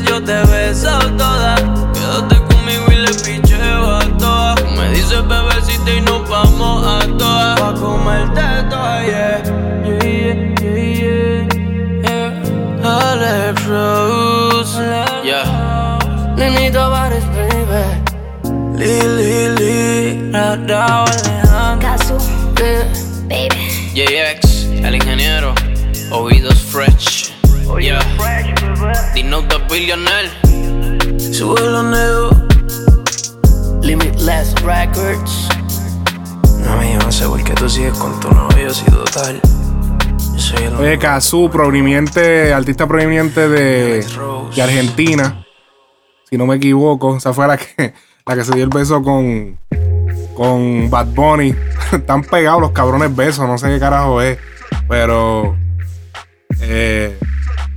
yo 0.01 0.23
te 0.23 0.52
Dino 29.33 29.49
the 29.49 29.57
billionaire. 29.71 30.29
Sube 31.33 31.59
los 31.59 31.85
negros. 31.85 32.37
Limitless 33.81 34.55
Records. 34.63 35.49
No, 36.59 36.83
yo 36.85 36.99
no 36.99 37.11
sé 37.11 37.27
por 37.27 37.43
qué 37.43 37.55
tú 37.55 37.67
sigues 37.67 37.95
con 37.95 38.21
tu 38.21 38.31
novio, 38.31 38.75
si 38.75 38.85
total. 38.85 39.41
Oye, 40.79 40.99
Kazu, 40.99 41.49
proveniente, 41.51 42.53
artista 42.53 42.87
proveniente 42.87 43.49
de, 43.49 44.05
de 44.55 44.63
Argentina. 44.63 45.47
Si 46.29 46.37
no 46.37 46.45
me 46.45 46.57
equivoco. 46.57 47.17
Esa 47.17 47.33
fue 47.33 47.49
la 47.49 47.57
que, 47.57 47.95
la 48.27 48.35
que 48.37 48.45
se 48.45 48.55
dio 48.55 48.65
el 48.65 48.69
beso 48.69 49.03
con, 49.03 49.59
con 50.35 50.91
Bad 50.91 51.07
Bunny. 51.07 51.55
Están 51.93 52.23
pegados 52.23 52.61
los 52.61 52.73
cabrones 52.73 53.17
besos. 53.17 53.47
No 53.49 53.57
sé 53.57 53.69
qué 53.69 53.81
carajo 53.81 54.21
es. 54.21 54.37
Pero 54.91 55.57
Eh, 56.61 57.19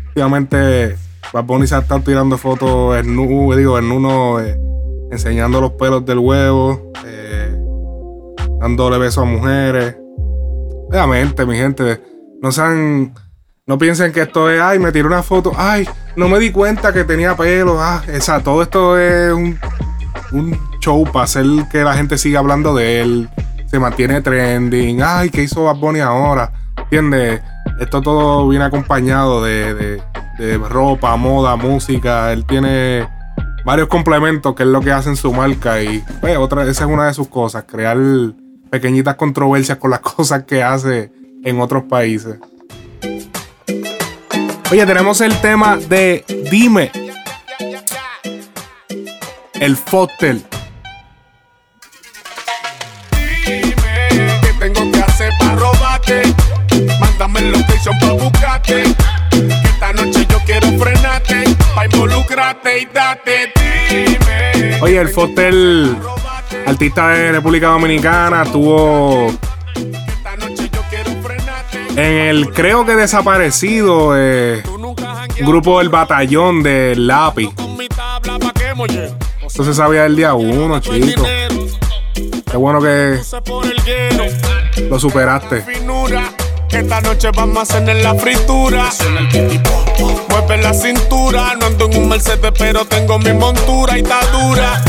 últimamente, 0.10 0.98
Bad 1.36 1.44
Bunny 1.44 1.68
se 1.68 1.78
estado 1.78 2.00
tirando 2.00 2.38
fotos 2.38 2.98
en 2.98 3.08
digo, 3.58 3.78
en 3.78 3.92
uno, 3.92 4.40
eh, 4.40 4.58
enseñando 5.12 5.60
los 5.60 5.72
pelos 5.74 6.06
del 6.06 6.20
huevo, 6.20 6.94
eh, 7.06 7.54
dándole 8.62 8.98
besos 8.98 9.24
a 9.24 9.26
mujeres. 9.26 9.98
Obviamente, 10.88 11.46
mi 11.46 11.58
gente, 11.58 12.02
no 12.42 12.54
sean. 12.54 13.14
No 13.68 13.78
piensen 13.78 14.14
que 14.14 14.22
esto 14.22 14.50
es, 14.50 14.62
ay, 14.62 14.80
me 14.80 14.94
tiré 14.94 15.08
una 15.08 15.24
foto, 15.24 15.52
ay, 15.58 15.86
no 16.16 16.30
me 16.30 16.40
di 16.40 16.52
cuenta 16.52 16.94
que 16.94 17.04
tenía 17.04 17.36
pelo, 17.36 17.82
ah, 17.82 18.02
esa, 18.08 18.42
todo 18.42 18.62
esto 18.62 18.98
es 18.98 19.34
un, 19.34 19.60
un 20.32 20.58
show 20.80 21.04
para 21.12 21.26
hacer 21.26 21.46
que 21.70 21.84
la 21.84 21.96
gente 21.96 22.18
siga 22.18 22.40
hablando 22.40 22.74
de 22.76 23.02
él, 23.02 23.30
se 23.66 23.80
mantiene 23.80 24.22
trending, 24.22 25.02
ay, 25.04 25.32
¿qué 25.32 25.42
hizo 25.42 25.64
Bad 25.64 25.78
Bunny 25.78 26.00
ahora? 26.00 26.54
¿Entiendes? 26.78 27.42
Esto 27.80 28.02
todo 28.02 28.48
viene 28.48 28.66
acompañado 28.66 29.44
de, 29.44 30.00
ropa, 30.70 31.16
moda, 31.16 31.56
música, 31.56 32.32
él 32.32 32.46
tiene 32.46 33.08
varios 33.66 33.88
complementos 33.88 34.54
que 34.56 34.64
es 34.64 34.70
lo 34.70 34.82
que 34.82 34.92
hace 34.92 35.10
en 35.10 35.16
su 35.16 35.34
marca 35.34 35.82
y 35.82 36.04
pues, 36.22 36.38
otra, 36.38 36.64
esa 36.64 36.86
es 36.86 36.90
una 36.90 37.08
de 37.08 37.14
sus 37.14 37.28
cosas, 37.28 37.66
crear 37.68 37.98
pequeñitas 38.70 39.16
controversias 39.16 39.78
con 39.78 39.92
las 39.92 40.00
cosas 40.16 40.44
que 40.44 40.64
hace 40.64 41.12
en 41.44 41.60
otros 41.60 41.84
países. 41.84 42.38
Oye, 44.72 44.86
tenemos 44.86 45.22
el 45.22 45.40
tema 45.42 45.78
de 45.78 46.26
Dime. 46.50 46.92
El 49.54 49.78
Fotel. 49.78 50.44
Dime 53.46 53.76
qué 54.42 54.54
tengo 54.60 54.92
que 54.92 55.00
hacer 55.00 55.32
para 55.40 55.56
robarte. 55.56 56.24
Mándame 57.00 57.40
el 57.40 57.52
location 57.52 57.98
para 58.00 58.14
buscarte. 58.14 58.84
Oye, 64.82 64.98
el 65.00 65.10
Fotel, 65.10 65.96
artista 66.66 67.10
de 67.10 67.32
República 67.32 67.68
Dominicana, 67.68 68.44
tuvo 68.46 69.32
en 71.96 72.12
el 72.28 72.50
creo 72.52 72.86
que 72.86 72.96
desaparecido 72.96 74.14
eh, 74.18 74.62
grupo 75.40 75.80
del 75.80 75.90
batallón 75.90 76.62
de 76.62 76.96
Lápiz. 76.98 77.50
Eso 79.46 79.64
se 79.64 79.74
sabía 79.74 80.06
el 80.06 80.16
día 80.16 80.34
uno, 80.34 80.80
chico. 80.82 81.24
Qué 82.52 82.58
bueno 82.58 82.82
que 82.82 83.20
lo 84.90 85.00
superaste. 85.00 85.85
Esta 86.76 87.00
noche 87.00 87.30
vamos 87.34 87.58
a 87.58 87.62
hacer 87.62 87.96
la 88.04 88.14
fritura. 88.16 88.90
Mueve 90.30 90.58
la 90.62 90.74
cintura. 90.74 91.56
No 91.58 91.68
ando 91.68 91.86
en 91.90 91.98
un 91.98 92.10
Mercedes, 92.10 92.52
pero 92.58 92.84
tengo 92.86 93.18
mi 93.18 93.32
montura 93.32 93.98
y 93.98 94.02
está 94.02 94.20
dura. 94.28 94.84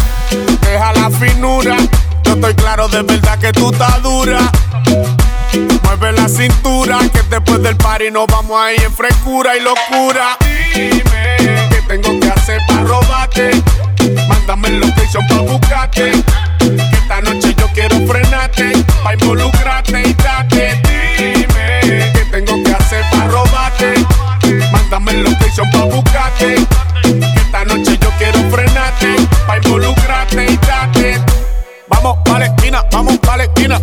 Deja 0.63 0.93
la 0.95 1.11
finura. 1.11 1.77
Yo 2.25 2.35
estoy 2.35 2.55
claro 2.55 2.89
de 2.89 3.03
verdad 3.03 3.39
que 3.39 3.53
tú 3.53 3.71
estás 3.71 4.03
dura. 4.03 4.51
Mueve 5.85 6.13
la 6.13 6.29
cintura, 6.29 6.99
que 7.13 7.23
después 7.31 7.63
del 7.63 7.77
party 7.77 8.11
nos 8.11 8.27
vamos 8.27 8.61
a 8.61 8.73
ir 8.73 8.83
en 8.83 8.93
frescura 8.93 9.57
y 9.57 9.61
locura. 9.61 10.37
Dime 10.75 11.37
qué 11.71 11.83
tengo 11.87 12.19
que 12.19 12.29
hacer 12.29 12.61
para 12.67 12.83
robarte. 12.83 13.63
Mándame 14.29 14.69
el 14.69 14.81
location 14.81 15.25
para 15.29 15.43
buscarte. 15.43 16.11
Que 16.59 16.97
esta 16.97 17.21
noche 17.21 17.55
yo 17.57 17.69
quiero 17.73 18.05
frenarte, 18.09 18.73
pa' 19.05 19.15
involucrarte 19.15 20.03
y 20.05 20.15
date. 20.15 20.86
Pa' 29.67 29.77
involucrarte 29.77 30.47
y 30.47 30.57
date. 30.57 31.21
Vamos, 31.89 32.19
vale, 32.29 32.47
esquina, 32.47 32.85
vamos, 32.93 33.15
esquina. 33.15 33.81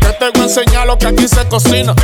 Que 0.00 0.12
te 0.18 0.30
voy 0.30 0.40
a 0.40 0.44
enseñar 0.44 0.86
lo 0.86 0.98
que 0.98 1.06
aquí 1.06 1.28
se 1.28 1.46
cocina. 1.48 1.94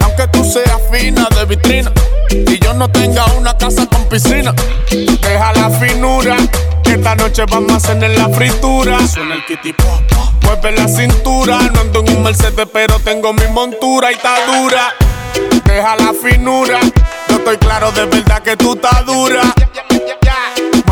Aunque 0.00 0.28
tú 0.28 0.44
seas 0.44 0.80
fina 0.90 1.28
de 1.34 1.44
vitrina 1.44 1.92
y 2.30 2.58
yo 2.58 2.74
no 2.74 2.90
tenga 2.90 3.24
una 3.38 3.56
casa 3.56 3.86
con 3.86 4.04
piscina. 4.08 4.54
Deja 4.90 5.52
la 5.54 5.70
finura, 5.70 6.36
que 6.82 6.92
esta 6.92 7.14
noche 7.14 7.44
vamos 7.50 7.72
a 7.72 7.76
hacer 7.76 8.02
en 8.02 8.16
la 8.16 8.28
fritura. 8.28 9.06
Suena 9.06 9.34
el 9.34 9.44
kitty 9.46 9.72
pop, 9.72 10.00
Mueve 10.44 10.72
la 10.72 10.88
cintura, 10.88 11.58
no 11.72 11.80
ando 11.80 12.00
en 12.00 12.16
un 12.16 12.22
Mercedes, 12.22 12.66
pero 12.72 12.98
tengo 13.00 13.32
mi 13.32 13.46
montura 13.48 14.10
y 14.10 14.14
está 14.14 14.34
dura. 14.46 14.94
Deja 15.64 15.96
la 15.96 16.12
finura, 16.12 16.80
yo 17.28 17.36
estoy 17.36 17.56
claro 17.58 17.92
de 17.92 18.06
verdad 18.06 18.42
que 18.42 18.56
tú 18.56 18.74
estás 18.74 19.04
dura. 19.06 19.42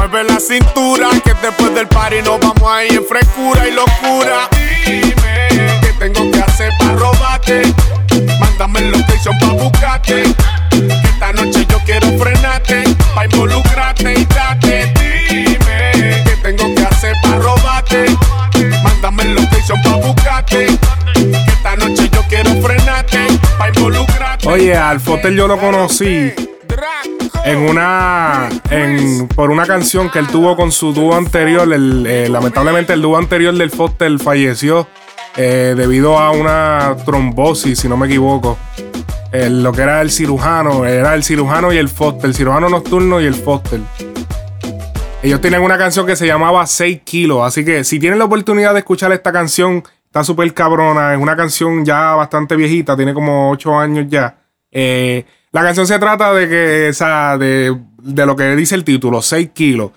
Mueve 0.00 0.24
la 0.24 0.40
cintura, 0.40 1.10
que 1.22 1.34
después 1.42 1.74
del 1.74 1.86
party 1.86 2.22
nos 2.24 2.40
vamos 2.40 2.72
a 2.72 2.82
ir 2.86 2.94
en 2.94 3.04
frescura 3.04 3.68
y 3.68 3.72
locura. 3.72 4.48
Dime 4.86 5.48
qué 5.82 5.92
tengo 5.98 6.30
que 6.30 6.40
hacer 6.40 6.72
para 6.78 6.92
robarte. 6.94 7.62
Mándame 8.40 8.78
el 8.78 8.92
location 8.92 9.38
para 9.38 9.52
buscarte. 9.52 10.22
Que 10.70 11.08
esta 11.12 11.32
noche 11.34 11.66
yo 11.68 11.78
quiero 11.84 12.06
frenarte, 12.18 12.84
pa' 13.14 13.26
involucrarte 13.26 14.14
y 14.14 14.24
date. 14.24 14.90
Dime 15.28 16.22
qué 16.24 16.38
tengo 16.44 16.74
que 16.74 16.82
hacer 16.82 17.14
para 17.22 17.36
robarte. 17.36 18.06
Mándame 18.82 19.24
el 19.24 19.34
location 19.34 19.82
para 19.82 19.96
buscarte. 19.96 20.66
Que 21.12 21.52
esta 21.52 21.76
noche 21.76 22.08
yo 22.10 22.22
quiero 22.26 22.50
frenarte, 22.62 23.18
pa' 23.58 23.68
involucrarte. 23.68 24.48
Oye, 24.48 24.74
al 24.74 24.98
Fotel 24.98 25.36
yo 25.36 25.46
lo 25.46 25.58
conocí 25.58 26.32
en 27.44 27.58
una 27.58 28.48
por 29.34 29.50
una 29.50 29.66
canción 29.66 30.10
que 30.10 30.18
él 30.18 30.26
tuvo 30.26 30.56
con 30.56 30.72
su 30.72 30.92
dúo 30.92 31.14
anterior 31.16 31.68
eh, 31.72 32.28
lamentablemente 32.30 32.92
el 32.92 33.02
dúo 33.02 33.16
anterior 33.16 33.54
del 33.54 33.70
Foster 33.70 34.18
falleció 34.18 34.86
eh, 35.36 35.74
debido 35.76 36.18
a 36.18 36.32
una 36.32 36.96
trombosis 37.04 37.80
si 37.80 37.88
no 37.88 37.96
me 37.96 38.06
equivoco. 38.06 38.58
Lo 39.32 39.72
que 39.72 39.82
era 39.82 40.02
el 40.02 40.10
cirujano 40.10 40.84
era 40.84 41.14
el 41.14 41.22
cirujano 41.22 41.72
y 41.72 41.78
el 41.78 41.88
Foster 41.88 42.26
el 42.26 42.34
cirujano 42.34 42.68
nocturno 42.68 43.20
y 43.20 43.26
el 43.26 43.34
Foster. 43.34 43.80
Ellos 45.22 45.40
tienen 45.40 45.62
una 45.62 45.78
canción 45.78 46.06
que 46.06 46.16
se 46.16 46.26
llamaba 46.26 46.66
6 46.66 47.02
kilos 47.04 47.42
así 47.42 47.64
que 47.64 47.84
si 47.84 47.98
tienen 47.98 48.18
la 48.18 48.24
oportunidad 48.24 48.72
de 48.72 48.80
escuchar 48.80 49.12
esta 49.12 49.32
canción 49.32 49.84
está 50.04 50.24
súper 50.24 50.52
cabrona 50.52 51.14
es 51.14 51.20
una 51.20 51.36
canción 51.36 51.84
ya 51.84 52.14
bastante 52.14 52.56
viejita 52.56 52.96
tiene 52.96 53.14
como 53.14 53.50
8 53.50 53.78
años 53.78 54.06
ya 54.08 54.40
eh, 54.72 55.24
la 55.52 55.62
canción 55.62 55.86
se 55.86 55.98
trata 55.98 56.32
de 56.32 56.48
que, 56.48 56.88
o 56.90 56.92
sea, 56.92 57.36
de, 57.38 57.76
de 58.02 58.26
lo 58.26 58.36
que 58.36 58.54
dice 58.56 58.74
el 58.74 58.84
título, 58.84 59.20
6 59.22 59.50
kilos. 59.52 59.90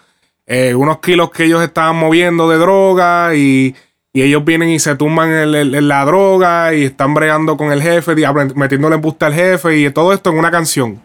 Eh, 0.45 0.73
unos 0.75 0.99
kilos 0.99 1.31
que 1.31 1.45
ellos 1.45 1.63
estaban 1.63 1.95
moviendo 1.95 2.49
de 2.49 2.57
droga 2.57 3.33
y, 3.35 3.75
y 4.11 4.21
ellos 4.23 4.43
vienen 4.43 4.69
y 4.69 4.79
se 4.79 4.95
tumban 4.95 5.29
en, 5.31 5.55
en- 5.55 5.75
en 5.75 5.87
la 5.87 6.03
droga 6.05 6.73
y 6.73 6.83
están 6.85 7.13
bregando 7.13 7.55
con 7.55 7.71
el 7.71 7.81
jefe, 7.81 8.13
metiéndole 8.55 8.95
embuste 8.95 9.25
al 9.25 9.33
jefe 9.33 9.77
y 9.77 9.89
todo 9.91 10.11
esto 10.13 10.31
en 10.31 10.37
una 10.39 10.51
canción. 10.51 11.01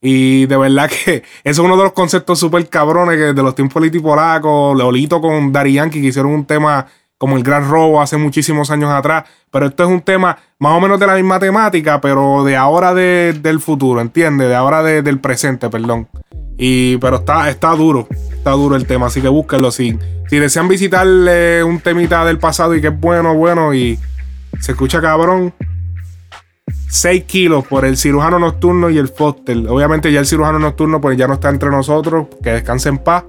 Y 0.00 0.46
de 0.46 0.56
verdad 0.56 0.90
que 1.04 1.22
eso 1.22 1.22
es 1.44 1.58
uno 1.60 1.76
de 1.76 1.84
los 1.84 1.92
conceptos 1.92 2.38
súper 2.40 2.68
cabrones 2.68 3.16
que 3.16 3.32
de 3.32 3.42
los 3.42 3.54
tiempos 3.54 3.74
políticos 3.74 4.10
polacos, 4.10 4.76
Lolito 4.76 5.20
con 5.20 5.52
Dari 5.52 5.74
Yankee 5.74 6.00
que 6.00 6.08
hicieron 6.08 6.32
un 6.32 6.44
tema 6.44 6.86
como 7.22 7.36
el 7.36 7.44
Gran 7.44 7.70
Robo 7.70 8.02
hace 8.02 8.16
muchísimos 8.16 8.68
años 8.72 8.90
atrás. 8.90 9.22
Pero 9.48 9.66
esto 9.66 9.84
es 9.84 9.88
un 9.88 10.00
tema 10.00 10.36
más 10.58 10.72
o 10.76 10.80
menos 10.80 10.98
de 10.98 11.06
la 11.06 11.14
misma 11.14 11.38
temática, 11.38 12.00
pero 12.00 12.42
de 12.42 12.56
ahora 12.56 12.94
de- 12.94 13.32
del 13.40 13.60
futuro, 13.60 14.00
¿entiendes? 14.00 14.48
De 14.48 14.56
ahora 14.56 14.82
de- 14.82 15.02
del 15.02 15.20
presente, 15.20 15.70
perdón. 15.70 16.08
Y, 16.58 16.96
pero 16.96 17.18
está, 17.18 17.48
está 17.48 17.70
duro, 17.76 18.08
está 18.10 18.50
duro 18.50 18.74
el 18.74 18.86
tema, 18.88 19.06
así 19.06 19.22
que 19.22 19.28
búsquenlo. 19.28 19.70
Si, 19.70 19.96
si 20.28 20.38
desean 20.40 20.66
visitar 20.66 21.06
eh, 21.06 21.62
un 21.64 21.78
temita 21.78 22.24
del 22.24 22.38
pasado 22.40 22.74
y 22.74 22.80
que 22.80 22.88
es 22.88 23.00
bueno, 23.00 23.36
bueno 23.36 23.72
y 23.72 24.00
se 24.58 24.72
escucha 24.72 25.00
cabrón, 25.00 25.54
6 26.88 27.22
kilos 27.24 27.64
por 27.68 27.84
el 27.84 27.96
cirujano 27.96 28.40
nocturno 28.40 28.90
y 28.90 28.98
el 28.98 29.06
Foster. 29.08 29.56
Obviamente 29.68 30.10
ya 30.12 30.18
el 30.18 30.26
cirujano 30.26 30.58
nocturno 30.58 31.00
pues 31.00 31.16
ya 31.16 31.28
no 31.28 31.34
está 31.34 31.50
entre 31.50 31.70
nosotros, 31.70 32.26
que 32.42 32.50
descanse 32.50 32.88
en 32.88 32.98
paz. 32.98 33.22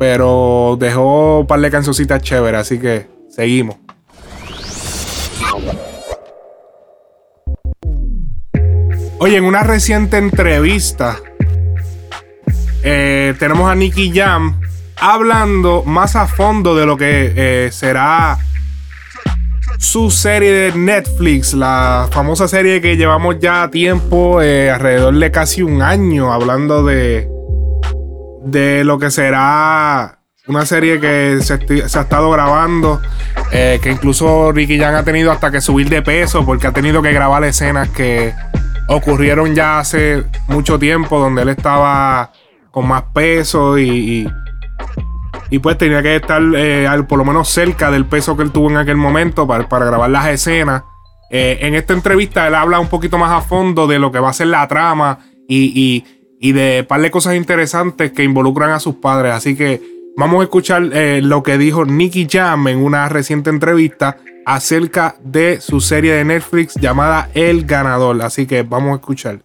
Pero 0.00 0.78
dejó 0.80 1.40
un 1.40 1.46
par 1.46 1.60
de 1.60 1.70
cancioncitas 1.70 2.22
chéveres, 2.22 2.62
así 2.62 2.78
que 2.78 3.06
seguimos. 3.28 3.76
Oye, 9.18 9.36
en 9.36 9.44
una 9.44 9.62
reciente 9.62 10.16
entrevista 10.16 11.18
eh, 12.82 13.34
tenemos 13.38 13.70
a 13.70 13.74
Nicky 13.74 14.10
Jam 14.14 14.58
hablando 14.96 15.82
más 15.84 16.16
a 16.16 16.26
fondo 16.26 16.74
de 16.74 16.86
lo 16.86 16.96
que 16.96 17.34
eh, 17.36 17.70
será 17.70 18.38
su 19.78 20.10
serie 20.10 20.50
de 20.50 20.72
Netflix, 20.72 21.52
la 21.52 22.08
famosa 22.10 22.48
serie 22.48 22.80
que 22.80 22.96
llevamos 22.96 23.38
ya 23.38 23.68
tiempo, 23.70 24.40
eh, 24.40 24.70
alrededor 24.70 25.18
de 25.18 25.30
casi 25.30 25.60
un 25.60 25.82
año, 25.82 26.32
hablando 26.32 26.84
de, 26.84 27.28
de 28.44 28.84
lo 28.84 28.98
que 28.98 29.10
será 29.10 30.18
una 30.46 30.64
serie 30.66 30.98
que 31.00 31.38
se, 31.42 31.54
ha 31.54 32.00
estado 32.00 32.30
grabando, 32.30 33.00
eh, 33.52 33.78
que 33.82 33.90
incluso 33.90 34.50
Ricky 34.52 34.78
Jan 34.78 34.94
ha 34.94 35.04
tenido 35.04 35.30
hasta 35.30 35.50
que 35.50 35.60
subir 35.60 35.88
de 35.88 36.02
peso 36.02 36.44
porque 36.44 36.66
ha 36.66 36.72
tenido 36.72 37.02
que 37.02 37.12
grabar 37.12 37.44
escenas 37.44 37.88
que 37.90 38.34
ocurrieron 38.88 39.54
ya 39.54 39.78
hace 39.78 40.24
mucho 40.48 40.78
tiempo 40.78 41.20
donde 41.20 41.42
él 41.42 41.50
estaba 41.50 42.32
con 42.72 42.88
más 42.88 43.02
peso 43.14 43.78
y, 43.78 44.26
y, 45.50 45.58
pues 45.58 45.76
tenía 45.78 46.02
que 46.02 46.16
estar 46.16 46.42
eh, 46.56 46.86
al- 46.88 47.06
por 47.06 47.18
lo 47.18 47.24
menos 47.24 47.48
cerca 47.48 47.90
del 47.90 48.06
peso 48.06 48.36
que 48.36 48.42
él 48.42 48.50
tuvo 48.50 48.70
en 48.70 48.78
aquel 48.78 48.96
momento 48.96 49.46
para, 49.46 49.68
para 49.68 49.86
grabar 49.86 50.10
las 50.10 50.26
escenas. 50.28 50.82
Eh, 51.30 51.58
en 51.60 51.74
esta 51.76 51.92
entrevista 51.92 52.48
él 52.48 52.54
habla 52.56 52.80
un 52.80 52.88
poquito 52.88 53.18
más 53.18 53.30
a 53.30 53.40
fondo 53.40 53.86
de 53.86 54.00
lo 54.00 54.10
que 54.10 54.18
va 54.18 54.30
a 54.30 54.32
ser 54.32 54.48
la 54.48 54.66
trama 54.66 55.18
y, 55.48 56.04
y 56.42 56.52
de 56.52 56.80
un 56.80 56.86
par 56.86 57.02
de 57.02 57.10
cosas 57.10 57.36
interesantes 57.36 58.12
que 58.12 58.24
involucran 58.24 58.70
a 58.70 58.80
sus 58.80 58.96
padres. 58.96 59.34
Así 59.34 59.54
que 59.54 59.82
vamos 60.16 60.40
a 60.40 60.44
escuchar 60.44 60.88
eh, 60.92 61.20
lo 61.22 61.42
que 61.42 61.58
dijo 61.58 61.84
Nicky 61.84 62.26
Jam 62.28 62.66
en 62.68 62.78
una 62.78 63.08
reciente 63.10 63.50
entrevista 63.50 64.16
acerca 64.46 65.16
de 65.22 65.60
su 65.60 65.82
serie 65.82 66.14
de 66.14 66.24
Netflix 66.24 66.74
llamada 66.76 67.28
El 67.34 67.66
Ganador. 67.66 68.20
Así 68.22 68.46
que 68.46 68.62
vamos 68.62 68.92
a 68.92 68.94
escuchar. 68.94 69.42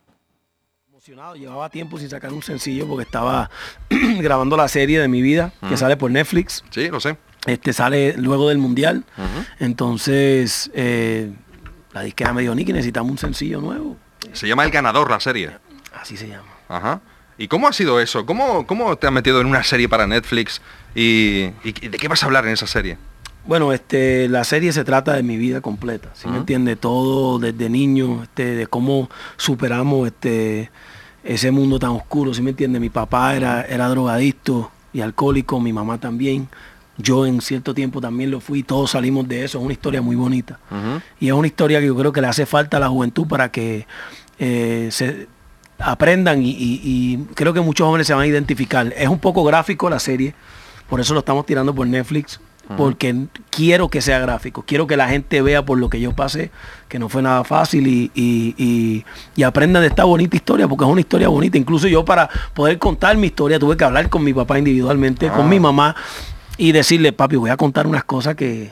emocionado. 0.87 1.35
Llevaba 1.35 1.69
tiempo 1.69 1.99
sin 1.99 2.09
sacar 2.09 2.31
un 2.31 2.41
sencillo 2.41 2.87
porque 2.87 3.03
estaba 3.03 3.51
grabando 4.19 4.55
la 4.55 4.69
serie 4.69 5.01
de 5.01 5.09
mi 5.09 5.21
vida 5.21 5.51
que 5.67 5.75
sale 5.75 5.97
por 5.97 6.09
Netflix. 6.09 6.63
Sí, 6.69 6.87
lo 6.87 7.01
sé. 7.01 7.17
Este 7.45 7.73
sale 7.73 8.15
luego 8.17 8.47
del 8.47 8.57
mundial. 8.57 9.03
Entonces, 9.59 10.71
eh, 10.73 11.29
la 11.91 12.01
disquera 12.01 12.31
me 12.31 12.41
dijo, 12.41 12.55
Nicky, 12.55 12.71
necesitamos 12.71 13.11
un 13.11 13.17
sencillo 13.17 13.59
nuevo. 13.59 13.97
Se 14.31 14.47
llama 14.47 14.63
El 14.63 14.71
Ganador 14.71 15.11
la 15.11 15.19
serie. 15.19 15.51
Así 15.93 16.15
se 16.15 16.29
llama. 16.29 16.54
Ajá. 16.70 17.01
¿Y 17.38 17.47
cómo 17.47 17.68
ha 17.68 17.74
sido 17.74 17.99
eso? 17.99 18.26
¿Cómo, 18.26 18.66
cómo 18.66 18.95
te 18.95 19.07
has 19.07 19.13
metido 19.13 19.41
en 19.41 19.47
una 19.47 19.63
serie 19.63 19.89
para 19.89 20.07
Netflix? 20.07 20.61
¿Y, 20.95 21.49
y 21.63 21.72
de 21.89 21.97
qué 21.97 22.07
vas 22.07 22.24
a 22.24 22.28
hablar 22.28 22.45
en 22.45 22.53
esa 22.53 22.68
serie? 22.68 22.97
Bueno, 23.45 23.74
este, 23.74 24.28
la 24.28 24.43
serie 24.43 24.74
se 24.74 24.84
trata 24.84 25.13
de 25.13 25.22
mi 25.22 25.38
vida 25.38 25.61
completa, 25.61 26.09
¿sí 26.16 26.28
me 26.28 26.38
entiende? 26.38 26.76
Todo 26.76 27.38
desde 27.38 27.70
niño, 27.70 28.24
este, 28.24 28.55
de 28.55 28.66
cómo 28.66 29.07
superamos 29.38 30.07
este, 30.07 30.72
ese 31.24 31.51
mundo 31.51 31.78
tan 31.78 31.91
oscuro, 31.91 32.34
¿sí 32.34 32.41
me 32.41 32.51
entiende? 32.51 32.80
Mi 32.80 32.89
papá 32.89 33.36
era, 33.36 33.61
era 33.61 33.88
drogadicto 33.88 34.72
y 34.93 35.01
alcohólico, 35.01 35.59
mi 35.59 35.74
mamá 35.74 35.99
también. 35.99 36.49
Yo 36.97 37.28
en 37.28 37.39
cierto 37.41 37.76
tiempo 37.76 38.01
también 38.01 38.32
lo 38.32 38.39
fui, 38.39 38.63
todos 38.63 38.91
salimos 38.91 39.28
de 39.28 39.43
eso, 39.43 39.59
es 39.59 39.63
una 39.63 39.74
historia 39.74 40.01
muy 40.01 40.16
bonita. 40.16 40.57
Y 41.20 41.28
es 41.28 41.34
una 41.34 41.45
historia 41.45 41.80
que 41.80 41.88
yo 41.88 41.95
creo 41.95 42.11
que 42.11 42.22
le 42.22 42.28
hace 42.28 42.47
falta 42.47 42.78
a 42.78 42.80
la 42.80 42.88
juventud 42.88 43.28
para 43.28 43.51
que 43.51 43.86
eh, 44.39 44.88
se 44.91 45.28
aprendan 45.80 46.41
y, 46.41 46.51
y- 46.51 46.82
y 46.84 47.17
creo 47.36 47.53
que 47.53 47.61
muchos 47.61 47.86
jóvenes 47.86 48.07
se 48.07 48.13
van 48.13 48.23
a 48.23 48.28
identificar. 48.28 48.93
Es 48.97 49.09
un 49.09 49.19
poco 49.19 49.43
gráfico 49.43 49.89
la 49.89 49.99
serie, 49.99 50.34
por 50.89 50.99
eso 50.99 51.13
lo 51.13 51.19
estamos 51.19 51.45
tirando 51.45 51.73
por 51.76 51.86
Netflix, 51.88 52.39
porque 52.78 53.15
quiero 53.51 53.89
que 53.89 54.01
sea 54.01 54.17
gráfico, 54.17 54.63
quiero 54.65 54.88
que 54.88 54.97
la 54.97 55.07
gente 55.07 55.39
vea 55.43 55.63
por 55.63 55.78
lo 55.78 55.88
que 55.88 55.99
yo 56.01 56.13
pasé, 56.13 56.49
que 56.88 56.97
no 56.97 57.09
fue 57.09 57.21
nada 57.21 57.43
fácil 57.43 57.86
y, 57.86 58.09
y, 58.15 58.55
y- 58.57 59.05
y 59.36 59.43
aprendan 59.43 59.84
de 59.84 59.89
esta 59.89 60.03
bonita 60.03 60.36
historia, 60.36 60.67
porque 60.67 60.84
es 60.84 60.89
una 60.89 61.01
historia 61.01 61.28
bonita. 61.28 61.57
Incluso 61.59 61.88
yo 61.88 62.03
para 62.03 62.28
poder 62.55 62.80
contar 62.80 63.17
mi 63.17 63.28
historia 63.28 63.59
tuve 63.59 63.78
que 63.78 63.84
hablar 63.84 64.09
con 64.09 64.23
mi 64.23 64.34
papá 64.34 64.57
individualmente, 64.57 65.28
con 65.30 65.45
Ah. 65.45 65.49
mi 65.49 65.59
mamá 65.59 65.95
y 66.57 66.71
decirle, 66.71 67.13
papi, 67.13 67.36
voy 67.36 67.51
a 67.51 67.57
contar 67.57 67.86
unas 67.86 68.03
cosas 68.03 68.34
que... 68.36 68.71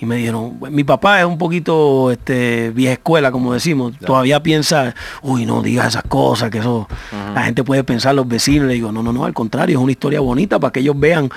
Y 0.00 0.06
me 0.06 0.16
dijeron, 0.16 0.58
mi 0.70 0.84
papá 0.84 1.20
es 1.20 1.26
un 1.26 1.38
poquito 1.38 2.12
este, 2.12 2.70
vieja 2.70 2.92
escuela, 2.92 3.32
como 3.32 3.52
decimos. 3.52 3.94
Todavía 3.98 4.42
piensa, 4.42 4.94
uy, 5.22 5.44
no 5.44 5.60
digas 5.60 5.88
esas 5.88 6.04
cosas, 6.04 6.50
que 6.50 6.58
eso 6.58 6.86
la 7.34 7.42
gente 7.42 7.64
puede 7.64 7.82
pensar, 7.82 8.14
los 8.14 8.28
vecinos. 8.28 8.68
Le 8.68 8.74
digo, 8.74 8.92
no, 8.92 9.02
no, 9.02 9.12
no, 9.12 9.24
al 9.24 9.34
contrario, 9.34 9.78
es 9.78 9.82
una 9.82 9.92
historia 9.92 10.20
bonita 10.20 10.60
para 10.60 10.72
que 10.72 10.80
ellos 10.80 10.98
vean 10.98 11.30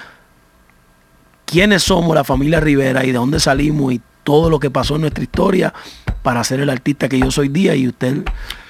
quiénes 1.45 1.81
somos 1.81 2.15
la 2.15 2.23
familia 2.23 2.59
Rivera 2.59 3.03
y 3.03 3.07
de 3.07 3.17
dónde 3.17 3.39
salimos 3.39 3.93
y 3.93 4.01
todo 4.23 4.51
lo 4.51 4.59
que 4.59 4.69
pasó 4.69 4.95
en 4.95 5.01
nuestra 5.01 5.23
historia 5.23 5.73
para 6.21 6.43
ser 6.43 6.59
el 6.59 6.69
artista 6.69 7.09
que 7.09 7.19
yo 7.19 7.31
soy 7.31 7.49
día 7.49 7.75
y 7.75 7.87
usted 7.87 8.23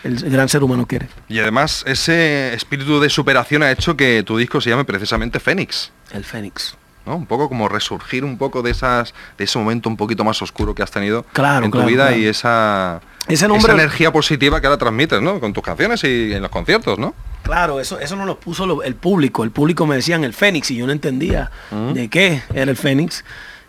el, 0.06 0.24
el 0.24 0.30
gran 0.30 0.48
ser 0.48 0.64
humano 0.64 0.88
quiere. 0.88 1.10
Y 1.28 1.39
además, 1.39 1.84
ese 1.86 2.54
espíritu 2.54 3.02
de 3.02 3.10
superación 3.10 3.62
ha 3.62 3.72
hecho 3.72 3.98
que 3.98 4.24
tu 4.24 4.38
disco 4.38 4.62
se 4.62 4.70
llame 4.70 4.86
precisamente 4.86 5.42
Fénix. 5.42 5.92
El 6.14 6.24
Fénix. 6.24 6.78
¿No? 7.06 7.16
Un 7.16 7.26
poco 7.26 7.47
como 7.49 7.68
resurgir 7.68 8.24
un 8.24 8.38
poco 8.38 8.62
de 8.62 8.72
esas 8.72 9.14
de 9.38 9.43
ese 9.45 9.58
momento 9.58 9.89
un 9.89 9.97
poquito 9.97 10.24
más 10.24 10.41
oscuro 10.41 10.76
que 10.76 10.84
has 10.84 10.91
tenido 10.91 11.24
Claro, 11.34 11.66
en 11.66 11.72
tu 11.72 11.78
claro, 11.78 11.88
vida 11.89 12.08
claro. 12.08 12.22
y 12.22 12.26
esa, 12.28 13.02
Ese 13.28 13.47
nombre- 13.47 13.72
esa 13.72 13.74
energía 13.82 14.12
positiva 14.12 14.62
que 14.62 14.68
ahora 14.68 14.78
transmites, 14.78 15.22
¿no? 15.22 15.39
Con 15.39 15.52
tus 15.54 15.64
canciones 15.64 16.04
y 16.04 16.34
en 16.34 16.41
los 16.41 16.52
conciertos, 16.52 16.99
¿no? 16.99 17.14
Claro, 17.43 17.80
eso, 17.80 17.99
eso 17.99 18.16
no 18.16 18.26
lo 18.26 18.39
puso 18.39 18.66
lo- 18.68 18.84
el 18.84 18.95
público. 18.95 19.43
El 19.43 19.52
público 19.52 19.86
me 19.88 19.95
decían 19.95 20.24
el 20.24 20.34
Fénix 20.34 20.70
y 20.72 20.76
yo 20.78 20.86
no 20.86 20.91
entendía 20.91 21.49
de 21.93 22.08
qué 22.08 22.43
era 22.54 22.70
el 22.70 22.78
Fénix. 22.78 23.24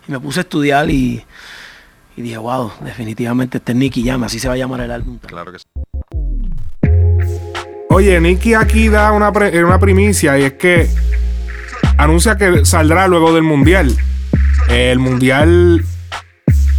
Y 0.07 0.11
me 0.11 0.19
puse 0.19 0.39
a 0.39 0.43
estudiar 0.43 0.89
y, 0.89 1.23
y 2.15 2.21
dije, 2.21 2.37
wow, 2.37 2.71
definitivamente 2.81 3.57
este 3.57 3.71
es 3.71 3.77
Nicky 3.77 4.05
Jam, 4.05 4.23
así 4.23 4.37
se 4.39 4.47
va 4.47 4.53
a 4.53 4.57
llamar 4.57 4.81
el 4.81 4.91
álbum. 4.91 5.17
Claro 5.25 5.51
que 5.51 5.59
sí. 5.59 5.65
Oye, 7.89 8.19
Nicky 8.19 8.53
aquí 8.55 8.89
da 8.89 9.11
una, 9.11 9.31
pre- 9.31 9.63
una 9.63 9.79
primicia 9.79 10.37
y 10.39 10.43
es 10.43 10.53
que 10.53 10.89
anuncia 12.03 12.37
que 12.37 12.65
saldrá 12.65 13.07
luego 13.07 13.33
del 13.33 13.43
Mundial. 13.43 13.95
El 14.69 14.99
Mundial 14.99 15.83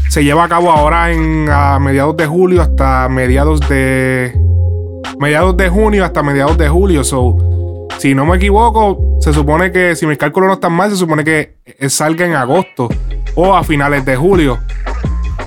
se 0.08 0.22
lleva 0.22 0.44
a 0.44 0.48
cabo 0.48 0.70
ahora 0.70 1.12
en 1.12 1.48
a 1.50 1.78
mediados 1.78 2.16
de 2.16 2.26
julio 2.26 2.62
hasta 2.62 3.08
mediados 3.08 3.60
de 3.68 4.32
mediados 5.18 5.56
de 5.56 5.68
junio 5.68 6.04
hasta 6.04 6.22
mediados 6.22 6.56
de 6.58 6.68
julio. 6.68 7.04
So, 7.04 7.36
si 7.98 8.14
no 8.14 8.26
me 8.26 8.36
equivoco, 8.36 9.18
se 9.20 9.32
supone 9.32 9.72
que 9.72 9.96
si 9.96 10.06
mis 10.06 10.18
cálculos 10.18 10.48
no 10.48 10.54
están 10.54 10.72
mal, 10.72 10.90
se 10.90 10.96
supone 10.96 11.24
que 11.24 11.56
salga 11.88 12.26
en 12.26 12.34
agosto 12.34 12.88
o 13.34 13.54
a 13.54 13.64
finales 13.64 14.04
de 14.04 14.16
julio. 14.16 14.58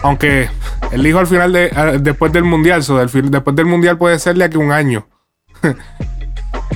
Aunque 0.03 0.49
él 0.91 1.03
dijo 1.03 1.19
al 1.19 1.28
final 1.28 1.51
de 1.53 1.65
eh, 1.65 1.97
después 2.01 2.32
del 2.32 2.43
mundial, 2.43 2.84
so, 2.84 2.97
después 2.97 3.55
del 3.55 3.65
mundial 3.65 3.97
puede 3.97 4.19
ser 4.19 4.36
de 4.36 4.45
aquí 4.45 4.57
un 4.57 4.71
año. 4.71 5.07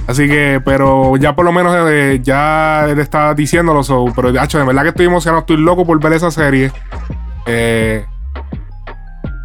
Así 0.07 0.27
que, 0.27 0.61
pero 0.63 1.15
ya 1.17 1.35
por 1.35 1.45
lo 1.45 1.51
menos 1.51 1.75
eh, 1.89 2.19
ya 2.23 2.85
él 2.89 2.99
está 2.99 3.33
diciéndolo. 3.33 3.83
so, 3.83 4.05
pero 4.15 4.31
de 4.31 4.43
hecho, 4.43 4.57
de 4.57 4.65
verdad 4.65 4.83
que 4.83 4.89
estoy 4.89 5.05
emocionado, 5.05 5.41
estoy 5.41 5.57
loco 5.57 5.85
por 5.85 5.99
ver 6.01 6.13
esa 6.13 6.31
serie. 6.31 6.71
Eh, 7.45 8.05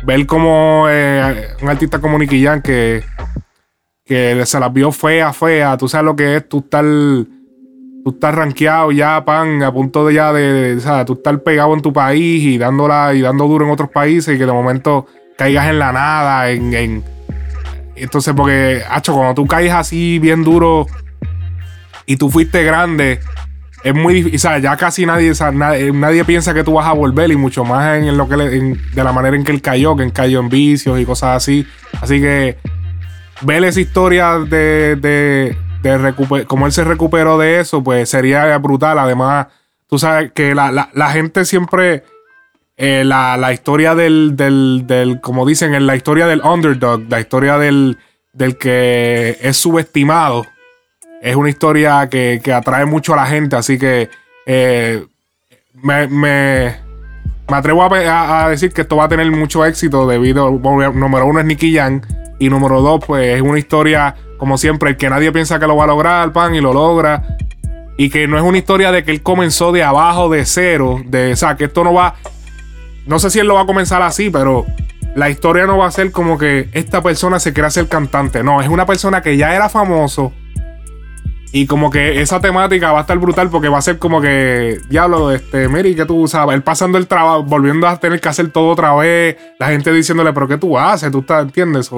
ver 0.05 0.27
como 0.27 0.87
eh, 0.89 1.49
un 1.63 1.69
artista 1.69 1.99
como 2.01 2.19
Nicky 2.19 2.43
Jam 2.45 2.63
que, 2.63 3.03
que 4.05 4.43
se 4.47 4.61
las 4.61 4.73
vio 4.73 4.93
fea, 4.93 5.33
fea. 5.33 5.77
Tú 5.77 5.89
sabes 5.89 6.05
lo 6.05 6.17
que 6.17 6.37
es 6.37 6.49
tú 6.49 6.59
estar, 6.59 6.85
tú 6.85 8.11
estar 8.11 8.35
rankeado 8.35 8.93
ya, 8.93 9.25
pan, 9.25 9.63
a 9.63 9.73
punto 9.73 10.07
de 10.07 10.15
ya 10.15 10.33
de, 10.33 10.75
de- 10.75 10.81
sea, 10.81 11.05
tú 11.05 11.15
estar 11.15 11.39
pegado 11.43 11.75
en 11.75 11.83
tu 11.83 11.93
país 11.93 12.43
y 12.45 12.57
dándola 12.59 13.15
y 13.15 13.21
dando 13.21 13.47
duro 13.47 13.65
en 13.67 13.73
otros 13.73 13.91
países 13.91 14.35
y 14.35 14.39
que 14.39 14.47
de 14.47 14.53
momento 14.53 15.07
caigas 15.37 15.69
en 15.69 15.79
la 15.79 15.93
nada, 15.93 16.51
en, 16.51 16.73
en- 16.75 17.05
entonces, 17.97 18.35
porque, 18.37 18.83
hacho, 18.89 19.15
cuando 19.15 19.35
tú 19.35 19.47
caes 19.47 19.73
así 19.73 20.19
bien 20.19 20.45
duro 20.45 20.87
y 22.07 22.17
tú 22.17 22.31
fuiste 22.31 22.63
grande, 22.63 23.21
es 23.83 23.95
muy 23.95 24.15
difícil. 24.15 24.37
O 24.37 24.39
sea, 24.39 24.59
ya 24.59 24.77
casi 24.77 25.07
nadie, 25.07 25.35
sea, 25.35 25.51
nadie, 25.51 26.25
piensa 26.25 26.55
que 26.55 26.65
tú 26.65 26.75
vas 26.75 26.87
a 26.87 26.93
volver 26.93 27.31
y 27.31 27.37
mucho 27.37 27.65
más 27.65 27.99
en, 27.99 28.17
lo 28.17 28.29
que 28.29 28.37
de 28.37 29.05
la 29.05 29.13
manera 29.13 29.37
en 29.37 29.45
que 29.45 29.53
él 29.53 29.63
cayó, 29.63 29.97
que 29.97 30.03
él 30.05 30.13
cayó 30.13 30.41
en 30.41 30.49
vicios 30.49 30.99
y 31.01 31.05
cosas 31.05 31.37
así. 31.37 31.67
Así 32.01 32.21
que 32.21 32.59
ver 33.43 33.65
esa 33.65 33.81
historia 33.81 34.39
de, 34.39 34.97
de, 34.97 35.57
de 35.83 36.45
cómo 36.47 36.67
él 36.67 36.73
se 36.73 36.85
recuperó 36.85 37.39
de 37.39 37.61
eso, 37.61 37.83
pues 37.83 38.09
sería 38.09 38.57
brutal. 38.59 38.99
Además, 38.99 39.47
tú 39.89 39.99
sabes 39.99 40.33
que 40.33 40.55
la- 40.55 40.91
la 40.93 41.11
gente 41.11 41.45
siempre 41.45 42.05
eh, 42.77 43.05
la, 43.05 43.37
la 43.37 43.53
historia 43.53 43.95
del, 43.95 44.37
del, 44.37 44.85
del, 44.87 45.21
como 45.21 45.47
dicen, 45.47 45.75
en 45.75 45.87
la 45.87 45.97
historia 45.97 46.27
del 46.27 46.43
underdog, 46.43 47.03
la 47.09 47.21
historia 47.21 47.59
del, 47.59 47.99
del 48.33 48.57
que 48.59 49.39
es 49.41 49.57
subestimado, 49.57 50.47
es 51.23 51.37
una 51.37 51.49
historia 51.49 52.09
que, 52.09 52.41
que 52.43 52.53
atrae 52.53 52.85
mucho 52.85 53.15
a 53.15 53.17
la 53.17 53.27
gente, 53.27 53.57
así 53.57 53.79
que 53.79 54.11
eh, 54.47 55.05
me, 55.75 56.07
me, 56.09 56.77
me 57.49 57.57
atrevo 57.57 57.83
a, 57.83 58.49
decir 58.49 58.73
que 58.73 58.83
esto 58.83 58.97
va 58.97 59.05
a 59.05 59.09
tener 59.09 59.31
mucho 59.31 59.65
éxito 59.65 60.07
debido, 60.07 60.51
bueno, 60.53 60.93
número 60.93 61.27
uno 61.27 61.41
es 61.41 61.47
Nicky 61.47 61.75
Jam 61.75 62.03
y 62.39 62.51
número 62.51 62.83
dos 62.83 63.03
pues 63.07 63.37
es 63.37 63.41
una 63.41 63.59
historia 63.59 64.15
como 64.37 64.59
siempre, 64.59 64.91
el 64.91 64.97
que 64.97 65.09
nadie 65.09 65.33
piensa 65.33 65.59
que 65.59 65.67
lo 65.67 65.77
va 65.77 65.85
a 65.85 65.89
lograr, 65.89 66.33
pan, 66.33 66.55
y 66.55 66.61
lo 66.61 66.73
logra. 66.73 67.23
Y 67.97 68.11
que 68.11 68.29
no 68.29 68.37
es 68.37 68.43
una 68.43 68.59
historia 68.59 68.93
de 68.93 69.05
que 69.05 69.11
él 69.11 69.23
comenzó 69.23 69.73
de 69.73 69.83
abajo, 69.83 70.29
de 70.29 70.45
cero, 70.45 71.01
de, 71.07 71.33
o 71.33 71.37
sea, 71.37 71.57
que 71.57 71.65
esto 71.65 71.83
no 71.83 71.95
va, 71.95 72.15
no 73.07 73.19
sé 73.19 73.31
si 73.31 73.39
él 73.39 73.47
lo 73.47 73.55
va 73.55 73.63
a 73.63 73.67
comenzar 73.67 74.03
así, 74.03 74.31
pero 74.31 74.67
la 75.15 75.31
historia 75.31 75.67
no 75.67 75.79
va 75.79 75.87
a 75.87 75.91
ser 75.91 76.13
como 76.13 76.37
que 76.37 76.69
esta 76.73 77.03
persona 77.03 77.41
se 77.41 77.53
quiere 77.53 77.69
hacer 77.69 77.89
cantante. 77.89 78.43
No, 78.43 78.61
es 78.61 78.69
una 78.69 78.85
persona 78.85 79.23
que 79.23 79.37
ya 79.37 79.55
era 79.55 79.69
famoso. 79.69 80.33
Y 81.53 81.67
como 81.67 81.91
que 81.91 82.21
esa 82.21 82.41
temática 82.41 82.93
va 82.93 82.99
a 82.99 83.01
estar 83.03 83.17
brutal 83.19 83.49
porque 83.49 83.69
va 83.69 83.79
a 83.79 83.83
ser 83.83 83.99
como 83.99 84.21
que, 84.21 84.79
diablo, 84.91 85.31
este, 85.33 85.69
Miri, 85.69 85.95
que 85.95 86.05
tú 86.05 86.29
sabes, 86.29 86.55
él 86.55 86.63
pasando 86.63 86.99
el 86.99 87.07
trabajo, 87.07 87.45
volviendo 87.45 87.87
a 87.87 87.99
tener 87.99 88.21
que 88.21 88.29
hacer 88.29 88.51
todo 88.51 88.69
otra 88.69 88.95
vez, 88.95 89.37
la 89.59 89.69
gente 89.69 89.91
diciéndole, 89.93 90.33
pero 90.35 90.49
¿qué 90.49 90.59
tú 90.59 90.77
haces? 90.77 91.11
¿Tú 91.11 91.21
estás, 91.21 91.45
entiendes? 91.45 91.91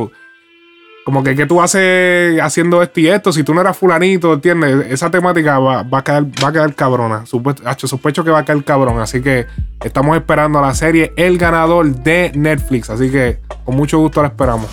Como 1.08 1.24
que, 1.24 1.34
¿qué 1.34 1.46
tú 1.46 1.62
haces 1.62 2.38
haciendo 2.38 2.82
esto 2.82 3.00
y 3.00 3.08
esto? 3.08 3.32
Si 3.32 3.42
tú 3.42 3.54
no 3.54 3.62
eras 3.62 3.78
fulanito, 3.78 4.34
¿entiendes? 4.34 4.88
Esa 4.90 5.10
temática 5.10 5.58
va, 5.58 5.82
va 5.82 6.00
a, 6.00 6.04
quedar, 6.04 6.24
va 6.24 6.48
a 6.48 6.52
quedar 6.52 6.74
cabrona. 6.74 7.24
Supuesto, 7.24 7.62
sospecho 7.86 8.22
que 8.22 8.30
va 8.30 8.40
a 8.40 8.44
quedar 8.44 8.62
cabrón. 8.62 9.00
Así 9.00 9.22
que 9.22 9.46
estamos 9.82 10.14
esperando 10.18 10.60
la 10.60 10.74
serie 10.74 11.14
El 11.16 11.38
Ganador 11.38 11.86
de 11.86 12.30
Netflix. 12.34 12.90
Así 12.90 13.10
que 13.10 13.38
con 13.64 13.74
mucho 13.74 13.98
gusto 13.98 14.20
la 14.20 14.28
esperamos. 14.28 14.66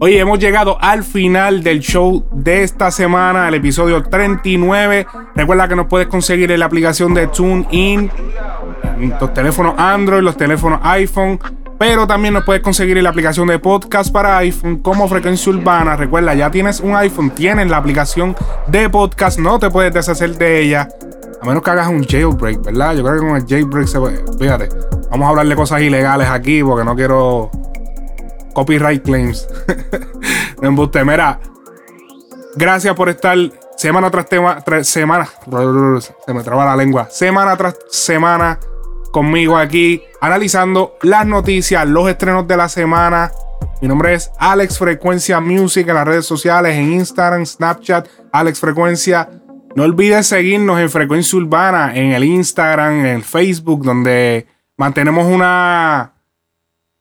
Oye, 0.00 0.18
hemos 0.18 0.40
llegado 0.40 0.78
al 0.80 1.04
final 1.04 1.62
del 1.62 1.78
show 1.78 2.26
de 2.32 2.64
esta 2.64 2.90
semana, 2.90 3.46
el 3.46 3.54
episodio 3.54 4.02
39. 4.02 5.06
Recuerda 5.36 5.68
que 5.68 5.76
nos 5.76 5.86
puedes 5.86 6.08
conseguir 6.08 6.50
en 6.50 6.58
la 6.58 6.66
aplicación 6.66 7.14
de 7.14 7.28
TuneIn, 7.28 8.10
en 8.98 9.10
los 9.20 9.32
teléfonos 9.32 9.74
Android, 9.78 10.24
los 10.24 10.36
teléfonos 10.36 10.80
iPhone. 10.82 11.38
Pero 11.78 12.06
también 12.06 12.32
nos 12.32 12.44
puedes 12.44 12.62
conseguir 12.62 12.96
en 12.96 13.04
la 13.04 13.10
aplicación 13.10 13.48
de 13.48 13.58
podcast 13.58 14.10
para 14.10 14.38
iPhone 14.38 14.78
como 14.78 15.06
Frecuencia 15.08 15.52
Urbana. 15.52 15.94
Recuerda, 15.94 16.34
ya 16.34 16.50
tienes 16.50 16.80
un 16.80 16.96
iPhone, 16.96 17.30
tienes 17.30 17.68
la 17.68 17.76
aplicación 17.76 18.34
de 18.66 18.88
podcast, 18.88 19.38
no 19.38 19.58
te 19.58 19.68
puedes 19.68 19.92
deshacer 19.92 20.38
de 20.38 20.62
ella. 20.62 20.88
A 21.42 21.46
menos 21.46 21.62
que 21.62 21.70
hagas 21.70 21.88
un 21.88 22.02
jailbreak, 22.02 22.64
¿verdad? 22.64 22.94
Yo 22.94 23.04
creo 23.04 23.14
que 23.20 23.26
con 23.26 23.36
el 23.36 23.46
jailbreak 23.46 23.86
se 23.88 23.98
puede. 23.98 24.24
Fíjate, 24.38 24.70
vamos 25.10 25.26
a 25.26 25.30
hablar 25.30 25.46
de 25.46 25.54
cosas 25.54 25.82
ilegales 25.82 26.28
aquí 26.28 26.62
porque 26.62 26.84
no 26.84 26.96
quiero 26.96 27.50
copyright 28.54 29.04
claims. 29.04 29.46
Me 30.62 30.68
embuste. 30.68 31.04
Mira, 31.04 31.38
gracias 32.56 32.94
por 32.94 33.10
estar 33.10 33.36
semana 33.76 34.10
tras 34.10 34.26
tema, 34.26 34.62
tras 34.64 34.88
semana. 34.88 35.28
Se 36.24 36.32
me 36.32 36.42
traba 36.42 36.64
la 36.64 36.74
lengua. 36.74 37.08
Semana 37.10 37.54
tras 37.54 37.76
semana 37.90 38.58
conmigo 39.16 39.56
aquí 39.56 40.02
analizando 40.20 40.98
las 41.00 41.24
noticias, 41.26 41.88
los 41.88 42.06
estrenos 42.06 42.46
de 42.46 42.54
la 42.54 42.68
semana. 42.68 43.30
Mi 43.80 43.88
nombre 43.88 44.12
es 44.12 44.30
Alex 44.38 44.78
Frecuencia 44.78 45.40
Music 45.40 45.88
en 45.88 45.94
las 45.94 46.06
redes 46.06 46.26
sociales, 46.26 46.76
en 46.76 46.92
Instagram, 46.92 47.46
Snapchat, 47.46 48.08
Alex 48.30 48.60
Frecuencia. 48.60 49.30
No 49.74 49.84
olvides 49.84 50.26
seguirnos 50.26 50.78
en 50.78 50.90
Frecuencia 50.90 51.38
Urbana, 51.38 51.96
en 51.96 52.12
el 52.12 52.24
Instagram, 52.24 53.06
en 53.06 53.22
Facebook, 53.22 53.84
donde 53.84 54.48
mantenemos 54.76 55.24
una. 55.24 56.12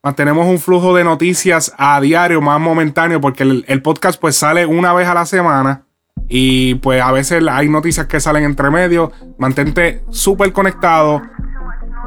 Mantenemos 0.01 0.47
un 0.47 0.59
flujo 0.59 0.95
de 0.95 1.03
noticias 1.03 1.73
a 1.77 1.99
diario, 1.99 2.39
más 2.39 2.61
momentáneo, 2.61 3.19
porque 3.19 3.43
el, 3.43 3.65
el 3.67 3.81
podcast 3.81 4.21
pues 4.21 4.37
sale 4.37 4.65
una 4.65 4.93
vez 4.93 5.09
a 5.09 5.15
la 5.15 5.25
semana. 5.25 5.83
Y 6.29 6.75
pues 6.75 7.01
a 7.01 7.11
veces 7.11 7.43
hay 7.51 7.67
noticias 7.67 8.07
que 8.07 8.21
salen 8.21 8.45
entre 8.45 8.69
medio. 8.69 9.11
Mantente 9.37 10.05
súper 10.11 10.53
conectado 10.53 11.21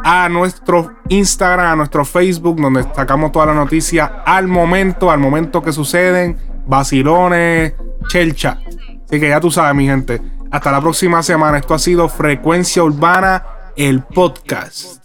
a 0.05 0.28
nuestro 0.28 0.96
Instagram, 1.09 1.72
a 1.72 1.76
nuestro 1.76 2.05
Facebook, 2.05 2.61
donde 2.61 2.82
sacamos 2.94 3.32
toda 3.32 3.46
la 3.46 3.55
noticia 3.55 4.22
al 4.24 4.49
momento, 4.49 5.11
al 5.11 5.18
momento 5.18 5.62
que 5.62 5.72
suceden, 5.72 6.38
vacilones, 6.66 7.74
chelcha. 8.09 8.59
Así 9.05 9.20
que 9.20 9.28
ya 9.28 9.40
tú 9.40 9.51
sabes, 9.51 9.74
mi 9.74 9.86
gente. 9.86 10.20
Hasta 10.51 10.72
la 10.72 10.80
próxima 10.80 11.22
semana. 11.22 11.59
Esto 11.59 11.74
ha 11.74 11.78
sido 11.78 12.09
Frecuencia 12.09 12.82
Urbana, 12.82 13.44
el 13.76 14.03
podcast. 14.03 15.05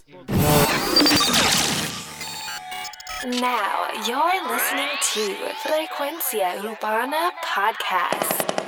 Now 3.24 3.88
you're 4.06 4.42
listening 4.52 4.90
to 5.14 5.34
Frecuencia 5.62 6.56
Urbana 6.62 7.32
Podcast. 7.42 8.63